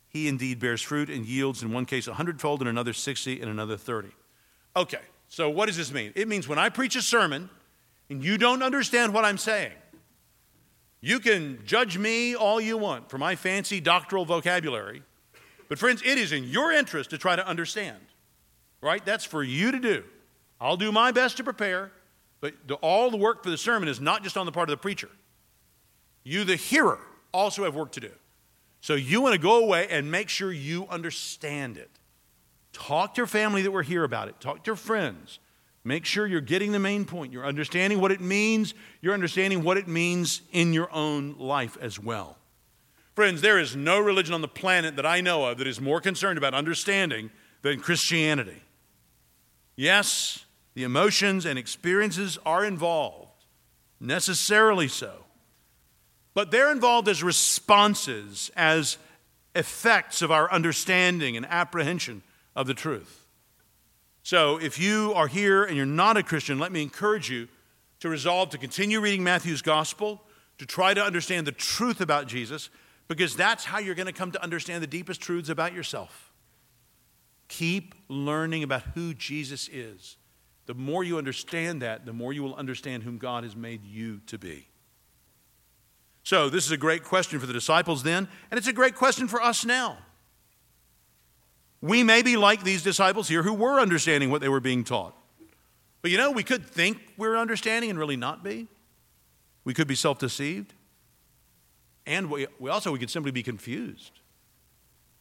He 0.08 0.28
indeed 0.28 0.60
bears 0.60 0.80
fruit 0.80 1.10
and 1.10 1.26
yields 1.26 1.62
in 1.62 1.74
one 1.74 1.84
case 1.84 2.08
a 2.08 2.14
hundredfold, 2.14 2.62
in 2.62 2.66
another 2.66 2.94
60, 2.94 3.42
and 3.42 3.50
another 3.50 3.76
30. 3.76 4.08
Okay, 4.76 5.00
so, 5.28 5.50
what 5.50 5.66
does 5.66 5.76
this 5.76 5.92
mean? 5.92 6.12
It 6.16 6.26
means 6.26 6.48
when 6.48 6.58
I 6.58 6.70
preach 6.70 6.96
a 6.96 7.02
sermon 7.02 7.50
and 8.08 8.24
you 8.24 8.38
don't 8.38 8.62
understand 8.62 9.12
what 9.12 9.26
I'm 9.26 9.38
saying, 9.38 9.72
you 11.02 11.20
can 11.20 11.60
judge 11.66 11.98
me 11.98 12.34
all 12.34 12.62
you 12.62 12.78
want 12.78 13.10
for 13.10 13.18
my 13.18 13.36
fancy 13.36 13.78
doctoral 13.78 14.24
vocabulary. 14.24 15.02
But, 15.70 15.78
friends, 15.78 16.02
it 16.04 16.18
is 16.18 16.32
in 16.32 16.44
your 16.44 16.72
interest 16.72 17.10
to 17.10 17.18
try 17.18 17.36
to 17.36 17.46
understand, 17.46 18.00
right? 18.80 19.04
That's 19.04 19.24
for 19.24 19.40
you 19.40 19.70
to 19.70 19.78
do. 19.78 20.02
I'll 20.60 20.76
do 20.76 20.90
my 20.90 21.12
best 21.12 21.36
to 21.36 21.44
prepare, 21.44 21.92
but 22.40 22.54
the, 22.66 22.74
all 22.74 23.08
the 23.08 23.16
work 23.16 23.44
for 23.44 23.50
the 23.50 23.56
sermon 23.56 23.88
is 23.88 24.00
not 24.00 24.24
just 24.24 24.36
on 24.36 24.46
the 24.46 24.52
part 24.52 24.68
of 24.68 24.72
the 24.72 24.82
preacher. 24.82 25.08
You, 26.24 26.42
the 26.42 26.56
hearer, 26.56 26.98
also 27.32 27.62
have 27.62 27.76
work 27.76 27.92
to 27.92 28.00
do. 28.00 28.10
So, 28.80 28.96
you 28.96 29.20
want 29.20 29.34
to 29.34 29.40
go 29.40 29.62
away 29.62 29.86
and 29.88 30.10
make 30.10 30.28
sure 30.28 30.50
you 30.50 30.88
understand 30.90 31.76
it. 31.76 31.90
Talk 32.72 33.14
to 33.14 33.20
your 33.20 33.28
family 33.28 33.62
that 33.62 33.70
were 33.70 33.84
here 33.84 34.02
about 34.02 34.26
it. 34.26 34.40
Talk 34.40 34.64
to 34.64 34.68
your 34.68 34.76
friends. 34.76 35.38
Make 35.84 36.04
sure 36.04 36.26
you're 36.26 36.40
getting 36.40 36.72
the 36.72 36.80
main 36.80 37.04
point. 37.04 37.32
You're 37.32 37.46
understanding 37.46 38.00
what 38.00 38.10
it 38.10 38.20
means. 38.20 38.74
You're 39.02 39.14
understanding 39.14 39.62
what 39.62 39.76
it 39.76 39.86
means 39.86 40.42
in 40.50 40.72
your 40.72 40.92
own 40.92 41.36
life 41.38 41.78
as 41.80 42.00
well. 42.00 42.39
Friends, 43.20 43.42
there 43.42 43.58
is 43.58 43.76
no 43.76 44.00
religion 44.00 44.32
on 44.32 44.40
the 44.40 44.48
planet 44.48 44.96
that 44.96 45.04
I 45.04 45.20
know 45.20 45.44
of 45.44 45.58
that 45.58 45.66
is 45.66 45.78
more 45.78 46.00
concerned 46.00 46.38
about 46.38 46.54
understanding 46.54 47.28
than 47.60 47.78
Christianity. 47.78 48.62
Yes, 49.76 50.46
the 50.72 50.84
emotions 50.84 51.44
and 51.44 51.58
experiences 51.58 52.38
are 52.46 52.64
involved, 52.64 53.44
necessarily 54.00 54.88
so. 54.88 55.26
But 56.32 56.50
they're 56.50 56.72
involved 56.72 57.08
as 57.08 57.22
responses, 57.22 58.50
as 58.56 58.96
effects 59.54 60.22
of 60.22 60.30
our 60.30 60.50
understanding 60.50 61.36
and 61.36 61.44
apprehension 61.44 62.22
of 62.56 62.66
the 62.66 62.72
truth. 62.72 63.26
So, 64.22 64.56
if 64.56 64.78
you 64.78 65.12
are 65.12 65.26
here 65.26 65.62
and 65.62 65.76
you're 65.76 65.84
not 65.84 66.16
a 66.16 66.22
Christian, 66.22 66.58
let 66.58 66.72
me 66.72 66.80
encourage 66.80 67.28
you 67.28 67.48
to 67.98 68.08
resolve 68.08 68.48
to 68.48 68.56
continue 68.56 68.98
reading 68.98 69.22
Matthew's 69.22 69.60
gospel, 69.60 70.22
to 70.56 70.64
try 70.64 70.94
to 70.94 71.04
understand 71.04 71.46
the 71.46 71.52
truth 71.52 72.00
about 72.00 72.26
Jesus, 72.26 72.70
because 73.10 73.34
that's 73.34 73.64
how 73.64 73.80
you're 73.80 73.96
going 73.96 74.06
to 74.06 74.12
come 74.12 74.30
to 74.30 74.40
understand 74.40 74.80
the 74.84 74.86
deepest 74.86 75.20
truths 75.20 75.48
about 75.48 75.72
yourself. 75.72 76.32
Keep 77.48 77.96
learning 78.08 78.62
about 78.62 78.82
who 78.94 79.14
Jesus 79.14 79.68
is. 79.72 80.16
The 80.66 80.74
more 80.74 81.02
you 81.02 81.18
understand 81.18 81.82
that, 81.82 82.06
the 82.06 82.12
more 82.12 82.32
you 82.32 82.44
will 82.44 82.54
understand 82.54 83.02
whom 83.02 83.18
God 83.18 83.42
has 83.42 83.56
made 83.56 83.84
you 83.84 84.20
to 84.28 84.38
be. 84.38 84.68
So, 86.22 86.48
this 86.48 86.64
is 86.64 86.70
a 86.70 86.76
great 86.76 87.02
question 87.02 87.40
for 87.40 87.46
the 87.46 87.52
disciples 87.52 88.04
then, 88.04 88.28
and 88.48 88.58
it's 88.58 88.68
a 88.68 88.72
great 88.72 88.94
question 88.94 89.26
for 89.26 89.42
us 89.42 89.64
now. 89.64 89.98
We 91.80 92.04
may 92.04 92.22
be 92.22 92.36
like 92.36 92.62
these 92.62 92.84
disciples 92.84 93.26
here 93.26 93.42
who 93.42 93.54
were 93.54 93.80
understanding 93.80 94.30
what 94.30 94.40
they 94.40 94.48
were 94.48 94.60
being 94.60 94.84
taught. 94.84 95.16
But 96.00 96.12
you 96.12 96.16
know, 96.16 96.30
we 96.30 96.44
could 96.44 96.64
think 96.64 96.98
we're 97.16 97.36
understanding 97.36 97.90
and 97.90 97.98
really 97.98 98.16
not 98.16 98.44
be. 98.44 98.68
We 99.64 99.74
could 99.74 99.88
be 99.88 99.96
self 99.96 100.20
deceived. 100.20 100.74
And 102.06 102.30
we, 102.30 102.46
we 102.58 102.70
also 102.70 102.92
we 102.92 102.98
could 102.98 103.10
simply 103.10 103.30
be 103.30 103.42
confused. 103.42 104.12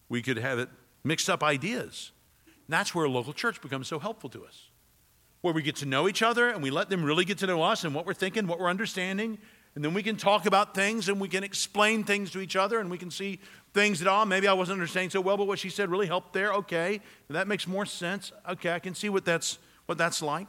We 0.08 0.22
could 0.22 0.38
have 0.38 0.60
it 0.60 0.70
mixed 1.04 1.30
up 1.30 1.44
ideas. 1.44 2.12
And 2.46 2.74
that's 2.74 2.94
where 2.94 3.06
a 3.06 3.10
local 3.10 3.34
church 3.34 3.62
becomes 3.62 3.88
so 3.88 4.00
helpful 4.00 4.30
to 4.32 4.46
us. 4.46 4.70
Where 5.42 5.54
we 5.54 5.62
get 5.62 5.78
to 5.78 5.86
know 5.86 6.08
each 6.08 6.22
other 6.22 6.50
and 6.50 6.62
we 6.62 6.70
let 6.70 6.90
them 6.90 7.04
really 7.04 7.26
get 7.26 7.38
to 7.40 7.48
know 7.48 7.62
us 7.62 7.84
and 7.84 7.96
what 7.96 8.06
we're 8.06 8.14
thinking, 8.14 8.48
what 8.48 8.60
we're 8.60 8.70
understanding, 8.70 9.38
and 9.76 9.86
then 9.86 9.94
we 9.94 10.04
can 10.04 10.18
talk 10.18 10.46
about 10.46 10.74
things 10.74 11.10
and 11.10 11.22
we 11.22 11.30
can 11.30 11.44
explain 11.44 12.04
things 12.04 12.32
to 12.32 12.42
each 12.42 12.56
other 12.56 12.80
and 12.80 12.90
we 12.90 12.98
can 12.98 13.12
see 13.12 13.40
things 13.74 14.00
that, 14.00 14.12
oh, 14.12 14.26
maybe 14.26 14.48
I 14.48 14.54
wasn't 14.54 14.78
understanding 14.78 15.12
so 15.12 15.22
well, 15.22 15.38
but 15.38 15.48
what 15.48 15.60
she 15.60 15.70
said 15.70 15.90
really 15.90 16.08
helped 16.08 16.34
there. 16.34 16.54
Okay, 16.54 17.02
that 17.30 17.48
makes 17.48 17.68
more 17.68 17.86
sense. 17.86 18.32
Okay, 18.50 18.74
I 18.74 18.80
can 18.80 18.96
see 18.96 19.10
what 19.10 19.26
that's, 19.26 19.60
what 19.86 19.98
that's 19.98 20.22
like. 20.22 20.48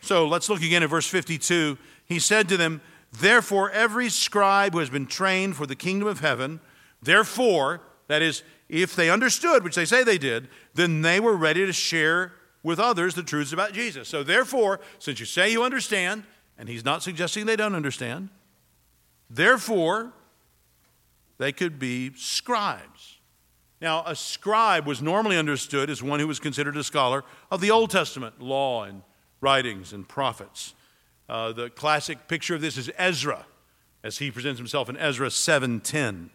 So 0.00 0.28
let's 0.28 0.48
look 0.48 0.62
again 0.62 0.82
at 0.82 0.90
verse 0.90 1.08
52. 1.08 1.76
He 2.06 2.20
said 2.20 2.48
to 2.48 2.56
them, 2.56 2.80
Therefore, 3.12 3.70
every 3.70 4.08
scribe 4.08 4.72
who 4.72 4.78
has 4.78 4.90
been 4.90 5.06
trained 5.06 5.56
for 5.56 5.66
the 5.66 5.76
kingdom 5.76 6.08
of 6.08 6.20
heaven, 6.20 6.60
therefore, 7.02 7.80
that 8.06 8.22
is, 8.22 8.42
if 8.68 8.94
they 8.94 9.10
understood, 9.10 9.64
which 9.64 9.74
they 9.74 9.84
say 9.84 10.04
they 10.04 10.18
did, 10.18 10.48
then 10.74 11.02
they 11.02 11.20
were 11.20 11.36
ready 11.36 11.64
to 11.64 11.72
share 11.72 12.32
with 12.62 12.78
others 12.78 13.14
the 13.14 13.22
truths 13.22 13.52
about 13.52 13.72
Jesus. 13.72 14.08
So, 14.08 14.22
therefore, 14.22 14.80
since 14.98 15.20
you 15.20 15.26
say 15.26 15.50
you 15.50 15.62
understand, 15.62 16.24
and 16.58 16.68
he's 16.68 16.84
not 16.84 17.02
suggesting 17.02 17.46
they 17.46 17.56
don't 17.56 17.74
understand, 17.74 18.28
therefore, 19.30 20.12
they 21.38 21.52
could 21.52 21.78
be 21.78 22.12
scribes. 22.14 23.18
Now, 23.80 24.02
a 24.04 24.16
scribe 24.16 24.86
was 24.86 25.00
normally 25.00 25.38
understood 25.38 25.88
as 25.88 26.02
one 26.02 26.18
who 26.18 26.26
was 26.26 26.40
considered 26.40 26.76
a 26.76 26.82
scholar 26.82 27.24
of 27.50 27.60
the 27.60 27.70
Old 27.70 27.90
Testament 27.90 28.42
law 28.42 28.82
and 28.82 29.02
writings 29.40 29.92
and 29.92 30.06
prophets. 30.06 30.74
Uh, 31.28 31.52
the 31.52 31.70
classic 31.70 32.26
picture 32.26 32.54
of 32.54 32.60
this 32.60 32.76
is 32.76 32.90
Ezra, 32.96 33.46
as 34.02 34.18
he 34.18 34.30
presents 34.30 34.58
himself 34.58 34.88
in 34.88 34.96
Ezra 34.96 35.28
7:10. 35.28 36.30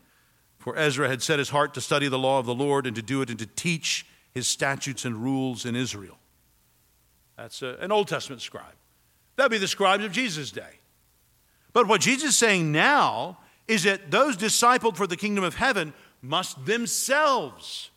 For 0.60 0.78
Ezra 0.78 1.10
had 1.10 1.22
set 1.22 1.40
his 1.40 1.50
heart 1.50 1.74
to 1.74 1.82
study 1.82 2.08
the 2.08 2.20
law 2.20 2.40
of 2.40 2.46
the 2.46 2.56
Lord 2.56 2.86
and 2.88 2.96
to 2.96 3.02
do 3.02 3.22
it 3.22 3.30
and 3.30 3.40
to 3.40 3.46
teach 3.46 4.06
his 4.34 4.48
statutes 4.48 5.04
and 5.04 5.18
rules 5.18 5.66
in 5.66 5.76
Israel. 5.76 6.18
That's 7.36 7.62
a, 7.62 7.78
an 7.82 7.92
Old 7.92 8.08
Testament 8.08 8.42
scribe. 8.42 8.76
That'd 9.36 9.52
be 9.52 9.58
the 9.58 9.68
scribes 9.68 10.06
of 10.06 10.12
Jesus' 10.12 10.52
day. 10.52 10.80
But 11.74 11.88
what 11.88 12.02
Jesus 12.02 12.30
is 12.30 12.38
saying 12.38 12.72
now 12.72 13.40
is 13.68 13.84
that 13.84 14.12
those 14.12 14.38
discipled 14.38 14.96
for 14.96 15.08
the 15.08 15.18
kingdom 15.18 15.44
of 15.44 15.56
heaven 15.56 15.94
must 16.22 16.66
themselves 16.66 17.90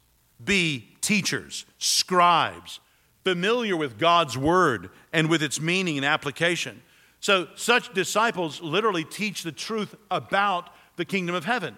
be 0.42 0.96
teachers, 1.00 1.66
scribes, 1.78 2.80
familiar 3.24 3.76
with 3.76 3.98
God's 3.98 4.36
word 4.36 4.90
and 5.12 5.28
with 5.28 5.42
its 5.42 5.60
meaning 5.60 5.96
and 5.96 6.06
application. 6.06 6.82
So, 7.26 7.48
such 7.56 7.92
disciples 7.92 8.62
literally 8.62 9.02
teach 9.02 9.42
the 9.42 9.50
truth 9.50 9.96
about 10.12 10.70
the 10.94 11.04
kingdom 11.04 11.34
of 11.34 11.44
heaven. 11.44 11.76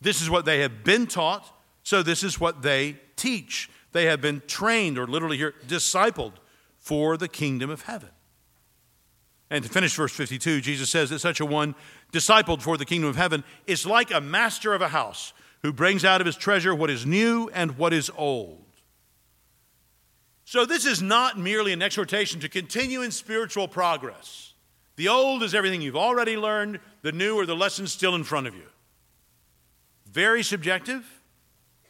This 0.00 0.20
is 0.20 0.28
what 0.28 0.44
they 0.44 0.58
have 0.62 0.82
been 0.82 1.06
taught, 1.06 1.48
so 1.84 2.02
this 2.02 2.24
is 2.24 2.40
what 2.40 2.62
they 2.62 2.96
teach. 3.14 3.70
They 3.92 4.06
have 4.06 4.20
been 4.20 4.42
trained, 4.48 4.98
or 4.98 5.06
literally 5.06 5.36
here, 5.36 5.54
discipled 5.68 6.32
for 6.78 7.16
the 7.16 7.28
kingdom 7.28 7.70
of 7.70 7.82
heaven. 7.82 8.08
And 9.50 9.62
to 9.62 9.70
finish 9.70 9.94
verse 9.94 10.10
52, 10.10 10.60
Jesus 10.60 10.90
says 10.90 11.10
that 11.10 11.20
such 11.20 11.38
a 11.38 11.46
one, 11.46 11.76
discipled 12.12 12.60
for 12.60 12.76
the 12.76 12.84
kingdom 12.84 13.08
of 13.08 13.14
heaven, 13.14 13.44
is 13.68 13.86
like 13.86 14.10
a 14.10 14.20
master 14.20 14.74
of 14.74 14.82
a 14.82 14.88
house 14.88 15.32
who 15.62 15.72
brings 15.72 16.04
out 16.04 16.20
of 16.20 16.26
his 16.26 16.34
treasure 16.34 16.74
what 16.74 16.90
is 16.90 17.06
new 17.06 17.48
and 17.54 17.78
what 17.78 17.92
is 17.92 18.10
old. 18.16 18.64
So, 20.44 20.66
this 20.66 20.86
is 20.86 21.00
not 21.00 21.38
merely 21.38 21.72
an 21.72 21.82
exhortation 21.82 22.40
to 22.40 22.48
continue 22.48 23.02
in 23.02 23.12
spiritual 23.12 23.68
progress. 23.68 24.51
The 24.96 25.08
old 25.08 25.42
is 25.42 25.54
everything 25.54 25.80
you've 25.80 25.96
already 25.96 26.36
learned, 26.36 26.80
the 27.02 27.12
new 27.12 27.38
are 27.38 27.46
the 27.46 27.56
lessons 27.56 27.92
still 27.92 28.14
in 28.14 28.24
front 28.24 28.46
of 28.46 28.54
you. 28.54 28.66
Very 30.10 30.42
subjective. 30.42 31.04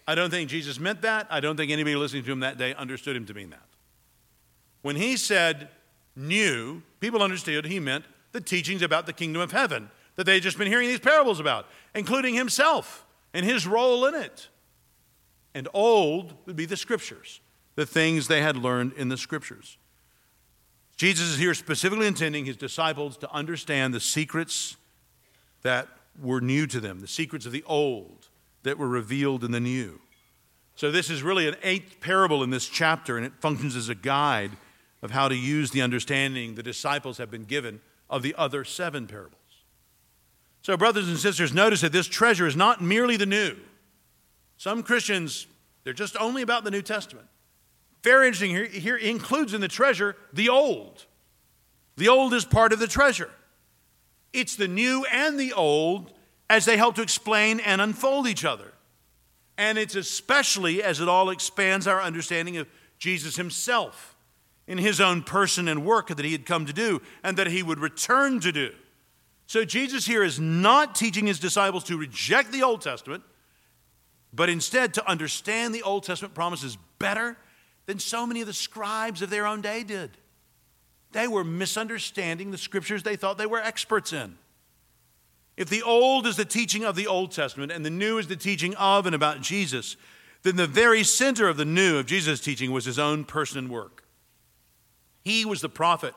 I 0.07 0.15
don't 0.15 0.31
think 0.31 0.49
Jesus 0.49 0.79
meant 0.79 1.03
that. 1.03 1.27
I 1.31 1.41
don't 1.41 1.57
think 1.57 1.71
anybody 1.71 1.97
listening 1.97 2.25
to 2.25 2.33
him 2.33 2.41
that 2.41 2.59
day 2.59 2.75
understood 2.75 3.17
him 3.17 3.27
to 3.27 3.35
mean 3.35 3.51
that. 3.51 3.67
When 4.83 4.97
he 4.97 5.17
said, 5.17 5.69
new, 6.17 6.83
people 7.01 7.23
understood 7.23 7.65
he 7.65 7.81
meant 7.81 8.05
the 8.33 8.41
teachings 8.41 8.83
about 8.83 9.07
the 9.07 9.13
kingdom 9.13 9.43
of 9.43 9.53
heaven 9.53 9.91
that 10.17 10.25
they 10.25 10.35
had 10.35 10.43
just 10.43 10.59
been 10.59 10.69
hearing 10.69 10.89
these 10.89 11.01
parables 11.01 11.41
about, 11.41 11.67
including 11.95 12.35
himself 12.35 13.07
and 13.33 13.47
his 13.47 13.67
role 13.67 14.07
in 14.07 14.15
it. 14.15 14.49
And 15.55 15.69
old 15.73 16.35
would 16.47 16.57
be 16.57 16.67
the 16.67 16.77
scriptures, 16.77 17.41
the 17.75 17.87
things 17.87 18.29
they 18.29 18.43
had 18.43 18.57
learned 18.57 18.93
in 18.95 19.09
the 19.09 19.17
scriptures. 19.17 19.79
Jesus 21.03 21.31
is 21.31 21.39
here 21.39 21.53
specifically 21.53 22.07
intending 22.07 22.45
his 22.45 22.57
disciples 22.57 23.17
to 23.17 23.33
understand 23.33 23.93
the 23.93 23.99
secrets 23.99 24.77
that 25.63 25.89
were 26.23 26.41
new 26.41 26.65
to 26.69 26.79
them, 26.79 27.01
the 27.01 27.09
secrets 27.09 27.45
of 27.45 27.51
the 27.51 27.65
old 27.67 28.29
that 28.63 28.79
were 28.79 28.87
revealed 28.87 29.43
in 29.43 29.51
the 29.51 29.59
new. 29.59 29.99
So, 30.77 30.93
this 30.93 31.11
is 31.11 31.25
really 31.25 31.49
an 31.49 31.57
eighth 31.65 31.99
parable 31.99 32.45
in 32.45 32.51
this 32.51 32.69
chapter, 32.69 33.17
and 33.17 33.27
it 33.27 33.33
functions 33.41 33.75
as 33.75 33.89
a 33.89 33.97
guide 33.97 34.53
of 35.03 35.11
how 35.11 35.27
to 35.27 35.35
use 35.35 35.73
the 35.73 35.83
understanding 35.83 36.55
the 36.55 36.63
disciples 36.63 37.19
have 37.19 37.33
been 37.33 37.47
given 37.47 37.81
of 38.09 38.23
the 38.23 38.37
other 38.39 38.63
seven 38.63 39.09
parables. 39.09 39.35
So, 40.61 40.77
brothers 40.77 41.09
and 41.09 41.19
sisters, 41.19 41.53
notice 41.53 41.81
that 41.81 41.91
this 41.91 42.07
treasure 42.07 42.47
is 42.47 42.55
not 42.55 42.81
merely 42.81 43.17
the 43.17 43.27
new. 43.27 43.57
Some 44.57 44.85
Christians, 44.85 45.49
they're 45.83 45.95
just 45.95 46.17
only 46.19 46.43
about 46.43 46.63
the 46.63 46.71
New 46.71 46.83
Testament. 46.83 47.27
Very 48.03 48.27
interesting 48.27 48.51
here, 48.51 48.67
here 48.67 48.97
includes 48.97 49.55
in 49.55 49.61
the 49.61 49.69
treasure 49.69 50.17
the 50.33 50.49
old. 50.49 51.07
The 51.97 52.09
old 52.09 52.35
is 52.35 52.45
part 52.45 52.73
of 52.73 52.79
the 52.79 52.87
treasure. 52.87 53.31
It's 54.33 54.57
the 54.57 54.69
new 54.69 55.05
and 55.13 55.39
the 55.39 55.53
old 55.53 56.13
as 56.49 56.65
they 56.65 56.77
help 56.77 56.97
to 56.97 57.03
explain 57.03 57.61
and 57.61 57.81
unfold 57.81 58.27
each 58.27 58.45
other. 58.45 58.73
And 59.57 59.79
it's 59.79 59.95
especially 59.95 60.83
as 60.83 61.01
it 61.01 61.09
all 61.09 61.31
expands 61.31 61.87
our 61.87 62.03
understanding 62.03 62.57
of 62.57 62.67
Jesus 62.99 63.37
himself 63.37 64.17
in 64.67 64.79
his 64.79 65.01
own 65.01 65.23
person 65.23 65.69
and 65.69 65.85
work 65.85 66.09
that 66.09 66.25
he 66.25 66.33
had 66.33 66.47
come 66.47 66.67
to 66.67 66.73
do 66.73 67.03
and 67.23 67.37
that 67.37 67.49
he 67.49 67.63
would 67.63 67.79
return 67.79 68.41
to 68.41 68.53
do. 68.53 68.73
So 69.47 69.65
Jesus 69.65 70.07
here 70.07 70.23
is 70.23 70.41
not 70.41 70.95
teaching 70.95 71.27
his 71.27 71.39
disciples 71.39 71.85
to 71.85 71.99
reject 71.99 72.53
the 72.53 72.63
Old 72.63 72.81
Testament, 72.81 73.23
but 74.33 74.49
instead 74.49 74.95
to 74.95 75.09
understand 75.09 75.75
the 75.75 75.83
Old 75.83 76.05
Testament 76.05 76.35
promises 76.35 76.79
better 76.99 77.37
than 77.87 77.99
so 77.99 78.27
many 78.27 78.41
of 78.41 78.47
the 78.47 78.53
scribes 78.53 79.23
of 79.23 79.31
their 79.31 79.47
own 79.47 79.61
day 79.61 79.83
did. 79.83 80.11
They 81.13 81.29
were 81.29 81.45
misunderstanding 81.45 82.51
the 82.51 82.59
scriptures 82.59 83.03
they 83.03 83.17
thought 83.17 83.39
they 83.39 83.47
were 83.47 83.61
experts 83.61 84.13
in. 84.13 84.39
If 85.57 85.69
the 85.69 85.83
old 85.83 86.27
is 86.27 86.37
the 86.37 86.45
teaching 86.45 86.85
of 86.85 86.97
the 86.97 87.07
Old 87.07 87.33
Testament 87.33 87.73
and 87.73 87.85
the 87.85 87.91
new 87.91 88.19
is 88.19 88.27
the 88.27 88.37
teaching 88.37 88.75
of 88.77 89.05
and 89.05 89.15
about 89.15 89.43
Jesus, 89.43 89.97
then 90.43 90.57
the 90.57 90.67
very 90.67 91.05
center 91.05 91.49
of 91.49 91.57
the 91.57 91.65
new 91.65 91.99
of 91.99 92.07
Jesus' 92.07 92.41
teaching 92.41 92.73
was 92.73 92.85
his 92.85 92.99
own 92.99 93.25
person 93.25 93.59
and 93.59 93.69
work. 93.69 94.05
He 95.23 95.45
was 95.45 95.61
the 95.61 95.69
prophet 95.69 96.15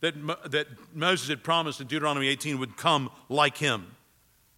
that, 0.00 0.14
that 0.50 0.66
Moses 0.94 1.28
had 1.28 1.42
promised 1.42 1.80
in 1.80 1.88
Deuteronomy 1.88 2.28
18 2.28 2.58
would 2.58 2.76
come 2.76 3.10
like 3.28 3.58
him. 3.58 3.96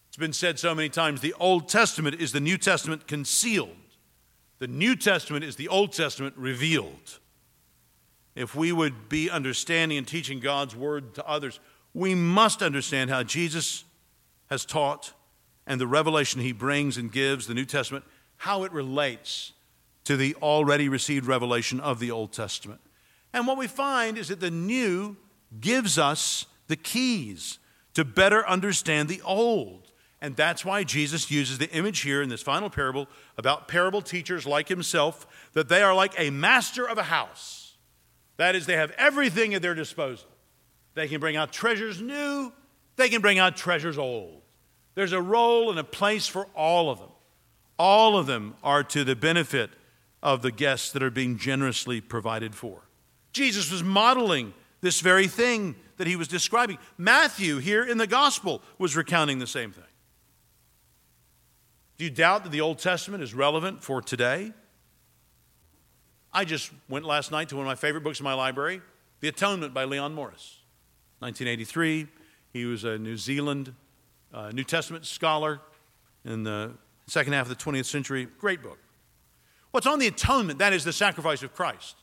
It's 0.09 0.17
been 0.17 0.33
said 0.33 0.59
so 0.59 0.75
many 0.75 0.89
times 0.89 1.21
the 1.21 1.35
Old 1.41 1.69
Testament 1.69 2.21
is 2.21 2.33
the 2.33 2.41
New 2.41 2.59
Testament 2.59 3.07
concealed, 3.07 3.77
the 4.59 4.69
New 4.69 4.97
Testament 4.97 5.45
is 5.45 5.57
the 5.57 5.69
Old 5.69 5.93
Testament 5.93 6.35
revealed. 6.37 7.21
If 8.35 8.55
we 8.55 8.73
would 8.73 9.09
be 9.09 9.31
understanding 9.31 9.99
and 9.99 10.07
teaching 10.07 10.41
God's 10.41 10.75
word 10.75 11.15
to 11.15 11.27
others, 11.27 11.61
we 11.95 12.15
must 12.15 12.63
understand 12.63 13.11
how 13.11 13.23
Jesus 13.23 13.85
has 14.49 14.65
taught 14.65 15.13
and 15.67 15.81
the 15.81 15.87
revelation 15.87 16.41
he 16.41 16.53
brings 16.53 16.97
and 16.97 17.13
gives, 17.13 17.47
the 17.47 17.55
New 17.55 17.65
Testament, 17.65 18.05
how 18.37 18.65
it 18.65 18.73
relates 18.73 19.53
to 20.05 20.17
the 20.17 20.35
already 20.37 20.89
received 20.89 21.27
revelation 21.27 21.81
of 21.81 21.99
the 21.99 22.11
Old 22.11 22.33
Testament. 22.33 22.81
And 23.33 23.47
what 23.47 23.59
we 23.59 23.67
find 23.67 24.17
is 24.17 24.29
that 24.29 24.41
the 24.41 24.51
new 24.51 25.17
gives 25.61 25.99
us 25.99 26.47
the 26.69 26.77
keys 26.77 27.59
to 27.95 28.05
better 28.05 28.47
understand 28.49 29.09
the 29.09 29.21
old. 29.23 29.88
And 30.21 30.35
that's 30.35 30.65
why 30.65 30.83
Jesus 30.83 31.31
uses 31.31 31.59
the 31.59 31.71
image 31.71 32.01
here 32.01 32.23
in 32.23 32.29
this 32.29 32.43
final 32.43 32.71
parable 32.71 33.07
about 33.37 33.69
parable 33.69 34.03
teachers 34.03 34.47
like 34.47 34.69
himself, 34.69 35.27
that 35.53 35.69
they 35.69 35.83
are 35.83 35.95
like 35.95 36.15
a 36.19 36.31
master 36.31 36.89
of 36.89 36.99
a 36.99 37.05
house. 37.05 37.77
That 38.37 38.57
is, 38.57 38.67
they 38.67 38.77
have 38.77 38.91
everything 38.93 39.55
at 39.55 39.63
their 39.63 39.75
disposal. 39.75 40.29
They 40.95 41.07
can 41.07 41.21
bring 41.21 41.37
out 41.37 41.53
treasures 41.53 42.01
new, 42.01 42.53
they 42.97 43.09
can 43.09 43.21
bring 43.21 43.39
out 43.39 43.57
treasures 43.57 43.99
old. 43.99 44.43
There's 44.97 45.13
a 45.13 45.23
role 45.23 45.71
and 45.71 45.79
a 45.79 45.85
place 45.85 46.27
for 46.27 46.49
all 46.57 46.91
of 46.91 46.99
them. 46.99 47.11
All 47.79 48.19
of 48.19 48.27
them 48.27 48.57
are 48.65 48.83
to 48.83 49.05
the 49.05 49.15
benefit 49.15 49.71
of 50.21 50.43
the 50.43 50.51
guests 50.51 50.91
that 50.91 51.03
are 51.05 51.11
being 51.11 51.39
generously 51.39 52.01
provided 52.01 52.57
for. 52.57 52.81
Jesus 53.33 53.71
was 53.71 53.85
modeling 53.85 54.53
this 54.81 55.01
very 55.01 55.29
thing 55.29 55.77
that 55.99 56.09
he 56.09 56.17
was 56.17 56.27
describing. 56.27 56.79
Matthew, 56.97 57.59
here 57.59 57.85
in 57.85 57.99
the 57.99 58.07
gospel, 58.09 58.63
was 58.79 58.97
recounting 58.97 59.39
the 59.39 59.47
same 59.47 59.71
thing. 59.71 59.85
Do 61.99 62.05
you 62.05 62.11
doubt 62.11 62.45
that 62.45 62.51
the 62.51 62.61
Old 62.61 62.79
Testament 62.79 63.25
is 63.25 63.35
relevant 63.35 63.83
for 63.83 64.01
today? 64.01 64.53
I 66.33 66.45
just 66.45 66.71
went 66.89 67.05
last 67.05 67.33
night 67.33 67.49
to 67.49 67.57
one 67.57 67.67
of 67.67 67.69
my 67.69 67.75
favorite 67.75 68.05
books 68.05 68.21
in 68.21 68.25
my 68.25 68.35
library, 68.35 68.81
The 69.19 69.27
Atonement 69.27 69.75
by 69.75 69.83
Leon 69.83 70.15
Morris. 70.15 70.61
1983, 71.19 72.07
he 72.53 72.65
was 72.67 72.85
a 72.85 72.99
New 72.99 73.17
Zealand 73.17 73.75
uh, 74.33 74.51
New 74.53 74.63
Testament 74.63 75.07
scholar 75.07 75.61
in 76.25 76.45
the 76.45 76.73
second 77.09 77.33
half 77.33 77.51
of 77.51 77.59
the 77.59 77.65
20th 77.65 77.87
century. 77.87 78.29
Great 78.39 78.63
book. 78.63 78.79
What's 79.73 79.87
on 79.87 79.99
the 79.99 80.07
atonement? 80.07 80.61
That 80.61 80.73
is 80.73 80.85
the 80.85 80.93
sacrifice 80.93 81.43
of 81.43 81.53
Christ. 81.53 81.97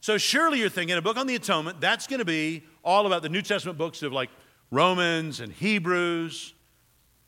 So 0.00 0.16
surely 0.16 0.60
you're 0.60 0.70
thinking 0.70 0.96
a 0.96 1.02
book 1.02 1.18
on 1.18 1.26
the 1.26 1.34
atonement, 1.34 1.80
that's 1.80 2.06
going 2.06 2.20
to 2.20 2.24
be 2.24 2.62
all 2.82 3.06
about 3.06 3.20
the 3.20 3.28
New 3.28 3.42
Testament 3.42 3.76
books 3.76 4.02
of 4.02 4.12
like 4.12 4.30
Romans 4.70 5.40
and 5.40 5.52
Hebrews. 5.52 6.54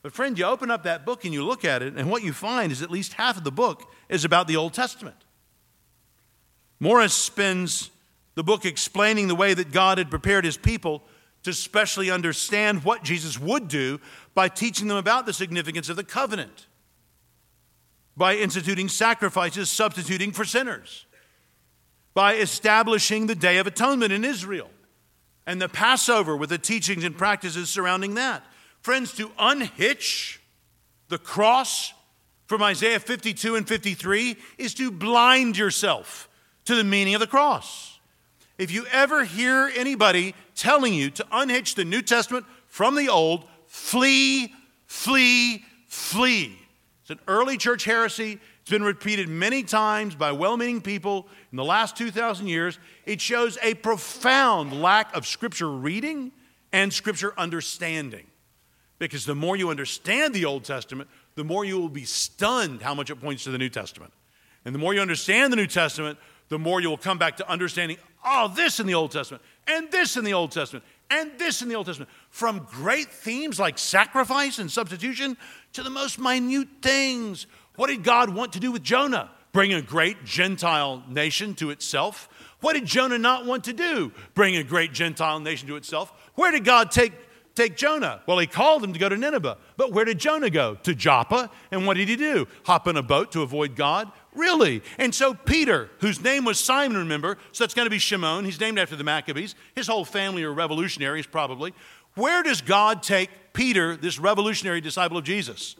But 0.03 0.13
friend, 0.13 0.39
you 0.39 0.45
open 0.45 0.71
up 0.71 0.85
that 0.85 1.05
book 1.05 1.25
and 1.25 1.35
you 1.35 1.45
look 1.45 1.65
at 1.65 1.83
it, 1.83 1.95
and 1.97 2.11
what 2.11 2.23
you 2.23 2.33
find 2.33 2.71
is 2.71 2.83
at 2.83 2.91
least 2.91 3.15
half 3.15 3.37
of 3.37 3.45
the 3.45 3.51
book 3.51 3.91
is 4.09 4.25
about 4.25 4.47
the 4.47 4.57
Old 4.57 4.75
Testament. 4.75 5.17
Morris 6.81 7.15
spends 7.15 7.91
the 8.35 8.45
book 8.45 8.65
explaining 8.65 9.27
the 9.27 9.35
way 9.35 9.55
that 9.55 9.73
God 9.73 9.99
had 9.99 10.11
prepared 10.11 10.45
his 10.45 10.57
people 10.57 11.03
to 11.43 11.53
specially 11.53 12.11
understand 12.11 12.85
what 12.85 13.03
Jesus 13.03 13.39
would 13.39 13.69
do 13.69 14.01
by 14.35 14.49
teaching 14.49 14.87
them 14.87 14.97
about 14.97 15.27
the 15.27 15.33
significance 15.33 15.89
of 15.89 15.97
the 15.97 16.05
covenant, 16.05 16.67
by 18.17 18.37
instituting 18.37 18.89
sacrifices 18.89 19.71
substituting 19.71 20.31
for 20.31 20.45
sinners, 20.45 21.07
by 22.15 22.35
establishing 22.35 23.27
the 23.27 23.35
Day 23.35 23.59
of 23.59 23.67
Atonement 23.67 24.13
in 24.13 24.25
Israel, 24.25 24.71
and 25.47 25.61
the 25.61 25.69
Passover 25.69 26.37
with 26.37 26.51
the 26.51 26.59
teachings 26.59 27.03
and 27.03 27.17
practices 27.17 27.71
surrounding 27.71 28.15
that. 28.15 28.45
Friends, 28.81 29.13
to 29.15 29.31
unhitch 29.39 30.41
the 31.09 31.19
cross 31.19 31.93
from 32.47 32.63
Isaiah 32.63 33.01
52 33.01 33.57
and 33.57 33.69
53 33.69 34.37
is 34.57 34.75
to 34.75 34.91
blind 34.91 35.59
yourself 35.59 36.29
to 36.65 36.75
the 36.75 36.85
meaning 36.85 37.15
of 37.15 37.21
the 37.21 37.27
cross. 37.27 37.99
If 38.57 38.71
you 38.71 38.87
ever 38.91 39.25
hear 39.25 39.71
anybody 39.77 40.35
telling 40.55 40.95
you 40.95 41.11
to 41.11 41.27
unhitch 41.31 41.75
the 41.75 41.85
New 41.85 42.03
Testament 42.03 42.47
from 42.67 42.95
the 42.95 43.09
Old, 43.09 43.45
flee, 43.67 44.53
flee, 44.87 45.65
flee. 45.87 46.59
It's 47.03 47.11
an 47.11 47.21
early 47.29 47.57
church 47.57 47.85
heresy. 47.85 48.39
It's 48.61 48.71
been 48.71 48.83
repeated 48.83 49.29
many 49.29 49.63
times 49.63 50.15
by 50.15 50.33
well 50.33 50.57
meaning 50.57 50.83
people 50.83 51.27
in 51.53 51.57
the 51.57 51.65
last 51.65 51.97
2,000 51.97 52.49
years. 52.49 52.79
It 53.07 53.21
shows 53.21 53.57
a 53.63 53.75
profound 53.75 54.83
lack 54.83 55.17
of 55.17 55.27
scripture 55.27 55.71
reading 55.71 56.33
and 56.73 56.93
scripture 56.93 57.33
understanding. 57.39 58.27
Because 58.99 59.25
the 59.25 59.35
more 59.35 59.57
you 59.57 59.71
understand 59.71 60.35
the 60.35 60.45
Old 60.45 60.65
Testament, 60.65 61.09
the 61.37 61.45
more 61.45 61.65
you 61.65 61.79
will 61.79 61.89
be 61.89 62.05
stunned 62.05 62.83
how 62.83 62.95
much 62.95 63.11
it 63.11 63.17
points 63.17 63.45
to 63.45 63.51
the 63.51 63.59
New 63.59 63.69
Testament. 63.69 64.13
And 64.65 64.75
the 64.75 64.79
more 64.79 64.93
you 64.93 65.01
understand 65.01 65.53
the 65.53 65.57
New 65.57 65.67
Testament, 65.67 66.19
the 66.49 66.59
more 66.59 66.81
you 66.81 66.91
will 66.91 66.97
come 66.97 67.19
back 67.19 67.37
to 67.37 67.49
understanding, 67.49 67.97
oh, 68.25 68.53
this 68.55 68.81
in 68.81 68.87
the 68.87 68.95
Old 68.95 69.13
Testament, 69.13 69.43
and 69.67 69.91
this 69.91 70.17
in 70.17 70.25
the 70.25 70.35
Old 70.35 70.51
Testament, 70.51 70.85
and 71.11 71.31
this 71.39 71.63
in 71.63 71.69
the 71.69 71.75
Old 71.75 71.87
Testament. 71.87 72.11
From 72.31 72.67
great 72.71 73.09
themes 73.11 73.61
like 73.61 73.79
sacrifice 73.79 74.59
and 74.59 74.71
substitution 74.71 75.37
to 75.75 75.83
the 75.83 75.91
most 75.91 76.19
minute 76.19 76.69
things. 76.83 77.47
What 77.77 77.89
did 77.89 78.03
God 78.03 78.31
want 78.31 78.55
to 78.55 78.61
do 78.61 78.73
with 78.73 78.83
Jonah? 78.83 79.31
Bring 79.53 79.73
a 79.73 79.81
great 79.81 80.25
Gentile 80.25 81.03
nation 81.09 81.55
to 81.55 81.71
itself. 81.71 82.29
What 82.61 82.75
did 82.75 82.85
Jonah 82.85 83.19
not 83.19 83.47
want 83.47 83.65
to 83.65 83.73
do? 83.73 84.13
Bring 84.35 84.57
a 84.57 84.65
great 84.65 84.93
Gentile 84.93 85.41
nation 85.41 85.69
to 85.69 85.77
itself. 85.77 86.13
Where 86.35 86.51
did 86.51 86.65
God 86.65 86.91
take 86.91 87.13
take 87.59 87.77
Jonah? 87.77 88.23
Well, 88.27 88.39
he 88.39 88.47
called 88.47 88.83
him 88.83 88.93
to 88.93 88.99
go 88.99 89.09
to 89.09 89.17
Nineveh. 89.17 89.59
But 89.77 89.93
where 89.93 90.05
did 90.05 90.19
Jonah 90.19 90.51
go? 90.51 90.77
To 90.85 90.95
Joppa. 90.95 91.51
And 91.71 91.87
what 91.87 91.97
did 91.97 92.09
he 92.09 92.17
do? 92.17 92.47
Hop 92.65 92.89
in 92.89 92.97
a 92.97 93.03
boat 93.03 93.33
to 93.33 93.43
avoid 93.43 93.77
God? 93.77 94.11
Really? 94.35 94.83
And 94.97 95.15
so 95.15 95.35
Peter, 95.35 95.91
whose 96.01 96.23
name 96.23 96.45
was 96.45 96.59
Simon, 96.59 96.97
remember, 96.97 97.37
so 97.53 97.65
that's 97.65 97.75
going 97.75 97.87
to 97.87 97.91
be 97.91 97.99
Shimon. 97.99 98.45
He's 98.45 98.61
named 98.61 98.79
after 98.79 98.97
the 98.97 99.05
Maccabees. 99.05 99.55
His 99.75 99.87
whole 99.87 100.05
family 100.05 100.45
are 100.45 100.53
revolutionaries, 100.53 101.27
probably. 101.27 101.75
Where 102.15 102.43
does 102.43 102.61
God 102.61 103.03
take 103.03 103.31
Peter, 103.53 103.97
this 103.97 104.19
revolutionary 104.19 104.81
disciple 104.81 105.19
of 105.19 105.25
Jesus? 105.25 105.77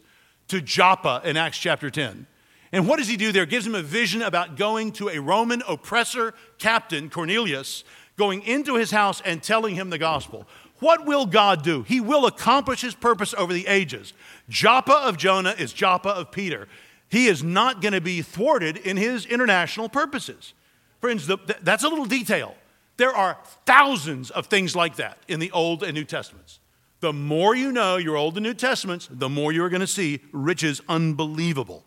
To 0.49 0.61
Joppa 0.61 1.23
in 1.25 1.37
Acts 1.37 1.59
chapter 1.59 1.91
10. 1.91 2.27
And 2.73 2.87
what 2.87 2.99
does 2.99 3.09
he 3.09 3.17
do 3.17 3.33
there? 3.33 3.47
Gives 3.47 3.67
him 3.67 3.75
a 3.75 3.83
vision 3.83 4.23
about 4.23 4.57
going 4.57 4.93
to 4.93 5.09
a 5.09 5.19
Roman 5.19 5.63
oppressor 5.67 6.35
captain, 6.59 7.09
Cornelius, 7.09 7.85
going 8.17 8.43
into 8.43 8.75
his 8.75 8.91
house 8.91 9.23
and 9.25 9.43
telling 9.43 9.75
him 9.75 9.91
the 9.91 9.99
gospel. 9.99 10.47
What 10.81 11.07
will 11.07 11.27
God 11.27 11.63
do? 11.63 11.83
He 11.83 12.01
will 12.01 12.27
accomplish 12.27 12.83
his 12.83 12.95
purpose 12.95 13.35
over 13.35 13.53
the 13.53 13.67
ages. 13.67 14.13
Joppa 14.49 14.93
of 14.93 15.17
Jonah 15.17 15.55
is 15.59 15.73
Joppa 15.73 16.11
of 16.11 16.31
Peter. 16.31 16.69
He 17.09 17.27
is 17.27 17.43
not 17.43 17.81
going 17.81 17.95
to 17.95 18.01
be 18.01 18.23
thwarted 18.23 18.77
in 18.77 18.97
his 18.97 19.27
international 19.27 19.89
purposes. 19.89 20.53
Friends, 21.01 21.27
the, 21.27 21.39
that's 21.63 21.85
a 21.85 21.89
little 21.89 22.05
detail. 22.05 22.55
There 22.97 23.15
are 23.15 23.39
thousands 23.65 24.31
of 24.31 24.47
things 24.47 24.77
like 24.77 24.97
that 24.97 25.19
in 25.29 25.41
the 25.41 25.51
Old 25.53 25.83
and 25.83 25.95
New 25.95 26.05
Testaments. 26.05 26.59
The 27.01 27.13
more 27.13 27.55
you 27.55 27.71
know 27.71 27.97
your 27.97 28.17
Old 28.17 28.37
and 28.37 28.45
New 28.45 28.55
Testaments, 28.55 29.09
the 29.11 29.29
more 29.29 29.53
you're 29.53 29.69
going 29.69 29.81
to 29.81 29.87
see 29.87 30.21
riches 30.33 30.81
unbelievable. 30.89 31.85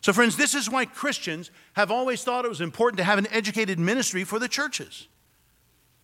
So, 0.00 0.12
friends, 0.12 0.36
this 0.36 0.54
is 0.54 0.70
why 0.70 0.86
Christians 0.86 1.50
have 1.74 1.90
always 1.90 2.22
thought 2.22 2.44
it 2.44 2.48
was 2.48 2.60
important 2.60 2.98
to 2.98 3.04
have 3.04 3.18
an 3.18 3.26
educated 3.30 3.78
ministry 3.78 4.24
for 4.24 4.38
the 4.38 4.48
churches. 4.48 5.06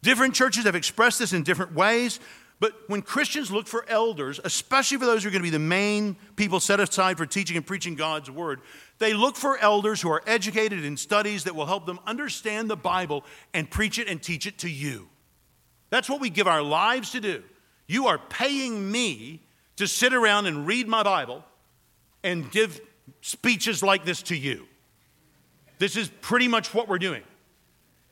Different 0.04 0.34
churches 0.34 0.64
have 0.64 0.74
expressed 0.74 1.18
this 1.18 1.32
in 1.32 1.44
different 1.44 1.74
ways, 1.74 2.20
but 2.60 2.74
when 2.88 3.00
Christians 3.00 3.50
look 3.50 3.66
for 3.66 3.86
elders, 3.88 4.38
especially 4.44 4.98
for 4.98 5.06
those 5.06 5.22
who 5.22 5.30
are 5.30 5.32
going 5.32 5.40
to 5.40 5.46
be 5.46 5.48
the 5.48 5.58
main 5.58 6.16
people 6.36 6.60
set 6.60 6.78
aside 6.78 7.16
for 7.16 7.24
teaching 7.24 7.56
and 7.56 7.66
preaching 7.66 7.94
God's 7.94 8.30
word, 8.30 8.60
they 8.98 9.14
look 9.14 9.34
for 9.34 9.56
elders 9.56 10.02
who 10.02 10.10
are 10.10 10.22
educated 10.26 10.84
in 10.84 10.98
studies 10.98 11.44
that 11.44 11.56
will 11.56 11.64
help 11.64 11.86
them 11.86 11.98
understand 12.06 12.68
the 12.68 12.76
Bible 12.76 13.24
and 13.54 13.70
preach 13.70 13.98
it 13.98 14.06
and 14.06 14.22
teach 14.22 14.46
it 14.46 14.58
to 14.58 14.68
you. 14.68 15.08
That's 15.88 16.10
what 16.10 16.20
we 16.20 16.28
give 16.28 16.46
our 16.46 16.62
lives 16.62 17.12
to 17.12 17.20
do. 17.20 17.42
You 17.86 18.08
are 18.08 18.18
paying 18.18 18.92
me 18.92 19.40
to 19.76 19.86
sit 19.86 20.12
around 20.12 20.44
and 20.44 20.66
read 20.66 20.86
my 20.86 21.02
Bible 21.02 21.42
and 22.22 22.50
give 22.50 22.78
speeches 23.22 23.82
like 23.82 24.04
this 24.04 24.20
to 24.24 24.36
you. 24.36 24.66
This 25.78 25.96
is 25.96 26.10
pretty 26.20 26.48
much 26.48 26.74
what 26.74 26.88
we're 26.88 26.98
doing. 26.98 27.22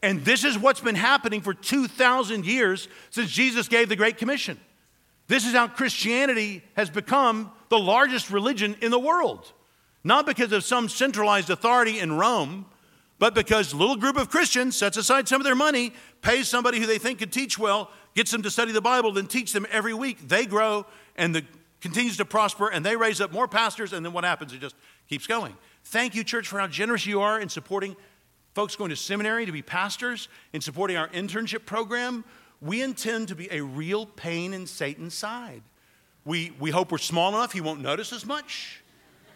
And 0.03 0.25
this 0.25 0.45
is 0.45 0.59
what's 0.59 0.81
been 0.81 0.97
happening 0.97 1.41
for 1.41 1.55
2,000 1.55 2.45
years 2.45 2.89
since 3.11 3.31
Jesus 3.31 3.69
gave 3.69 3.89
the 3.89 3.97
Great 3.97 4.19
Commission. 4.19 4.59
This 5.29 5.47
is 5.47 5.53
how 5.53 5.69
Christianity 5.69 6.63
has 6.75 6.91
become 6.91 7.53
the 7.69 7.79
largest 7.79 8.31
religion 8.31 8.77
in 8.83 8.91
the 8.91 8.99
world. 8.99 9.53
Not 10.05 10.27
because 10.27 10.51
of 10.51 10.65
some 10.65 10.89
centralized 10.89 11.49
authority 11.49 12.01
in 12.01 12.13
Rome, 12.13 12.67
but 13.21 13.35
because 13.35 13.73
a 13.73 13.77
little 13.77 13.97
group 13.97 14.17
of 14.17 14.29
Christians 14.29 14.77
sets 14.77 14.97
aside 14.97 15.29
some 15.29 15.41
of 15.41 15.45
their 15.45 15.55
money, 15.55 15.93
pays 16.23 16.49
somebody 16.49 16.81
who 16.81 16.87
they 16.87 16.99
think 16.99 17.21
could 17.21 17.33
teach 17.33 17.57
well, 17.57 17.89
gets 18.15 18.33
them 18.33 18.43
to 18.43 18.51
study 18.51 18.73
the 18.73 18.81
Bible, 18.81 19.13
then 19.13 19.29
teach 19.29 19.53
them 19.53 19.67
every 19.71 19.95
week. 19.95 20.27
They 20.27 20.45
grow 20.45 20.87
and 21.17 21.35
the 21.35 21.45
continues 21.81 22.17
to 22.17 22.25
prosper 22.25 22.69
and 22.69 22.85
they 22.85 22.97
raise 22.97 23.21
up 23.21 23.33
more 23.33 23.47
pastors 23.47 23.93
and 23.93 24.05
then 24.05 24.13
what 24.13 24.25
happens? 24.25 24.53
It 24.53 24.61
just 24.61 24.75
keeps 25.09 25.27
going. 25.27 25.57
Thank 25.85 26.15
you, 26.15 26.25
church, 26.25 26.49
for 26.49 26.59
how 26.59 26.67
generous 26.67 27.07
you 27.07 27.21
are 27.21 27.41
in 27.41 27.49
supporting 27.49 27.97
folks 28.55 28.77
going 28.77 28.91
to 28.91 28.97
seminary 28.97 29.47
to 29.47 29.53
be 29.53 29.63
pastors, 29.63 30.29
in 30.53 30.61
supporting 30.61 30.97
our 30.97 31.09
internship 31.09 31.65
program, 31.65 32.25
we 32.61 32.83
intend 32.83 33.29
to 33.29 33.35
be 33.35 33.49
a 33.51 33.61
real 33.63 34.07
pain 34.07 34.53
in 34.53 34.67
Satan's 34.67 35.15
side. 35.15 35.63
We, 36.25 36.53
we 36.61 36.71
hope 36.71 36.93
we're 36.93 36.99
small 36.99 37.31
enough 37.31 37.53
he 37.53 37.61
won't 37.61 37.81
notice 37.81 38.13
as 38.13 38.25
much, 38.25 38.83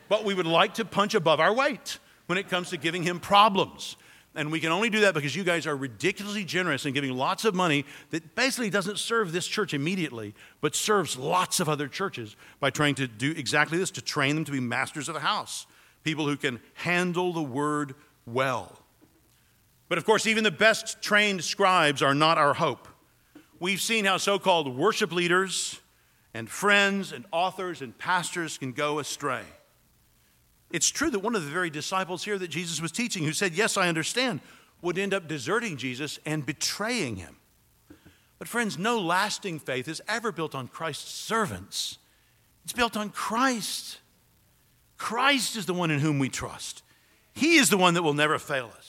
but 0.08 0.24
we 0.24 0.34
would 0.34 0.46
like 0.46 0.74
to 0.74 0.84
punch 0.84 1.14
above 1.14 1.40
our 1.40 1.52
weight 1.52 1.98
when 2.26 2.38
it 2.38 2.48
comes 2.48 2.70
to 2.70 2.76
giving 2.76 3.02
him 3.02 3.18
problems. 3.18 3.96
And 4.36 4.52
we 4.52 4.60
can 4.60 4.70
only 4.70 4.90
do 4.90 5.00
that 5.00 5.14
because 5.14 5.34
you 5.34 5.44
guys 5.44 5.66
are 5.66 5.74
ridiculously 5.74 6.44
generous 6.44 6.84
in 6.84 6.92
giving 6.92 7.16
lots 7.16 7.46
of 7.46 7.54
money 7.54 7.86
that 8.10 8.34
basically 8.34 8.68
doesn't 8.68 8.98
serve 8.98 9.32
this 9.32 9.46
church 9.46 9.72
immediately, 9.72 10.34
but 10.60 10.76
serves 10.76 11.16
lots 11.16 11.58
of 11.58 11.70
other 11.70 11.88
churches 11.88 12.36
by 12.60 12.68
trying 12.68 12.94
to 12.96 13.08
do 13.08 13.30
exactly 13.32 13.78
this 13.78 13.90
to 13.92 14.02
train 14.02 14.34
them 14.34 14.44
to 14.44 14.52
be 14.52 14.60
masters 14.60 15.08
of 15.08 15.14
the 15.14 15.20
house, 15.20 15.66
people 16.04 16.26
who 16.26 16.36
can 16.36 16.60
handle 16.74 17.32
the 17.32 17.42
word 17.42 17.94
well. 18.26 18.78
But 19.88 19.98
of 19.98 20.04
course, 20.04 20.26
even 20.26 20.44
the 20.44 20.50
best 20.50 21.00
trained 21.02 21.44
scribes 21.44 22.02
are 22.02 22.14
not 22.14 22.38
our 22.38 22.54
hope. 22.54 22.88
We've 23.60 23.80
seen 23.80 24.04
how 24.04 24.16
so 24.16 24.38
called 24.38 24.76
worship 24.76 25.12
leaders 25.12 25.80
and 26.34 26.50
friends 26.50 27.12
and 27.12 27.24
authors 27.32 27.80
and 27.80 27.96
pastors 27.96 28.58
can 28.58 28.72
go 28.72 28.98
astray. 28.98 29.44
It's 30.70 30.88
true 30.88 31.10
that 31.10 31.20
one 31.20 31.34
of 31.34 31.44
the 31.44 31.50
very 31.50 31.70
disciples 31.70 32.24
here 32.24 32.38
that 32.38 32.48
Jesus 32.48 32.82
was 32.82 32.92
teaching, 32.92 33.24
who 33.24 33.32
said, 33.32 33.54
Yes, 33.54 33.76
I 33.76 33.88
understand, 33.88 34.40
would 34.82 34.98
end 34.98 35.14
up 35.14 35.28
deserting 35.28 35.76
Jesus 35.76 36.18
and 36.26 36.44
betraying 36.44 37.16
him. 37.16 37.36
But, 38.38 38.48
friends, 38.48 38.78
no 38.78 38.98
lasting 38.98 39.60
faith 39.60 39.88
is 39.88 40.02
ever 40.08 40.30
built 40.32 40.54
on 40.54 40.68
Christ's 40.68 41.10
servants, 41.10 41.98
it's 42.64 42.72
built 42.72 42.96
on 42.96 43.10
Christ. 43.10 43.98
Christ 44.98 45.56
is 45.56 45.66
the 45.66 45.74
one 45.74 45.90
in 45.90 46.00
whom 46.00 46.18
we 46.18 46.28
trust, 46.28 46.82
He 47.32 47.56
is 47.56 47.70
the 47.70 47.78
one 47.78 47.94
that 47.94 48.02
will 48.02 48.14
never 48.14 48.38
fail 48.38 48.70
us. 48.76 48.85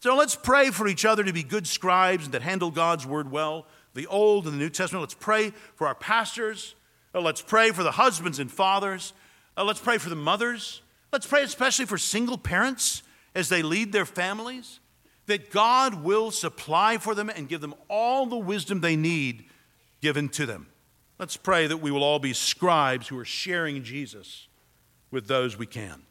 So 0.00 0.16
let's 0.16 0.36
pray 0.36 0.70
for 0.70 0.86
each 0.86 1.04
other 1.04 1.24
to 1.24 1.32
be 1.32 1.42
good 1.42 1.66
scribes 1.66 2.26
and 2.26 2.34
that 2.34 2.42
handle 2.42 2.70
God's 2.70 3.04
word 3.04 3.30
well, 3.30 3.66
the 3.94 4.06
Old 4.06 4.44
and 4.44 4.54
the 4.54 4.58
New 4.58 4.70
Testament. 4.70 5.02
Let's 5.02 5.14
pray 5.14 5.52
for 5.74 5.88
our 5.88 5.94
pastors. 5.94 6.76
Uh, 7.14 7.20
let's 7.20 7.42
pray 7.42 7.70
for 7.70 7.82
the 7.82 7.90
husbands 7.90 8.38
and 8.38 8.50
fathers. 8.50 9.12
Uh, 9.56 9.64
let's 9.64 9.80
pray 9.80 9.98
for 9.98 10.08
the 10.08 10.14
mothers. 10.16 10.82
Let's 11.12 11.26
pray 11.26 11.42
especially 11.42 11.86
for 11.86 11.98
single 11.98 12.38
parents 12.38 13.02
as 13.34 13.48
they 13.48 13.62
lead 13.62 13.92
their 13.92 14.04
families, 14.04 14.80
that 15.26 15.50
God 15.50 16.02
will 16.04 16.30
supply 16.30 16.98
for 16.98 17.14
them 17.14 17.28
and 17.28 17.48
give 17.48 17.60
them 17.60 17.74
all 17.88 18.26
the 18.26 18.36
wisdom 18.36 18.80
they 18.80 18.96
need 18.96 19.46
given 20.00 20.28
to 20.30 20.46
them. 20.46 20.68
Let's 21.18 21.36
pray 21.36 21.66
that 21.66 21.78
we 21.78 21.90
will 21.90 22.04
all 22.04 22.20
be 22.20 22.32
scribes 22.32 23.08
who 23.08 23.18
are 23.18 23.24
sharing 23.24 23.82
Jesus 23.82 24.46
with 25.10 25.26
those 25.26 25.56
we 25.56 25.66
can. 25.66 26.02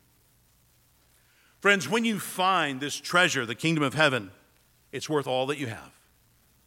Friends, 1.67 1.89
when 1.89 2.05
you 2.05 2.17
find 2.17 2.79
this 2.79 2.95
treasure, 2.95 3.45
the 3.45 3.53
kingdom 3.53 3.83
of 3.83 3.93
heaven, 3.93 4.31
it's 4.93 5.09
worth 5.09 5.27
all 5.27 5.47
that 5.47 5.57
you 5.57 5.67
have. 5.67 5.91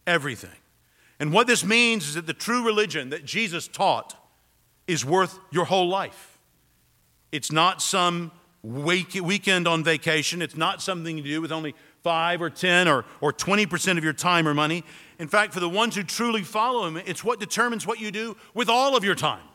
Everything. 0.07 0.59
And 1.19 1.33
what 1.33 1.47
this 1.47 1.65
means 1.65 2.07
is 2.07 2.17
that 2.17 2.27
the 2.27 2.35
true 2.35 2.67
religion 2.67 3.09
that 3.09 3.25
Jesus 3.25 3.67
taught 3.67 4.15
is 4.87 5.03
worth 5.03 5.39
your 5.51 5.65
whole 5.65 5.89
life. 5.89 6.39
It's 7.33 7.51
not 7.51 7.81
some 7.81 8.31
week, 8.63 9.15
weekend 9.15 9.67
on 9.67 9.83
vacation, 9.83 10.43
it's 10.43 10.59
not 10.59 10.83
something 10.83 11.17
you 11.17 11.25
do 11.25 11.41
with 11.41 11.51
only 11.51 11.75
5 12.03 12.43
or 12.43 12.51
10 12.51 12.87
or, 12.87 13.07
or 13.23 13.33
20% 13.33 13.97
of 13.97 14.05
your 14.05 14.13
time 14.13 14.47
or 14.47 14.53
money. 14.53 14.85
In 15.19 15.29
fact, 15.29 15.55
for 15.55 15.61
the 15.61 15.69
ones 15.71 15.97
who 15.97 16.03
truly 16.03 16.43
follow 16.43 16.87
Him, 16.87 16.99
it's 16.99 17.25
what 17.25 17.41
determines 17.41 17.87
what 17.87 18.01
you 18.01 18.11
do 18.11 18.37
with 18.53 18.69
all 18.69 18.95
of 18.95 19.03
your 19.03 19.15
time, 19.15 19.49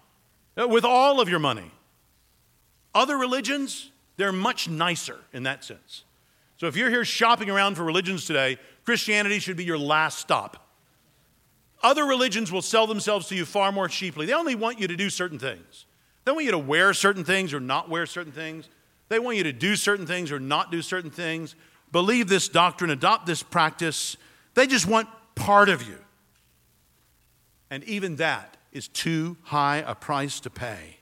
uh, 0.60 0.68
with 0.68 0.86
all 0.86 1.22
of 1.22 1.30
your 1.30 1.38
money. 1.38 1.70
Other 2.96 3.16
religions, 3.16 3.91
they're 4.18 4.32
much 4.32 4.70
nicer 4.70 5.20
in 5.34 5.43
that 5.43 5.63
sense. 5.63 6.03
So 6.57 6.68
if 6.68 6.76
you're 6.76 6.89
here 6.89 7.05
shopping 7.05 7.49
around 7.49 7.76
for 7.76 7.84
religions 7.84 8.26
today, 8.26 8.57
Christianity 8.86 9.39
should 9.39 9.57
be 9.57 9.66
your 9.66 9.78
last 9.78 10.20
stop. 10.20 10.66
Other 11.84 12.05
religions 12.05 12.51
will 12.51 12.61
sell 12.61 12.88
themselves 12.88 13.28
to 13.28 13.36
you 13.36 13.45
far 13.45 13.72
more 13.72 13.88
cheaply. 13.88 14.26
They 14.26 14.34
only 14.34 14.55
want 14.55 14.80
you 14.80 14.88
to 14.88 14.95
do 14.95 15.09
certain 15.09 15.38
things. 15.38 15.86
They 16.24 16.32
want 16.32 16.45
you 16.45 16.51
to 16.51 16.57
wear 16.57 16.93
certain 16.93 17.24
things 17.24 17.53
or 17.53 17.59
not 17.59 17.89
wear 17.89 18.05
certain 18.05 18.32
things. 18.32 18.70
They 19.09 19.20
want 19.20 19.38
you 19.38 19.43
to 19.43 19.53
do 19.53 19.76
certain 19.76 20.07
things 20.07 20.32
or 20.32 20.39
not 20.39 20.72
do 20.72 20.82
certain 20.82 21.11
things. 21.11 21.55
Believe 21.91 22.28
this 22.28 22.47
doctrine, 22.47 22.89
adopt 22.89 23.26
this 23.26 23.43
practice. 23.43 24.18
They 24.55 24.66
just 24.66 24.88
want 24.88 25.07
part 25.36 25.70
of 25.70 25.88
you. 25.88 25.97
And 27.70 27.84
even 27.84 28.16
that 28.16 28.57
is 28.72 28.88
too 28.88 29.38
high 29.43 29.84
a 29.86 29.93
price 29.93 30.39
to 30.41 30.49
pay. 30.49 30.97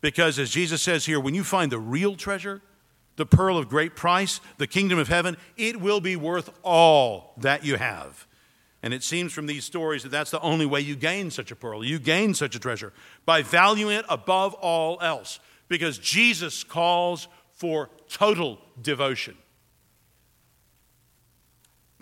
Because 0.00 0.38
as 0.38 0.50
Jesus 0.50 0.82
says 0.82 1.06
here, 1.06 1.20
when 1.20 1.34
you 1.34 1.44
find 1.44 1.70
the 1.70 1.78
real 1.78 2.16
treasure, 2.16 2.62
the 3.16 3.26
pearl 3.26 3.58
of 3.58 3.68
great 3.68 3.96
price, 3.96 4.40
the 4.56 4.66
kingdom 4.66 4.98
of 4.98 5.08
heaven, 5.08 5.36
it 5.56 5.80
will 5.80 6.00
be 6.00 6.16
worth 6.16 6.50
all 6.62 7.34
that 7.36 7.64
you 7.64 7.76
have. 7.76 8.26
And 8.82 8.94
it 8.94 9.02
seems 9.02 9.32
from 9.32 9.46
these 9.46 9.64
stories 9.64 10.02
that 10.04 10.08
that's 10.08 10.30
the 10.30 10.40
only 10.40 10.64
way 10.64 10.80
you 10.80 10.96
gain 10.96 11.30
such 11.30 11.50
a 11.50 11.56
pearl. 11.56 11.84
You 11.84 11.98
gain 11.98 12.32
such 12.32 12.54
a 12.54 12.58
treasure 12.58 12.94
by 13.26 13.42
valuing 13.42 13.96
it 13.96 14.06
above 14.08 14.54
all 14.54 14.98
else 15.02 15.38
because 15.68 15.98
Jesus 15.98 16.64
calls 16.64 17.28
for 17.52 17.90
total 18.08 18.58
devotion. 18.80 19.36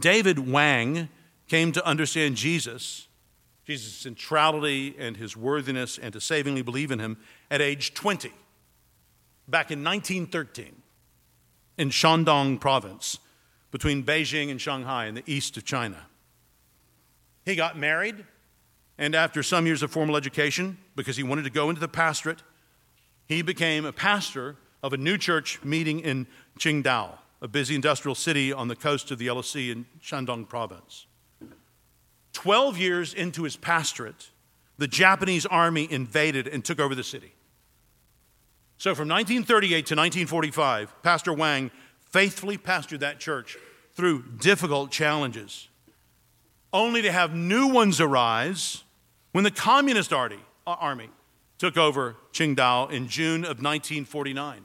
David 0.01 0.38
Wang 0.38 1.09
came 1.49 1.72
to 1.72 1.84
understand 1.84 2.36
Jesus, 2.36 3.09
Jesus' 3.66 3.94
centrality 3.94 4.94
and 4.96 5.16
his 5.16 5.36
worthiness, 5.36 5.99
and 5.99 6.12
to 6.12 6.20
savingly 6.20 6.62
believe 6.62 6.92
in 6.92 7.01
him 7.01 7.16
at 7.51 7.61
age 7.61 7.94
20, 7.94 8.30
back 9.46 9.70
in 9.70 9.82
1913, 9.82 10.82
in 11.78 11.90
Shandong 11.90 12.61
province, 12.61 13.18
between 13.70 14.03
Beijing 14.05 14.51
and 14.51 14.61
Shanghai 14.61 15.07
in 15.07 15.14
the 15.14 15.24
east 15.26 15.57
of 15.57 15.64
China. 15.64 16.07
He 17.44 17.55
got 17.55 17.78
married, 17.78 18.24
and 18.99 19.14
after 19.14 19.42
some 19.42 19.66
years 19.66 19.82
of 19.82 19.90
formal 19.90 20.16
education, 20.16 20.78
because 20.96 21.16
he 21.16 21.22
wanted 21.22 21.44
to 21.44 21.51
go 21.51 21.68
into 21.68 21.80
the 21.80 21.88
pastorate, 21.88 22.42
he 23.26 23.42
became 23.42 23.84
a 23.84 23.92
pastor 23.92 24.57
of 24.82 24.92
a 24.92 24.96
new 24.96 25.18
church 25.18 25.62
meeting 25.64 26.01
in 26.01 26.26
Qingdao, 26.59 27.18
a 27.40 27.49
busy 27.49 27.74
industrial 27.74 28.14
city 28.14 28.53
on 28.53 28.68
the 28.68 28.76
coast 28.76 29.11
of 29.11 29.18
the 29.18 29.26
Yellow 29.26 29.42
Sea 29.42 29.70
in 29.70 29.86
Shandong 30.03 30.49
province. 30.49 31.07
Twelve 32.32 32.78
years 32.78 33.14
into 33.14 33.42
his 33.44 33.57
pastorate, 33.57 34.30
the 34.76 34.88
Japanese 34.88 35.44
army 35.46 35.90
invaded 35.90 36.46
and 36.46 36.64
took 36.64 36.78
over 36.78 36.94
the 36.94 37.03
city. 37.03 37.32
So 38.79 38.95
from 38.95 39.09
1938 39.09 39.70
to 39.70 39.95
1945, 39.97 41.03
Pastor 41.03 41.33
Wang 41.33 41.70
faithfully 42.11 42.57
pastored 42.57 43.01
that 43.01 43.18
church 43.18 43.59
through 43.95 44.22
difficult 44.39 44.93
challenges 44.93 45.68
only 46.72 47.03
to 47.03 47.11
have 47.11 47.35
new 47.35 47.68
ones 47.68 48.01
arise 48.01 48.85
when 49.33 49.43
the 49.45 49.51
Communist 49.51 50.12
uh, 50.12 50.29
Army 50.66 51.11
took 51.59 51.76
over 51.76 52.16
Qingdao 52.33 52.93
in 52.93 53.09
June 53.09 53.41
of 53.41 53.62
1949. 53.62 54.62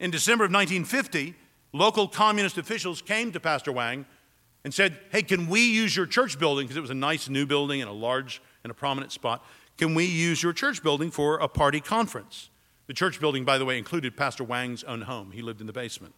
In 0.00 0.10
December 0.10 0.44
of 0.44 0.52
1950, 0.52 1.34
local 1.72 2.08
communist 2.08 2.56
officials 2.56 3.02
came 3.02 3.30
to 3.32 3.40
Pastor 3.40 3.72
Wang 3.72 4.06
and 4.64 4.72
said, 4.72 4.98
Hey, 5.10 5.22
can 5.22 5.48
we 5.48 5.60
use 5.60 5.94
your 5.94 6.06
church 6.06 6.38
building? 6.38 6.66
Because 6.66 6.76
it 6.76 6.80
was 6.80 6.90
a 6.90 6.94
nice 6.94 7.28
new 7.28 7.46
building 7.46 7.80
and 7.82 7.90
a 7.90 7.94
large 7.94 8.40
and 8.64 8.70
a 8.70 8.74
prominent 8.74 9.12
spot. 9.12 9.44
Can 9.78 9.94
we 9.94 10.04
use 10.04 10.42
your 10.42 10.52
church 10.52 10.82
building 10.82 11.10
for 11.10 11.38
a 11.38 11.48
party 11.48 11.80
conference? 11.80 12.50
The 12.86 12.94
church 12.94 13.20
building, 13.20 13.44
by 13.44 13.58
the 13.58 13.64
way, 13.64 13.78
included 13.78 14.16
Pastor 14.16 14.44
Wang's 14.44 14.84
own 14.84 15.02
home. 15.02 15.30
He 15.32 15.42
lived 15.42 15.60
in 15.60 15.66
the 15.66 15.72
basement. 15.72 16.14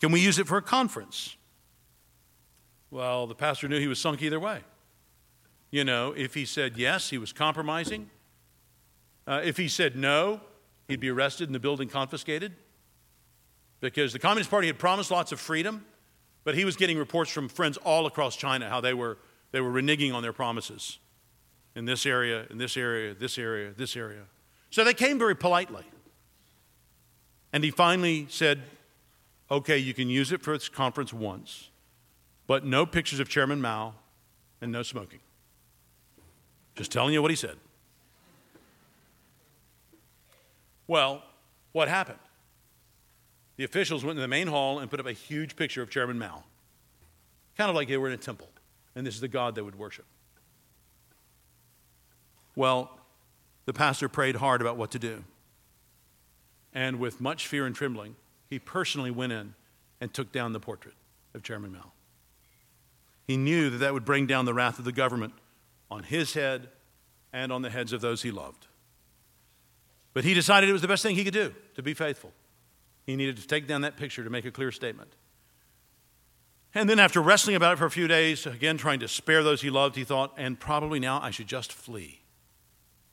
Can 0.00 0.12
we 0.12 0.20
use 0.20 0.38
it 0.38 0.46
for 0.46 0.56
a 0.56 0.62
conference? 0.62 1.36
Well, 2.90 3.26
the 3.26 3.34
pastor 3.34 3.68
knew 3.68 3.78
he 3.78 3.88
was 3.88 4.00
sunk 4.00 4.22
either 4.22 4.40
way. 4.40 4.60
You 5.70 5.84
know, 5.84 6.12
if 6.16 6.34
he 6.34 6.44
said 6.44 6.76
yes, 6.76 7.10
he 7.10 7.18
was 7.18 7.32
compromising. 7.32 8.08
Uh, 9.26 9.42
if 9.44 9.56
he 9.56 9.68
said 9.68 9.96
no, 9.96 10.40
he'd 10.86 11.00
be 11.00 11.10
arrested 11.10 11.48
and 11.48 11.54
the 11.54 11.60
building 11.60 11.88
confiscated. 11.88 12.54
Because 13.80 14.12
the 14.12 14.18
Communist 14.18 14.50
Party 14.50 14.66
had 14.66 14.78
promised 14.78 15.10
lots 15.10 15.30
of 15.30 15.38
freedom, 15.38 15.84
but 16.44 16.54
he 16.54 16.64
was 16.64 16.76
getting 16.76 16.98
reports 16.98 17.30
from 17.30 17.48
friends 17.48 17.76
all 17.78 18.06
across 18.06 18.34
China 18.34 18.68
how 18.68 18.80
they 18.80 18.94
were, 18.94 19.18
they 19.52 19.60
were 19.60 19.70
reneging 19.70 20.14
on 20.14 20.22
their 20.22 20.32
promises 20.32 20.98
in 21.78 21.84
this 21.84 22.04
area, 22.04 22.44
in 22.50 22.58
this 22.58 22.76
area, 22.76 23.14
this 23.14 23.38
area, 23.38 23.72
this 23.72 23.96
area. 23.96 24.24
So 24.70 24.84
they 24.84 24.94
came 24.94 25.18
very 25.18 25.36
politely. 25.36 25.84
And 27.52 27.64
he 27.64 27.70
finally 27.70 28.26
said, 28.28 28.62
okay, 29.50 29.78
you 29.78 29.94
can 29.94 30.10
use 30.10 30.32
it 30.32 30.42
for 30.42 30.52
this 30.52 30.68
conference 30.68 31.12
once 31.12 31.70
but 32.48 32.64
no 32.64 32.84
pictures 32.86 33.20
of 33.20 33.28
Chairman 33.28 33.60
Mao 33.60 33.94
and 34.60 34.72
no 34.72 34.82
smoking. 34.82 35.20
Just 36.74 36.90
telling 36.90 37.12
you 37.12 37.22
what 37.22 37.30
he 37.30 37.36
said. 37.36 37.56
Well, 40.88 41.22
what 41.72 41.86
happened? 41.88 42.18
The 43.56 43.64
officials 43.64 44.04
went 44.04 44.16
to 44.16 44.22
the 44.22 44.28
main 44.28 44.48
hall 44.48 44.78
and 44.78 44.90
put 44.90 44.98
up 44.98 45.06
a 45.06 45.12
huge 45.12 45.54
picture 45.54 45.82
of 45.82 45.90
Chairman 45.90 46.18
Mao, 46.18 46.42
kind 47.56 47.68
of 47.68 47.76
like 47.76 47.88
they 47.88 47.98
were 47.98 48.08
in 48.08 48.14
a 48.14 48.16
temple, 48.16 48.48
and 48.96 49.06
this 49.06 49.14
is 49.14 49.20
the 49.20 49.28
God 49.28 49.54
they 49.54 49.62
would 49.62 49.78
worship. 49.78 50.06
Well, 52.58 52.90
the 53.66 53.72
pastor 53.72 54.08
prayed 54.08 54.34
hard 54.34 54.60
about 54.60 54.76
what 54.76 54.90
to 54.90 54.98
do. 54.98 55.22
And 56.74 56.98
with 56.98 57.20
much 57.20 57.46
fear 57.46 57.66
and 57.66 57.74
trembling, 57.74 58.16
he 58.50 58.58
personally 58.58 59.12
went 59.12 59.30
in 59.30 59.54
and 60.00 60.12
took 60.12 60.32
down 60.32 60.52
the 60.52 60.58
portrait 60.58 60.96
of 61.34 61.44
Chairman 61.44 61.72
Mao. 61.72 61.92
He 63.28 63.36
knew 63.36 63.70
that 63.70 63.78
that 63.78 63.94
would 63.94 64.04
bring 64.04 64.26
down 64.26 64.44
the 64.44 64.54
wrath 64.54 64.80
of 64.80 64.84
the 64.84 64.90
government 64.90 65.34
on 65.88 66.02
his 66.02 66.34
head 66.34 66.68
and 67.32 67.52
on 67.52 67.62
the 67.62 67.70
heads 67.70 67.92
of 67.92 68.00
those 68.00 68.22
he 68.22 68.32
loved. 68.32 68.66
But 70.12 70.24
he 70.24 70.34
decided 70.34 70.68
it 70.68 70.72
was 70.72 70.82
the 70.82 70.88
best 70.88 71.04
thing 71.04 71.14
he 71.14 71.22
could 71.22 71.32
do 71.32 71.54
to 71.76 71.82
be 71.84 71.94
faithful. 71.94 72.32
He 73.06 73.14
needed 73.14 73.36
to 73.36 73.46
take 73.46 73.68
down 73.68 73.82
that 73.82 73.96
picture 73.96 74.24
to 74.24 74.30
make 74.30 74.44
a 74.44 74.50
clear 74.50 74.72
statement. 74.72 75.14
And 76.74 76.90
then, 76.90 76.98
after 76.98 77.22
wrestling 77.22 77.54
about 77.54 77.74
it 77.74 77.78
for 77.78 77.86
a 77.86 77.90
few 77.90 78.08
days, 78.08 78.46
again 78.46 78.78
trying 78.78 78.98
to 78.98 79.06
spare 79.06 79.44
those 79.44 79.62
he 79.62 79.70
loved, 79.70 79.94
he 79.94 80.02
thought, 80.02 80.34
and 80.36 80.58
probably 80.58 80.98
now 80.98 81.20
I 81.22 81.30
should 81.30 81.46
just 81.46 81.72
flee. 81.72 82.22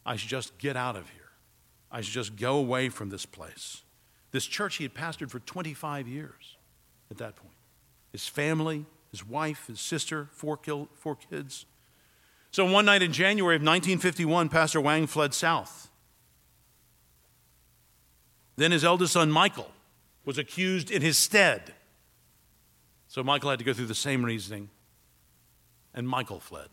I 0.06 0.16
should 0.16 0.30
just 0.30 0.58
get 0.58 0.78
out 0.78 0.96
of 0.96 1.10
here. 1.10 1.32
I 1.92 2.02
should 2.02 2.14
just 2.14 2.36
go 2.36 2.58
away 2.58 2.90
from 2.90 3.10
this 3.10 3.26
place. 3.26 3.84
This 4.32 4.46
church 4.46 4.76
he 4.76 4.84
had 4.84 4.94
pastored 4.94 5.32
for 5.32 5.40
25 5.40 6.08
years 6.08 6.58
at 7.10 7.18
that 7.18 7.36
point. 7.36 7.56
His 8.12 8.28
family, 8.28 8.86
his 9.12 9.26
wife, 9.26 9.68
his 9.68 9.80
sister, 9.80 10.30
four, 10.32 10.60
four 10.94 11.16
kids. 11.16 11.66
So 12.52 12.70
one 12.70 12.86
night 12.86 13.02
in 13.02 13.12
January 13.12 13.56
of 13.56 13.62
1951, 13.62 14.50
Pastor 14.50 14.80
Wang 14.80 15.08
fled 15.08 15.34
south. 15.34 15.90
Then 18.56 18.72
his 18.72 18.86
eldest 18.86 19.14
son, 19.14 19.32
Michael, 19.32 19.72
was 20.24 20.38
accused 20.38 20.90
in 20.90 21.02
his 21.02 21.18
stead. 21.18 21.74
So 23.08 23.24
Michael 23.24 23.50
had 23.50 23.60
to 23.60 23.66
go 23.66 23.74
through 23.74 23.86
the 23.86 23.96
same 23.96 24.24
reasoning, 24.24 24.70
and 25.94 26.08
Michael 26.08 26.40
fled. 26.40 26.68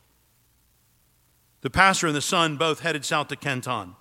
The 1.62 1.70
pastor 1.70 2.08
and 2.08 2.14
the 2.16 2.20
son 2.20 2.56
both 2.56 2.80
headed 2.80 3.04
south 3.04 3.28
to 3.28 3.36
Canton. 3.36 3.94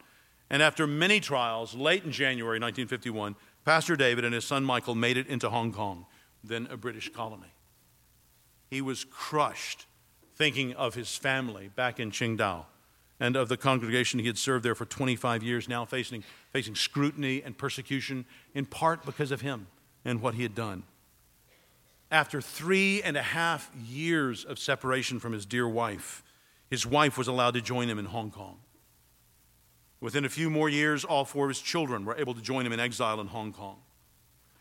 And 0.50 0.62
after 0.62 0.86
many 0.86 1.20
trials, 1.20 1.74
late 1.74 2.04
in 2.04 2.12
January 2.12 2.60
1951, 2.60 3.36
Pastor 3.64 3.96
David 3.96 4.26
and 4.26 4.34
his 4.34 4.44
son 4.44 4.64
Michael 4.64 4.96
made 4.96 5.16
it 5.16 5.28
into 5.28 5.50
Hong 5.50 5.72
Kong, 5.72 6.06
then 6.44 6.68
a 6.70 6.76
British 6.76 7.14
colony. 7.14 7.54
He 8.70 8.82
was 8.82 9.06
crushed 9.06 9.86
thinking 10.36 10.74
of 10.74 10.96
his 10.96 11.16
family 11.16 11.70
back 11.76 12.00
in 12.00 12.12
Qingdao 12.12 12.66
and 13.20 13.36
of 13.36 13.48
the 13.48 13.58
congregation 13.58 14.20
he 14.20 14.26
had 14.26 14.38
served 14.38 14.66
there 14.66 14.74
for 14.74 14.86
25 14.86 15.44
years, 15.44 15.70
now 15.70 15.86
facing, 15.86 16.24
facing 16.50 16.74
scrutiny 16.74 17.44
and 17.44 17.56
persecution, 17.56 18.26
in 18.56 18.66
part 18.66 19.06
because 19.06 19.32
of 19.32 19.42
him 19.42 19.68
and 20.04 20.20
what 20.22 20.34
he 20.34 20.42
had 20.42 20.56
done. 20.56 20.82
After 22.10 22.42
three 22.42 23.04
and 23.04 23.16
a 23.16 23.22
half 23.22 23.70
years 23.88 24.44
of 24.44 24.58
separation 24.58 25.20
from 25.20 25.34
his 25.34 25.46
dear 25.46 25.70
wife, 25.70 26.24
his 26.72 26.88
wife 26.88 27.18
was 27.18 27.28
allowed 27.28 27.54
to 27.54 27.62
join 27.62 27.90
him 27.90 28.00
in 28.00 28.06
Hong 28.06 28.32
Kong. 28.32 28.58
Within 30.00 30.24
a 30.24 30.30
few 30.30 30.50
more 30.50 30.70
years, 30.70 31.04
all 31.04 31.26
four 31.26 31.46
of 31.46 31.50
his 31.50 31.62
children 31.62 32.06
were 32.06 32.16
able 32.16 32.34
to 32.34 32.42
join 32.42 32.66
him 32.66 32.72
in 32.72 32.80
exile 32.80 33.20
in 33.20 33.28
Hong 33.28 33.52
Kong. 33.52 33.78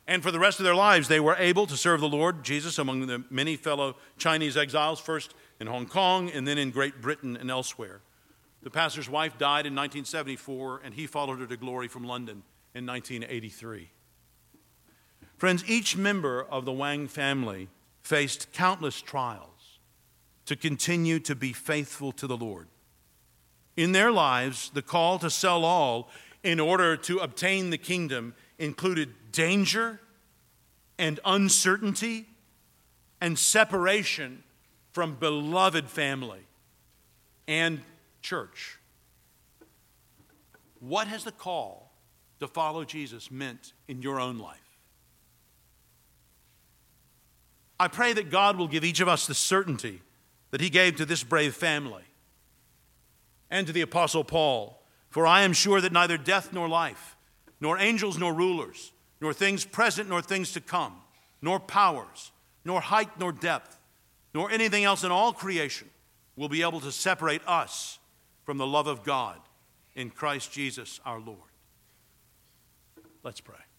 And 0.09 0.21
for 0.21 0.33
the 0.33 0.41
rest 0.41 0.59
of 0.59 0.65
their 0.65 0.75
lives, 0.75 1.07
they 1.07 1.21
were 1.21 1.37
able 1.39 1.69
to 1.69 1.77
serve 1.77 2.01
the 2.01 2.09
Lord 2.09 2.43
Jesus 2.43 2.79
among 2.79 3.07
the 3.07 3.23
many 3.31 3.55
fellow 3.55 3.95
Chinese 4.19 4.57
exiles, 4.57 4.99
first 4.99 5.35
in 5.61 5.69
Hong 5.69 5.87
Kong 5.87 6.29
and 6.29 6.49
then 6.49 6.59
in 6.59 6.73
Great 6.73 7.01
Britain 7.01 7.37
and 7.37 7.49
elsewhere. 7.49 8.01
The 8.63 8.71
pastor's 8.71 9.09
wife 9.09 9.39
died 9.39 9.65
in 9.65 9.75
1974, 9.75 10.83
and 10.85 10.95
he 10.95 11.07
followed 11.07 11.39
her 11.39 11.47
to 11.47 11.57
glory 11.57 11.87
from 11.87 12.03
London 12.03 12.43
in 12.75 12.85
1983. 12.87 13.89
Friends, 15.39 15.65
each 15.71 15.97
member 15.97 16.43
of 16.43 16.65
the 16.65 16.73
Wang 16.73 17.07
family 17.07 17.69
faced 18.03 18.53
countless 18.53 19.01
trials 19.01 19.60
to 20.51 20.57
continue 20.57 21.21
to 21.21 21.37
be 21.37 21.53
faithful 21.53 22.11
to 22.11 22.27
the 22.27 22.37
Lord 22.37 22.67
in 23.77 23.93
their 23.93 24.11
lives, 24.11 24.73
the 24.75 24.83
call 24.83 25.17
to 25.21 25.31
sell 25.31 25.65
all 25.65 26.11
in 26.43 26.59
order 26.59 26.97
to 26.97 27.19
obtain 27.19 27.71
the 27.71 27.79
kingdom 27.79 28.35
included 28.59 29.31
danger 29.31 30.01
and 30.99 31.21
uncertainty 31.25 32.27
and 33.21 33.39
separation 33.39 34.43
from 34.91 35.15
beloved 35.15 35.89
family 35.89 36.41
and 37.47 37.81
church. 38.21 38.81
What 40.81 41.07
has 41.07 41.23
the 41.23 41.31
call 41.31 41.93
to 42.41 42.49
follow 42.49 42.83
Jesus 42.83 43.31
meant 43.31 43.73
in 43.87 44.03
your 44.03 44.19
own 44.19 44.39
life? 44.39 44.59
I 47.79 47.87
pray 47.87 48.13
that 48.15 48.33
God 48.33 48.59
will 48.59 48.67
give 48.67 48.83
each 48.83 48.99
of 48.99 49.07
us 49.07 49.29
the 49.29 49.35
certainty 49.35 50.03
that 50.51 50.61
He 50.61 50.71
gave 50.71 50.97
to 50.97 51.05
this 51.05 51.23
brave 51.23 51.55
family 51.55 52.05
and 53.51 53.67
to 53.67 53.73
the 53.73 53.81
Apostle 53.81 54.25
Paul. 54.25 54.83
For 55.09 55.27
I 55.27 55.43
am 55.43 55.53
sure 55.53 55.81
that 55.81 55.93
neither 55.93 56.17
death 56.17 56.53
nor 56.53 56.69
life, 56.69 57.17
nor 57.61 57.79
angels 57.79 58.19
nor 58.19 58.33
rulers, 58.33 58.93
nor 59.21 59.33
things 59.33 59.65
present 59.65 60.09
nor 60.09 60.23
things 60.23 60.53
to 60.53 60.61
come, 60.61 60.95
nor 61.43 61.59
powers, 61.59 62.31
nor 62.65 62.81
height 62.81 63.19
nor 63.19 63.33
depth, 63.33 63.79
nor 64.33 64.51
anything 64.51 64.85
else 64.85 65.03
in 65.03 65.11
all 65.11 65.33
creation 65.33 65.89
will 66.37 66.49
be 66.49 66.63
able 66.63 66.81
to 66.81 66.93
separate 66.93 67.43
us 67.47 67.99
from 68.45 68.57
the 68.59 68.67
love 68.67 68.87
of 68.87 69.03
God 69.03 69.39
in 69.95 70.11
Christ 70.11 70.53
Jesus 70.53 71.01
our 71.05 71.21
Lord. 71.21 71.39
Let's 73.23 73.41
pray. 73.41 73.70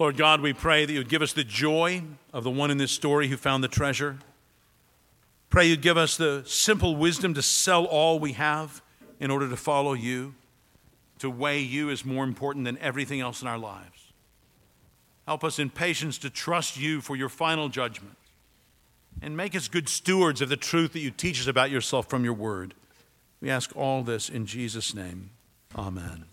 Lord 0.00 0.16
God, 0.16 0.40
we 0.40 0.54
pray 0.54 0.86
that 0.86 0.92
you 0.94 0.98
would 0.98 1.10
give 1.10 1.20
us 1.20 1.34
the 1.34 1.44
joy 1.44 2.02
of 2.32 2.42
the 2.42 2.50
one 2.50 2.70
in 2.70 2.78
this 2.78 2.90
story 2.90 3.28
who 3.28 3.36
found 3.36 3.62
the 3.62 3.68
treasure. 3.68 4.16
Pray 5.50 5.66
you'd 5.66 5.82
give 5.82 5.98
us 5.98 6.16
the 6.16 6.42
simple 6.46 6.96
wisdom 6.96 7.34
to 7.34 7.42
sell 7.42 7.84
all 7.84 8.18
we 8.18 8.32
have 8.32 8.80
in 9.20 9.30
order 9.30 9.46
to 9.50 9.58
follow 9.58 9.92
you, 9.92 10.34
to 11.18 11.28
weigh 11.28 11.60
you 11.60 11.90
as 11.90 12.02
more 12.02 12.24
important 12.24 12.64
than 12.64 12.78
everything 12.78 13.20
else 13.20 13.42
in 13.42 13.48
our 13.48 13.58
lives. 13.58 14.12
Help 15.26 15.44
us 15.44 15.58
in 15.58 15.68
patience 15.68 16.16
to 16.16 16.30
trust 16.30 16.78
you 16.78 17.02
for 17.02 17.14
your 17.14 17.28
final 17.28 17.68
judgment. 17.68 18.16
And 19.20 19.36
make 19.36 19.54
us 19.54 19.68
good 19.68 19.86
stewards 19.86 20.40
of 20.40 20.48
the 20.48 20.56
truth 20.56 20.94
that 20.94 21.00
you 21.00 21.10
teach 21.10 21.42
us 21.42 21.46
about 21.46 21.70
yourself 21.70 22.08
from 22.08 22.24
your 22.24 22.32
word. 22.32 22.72
We 23.42 23.50
ask 23.50 23.76
all 23.76 24.02
this 24.02 24.30
in 24.30 24.46
Jesus' 24.46 24.94
name. 24.94 25.28
Amen. 25.76 26.29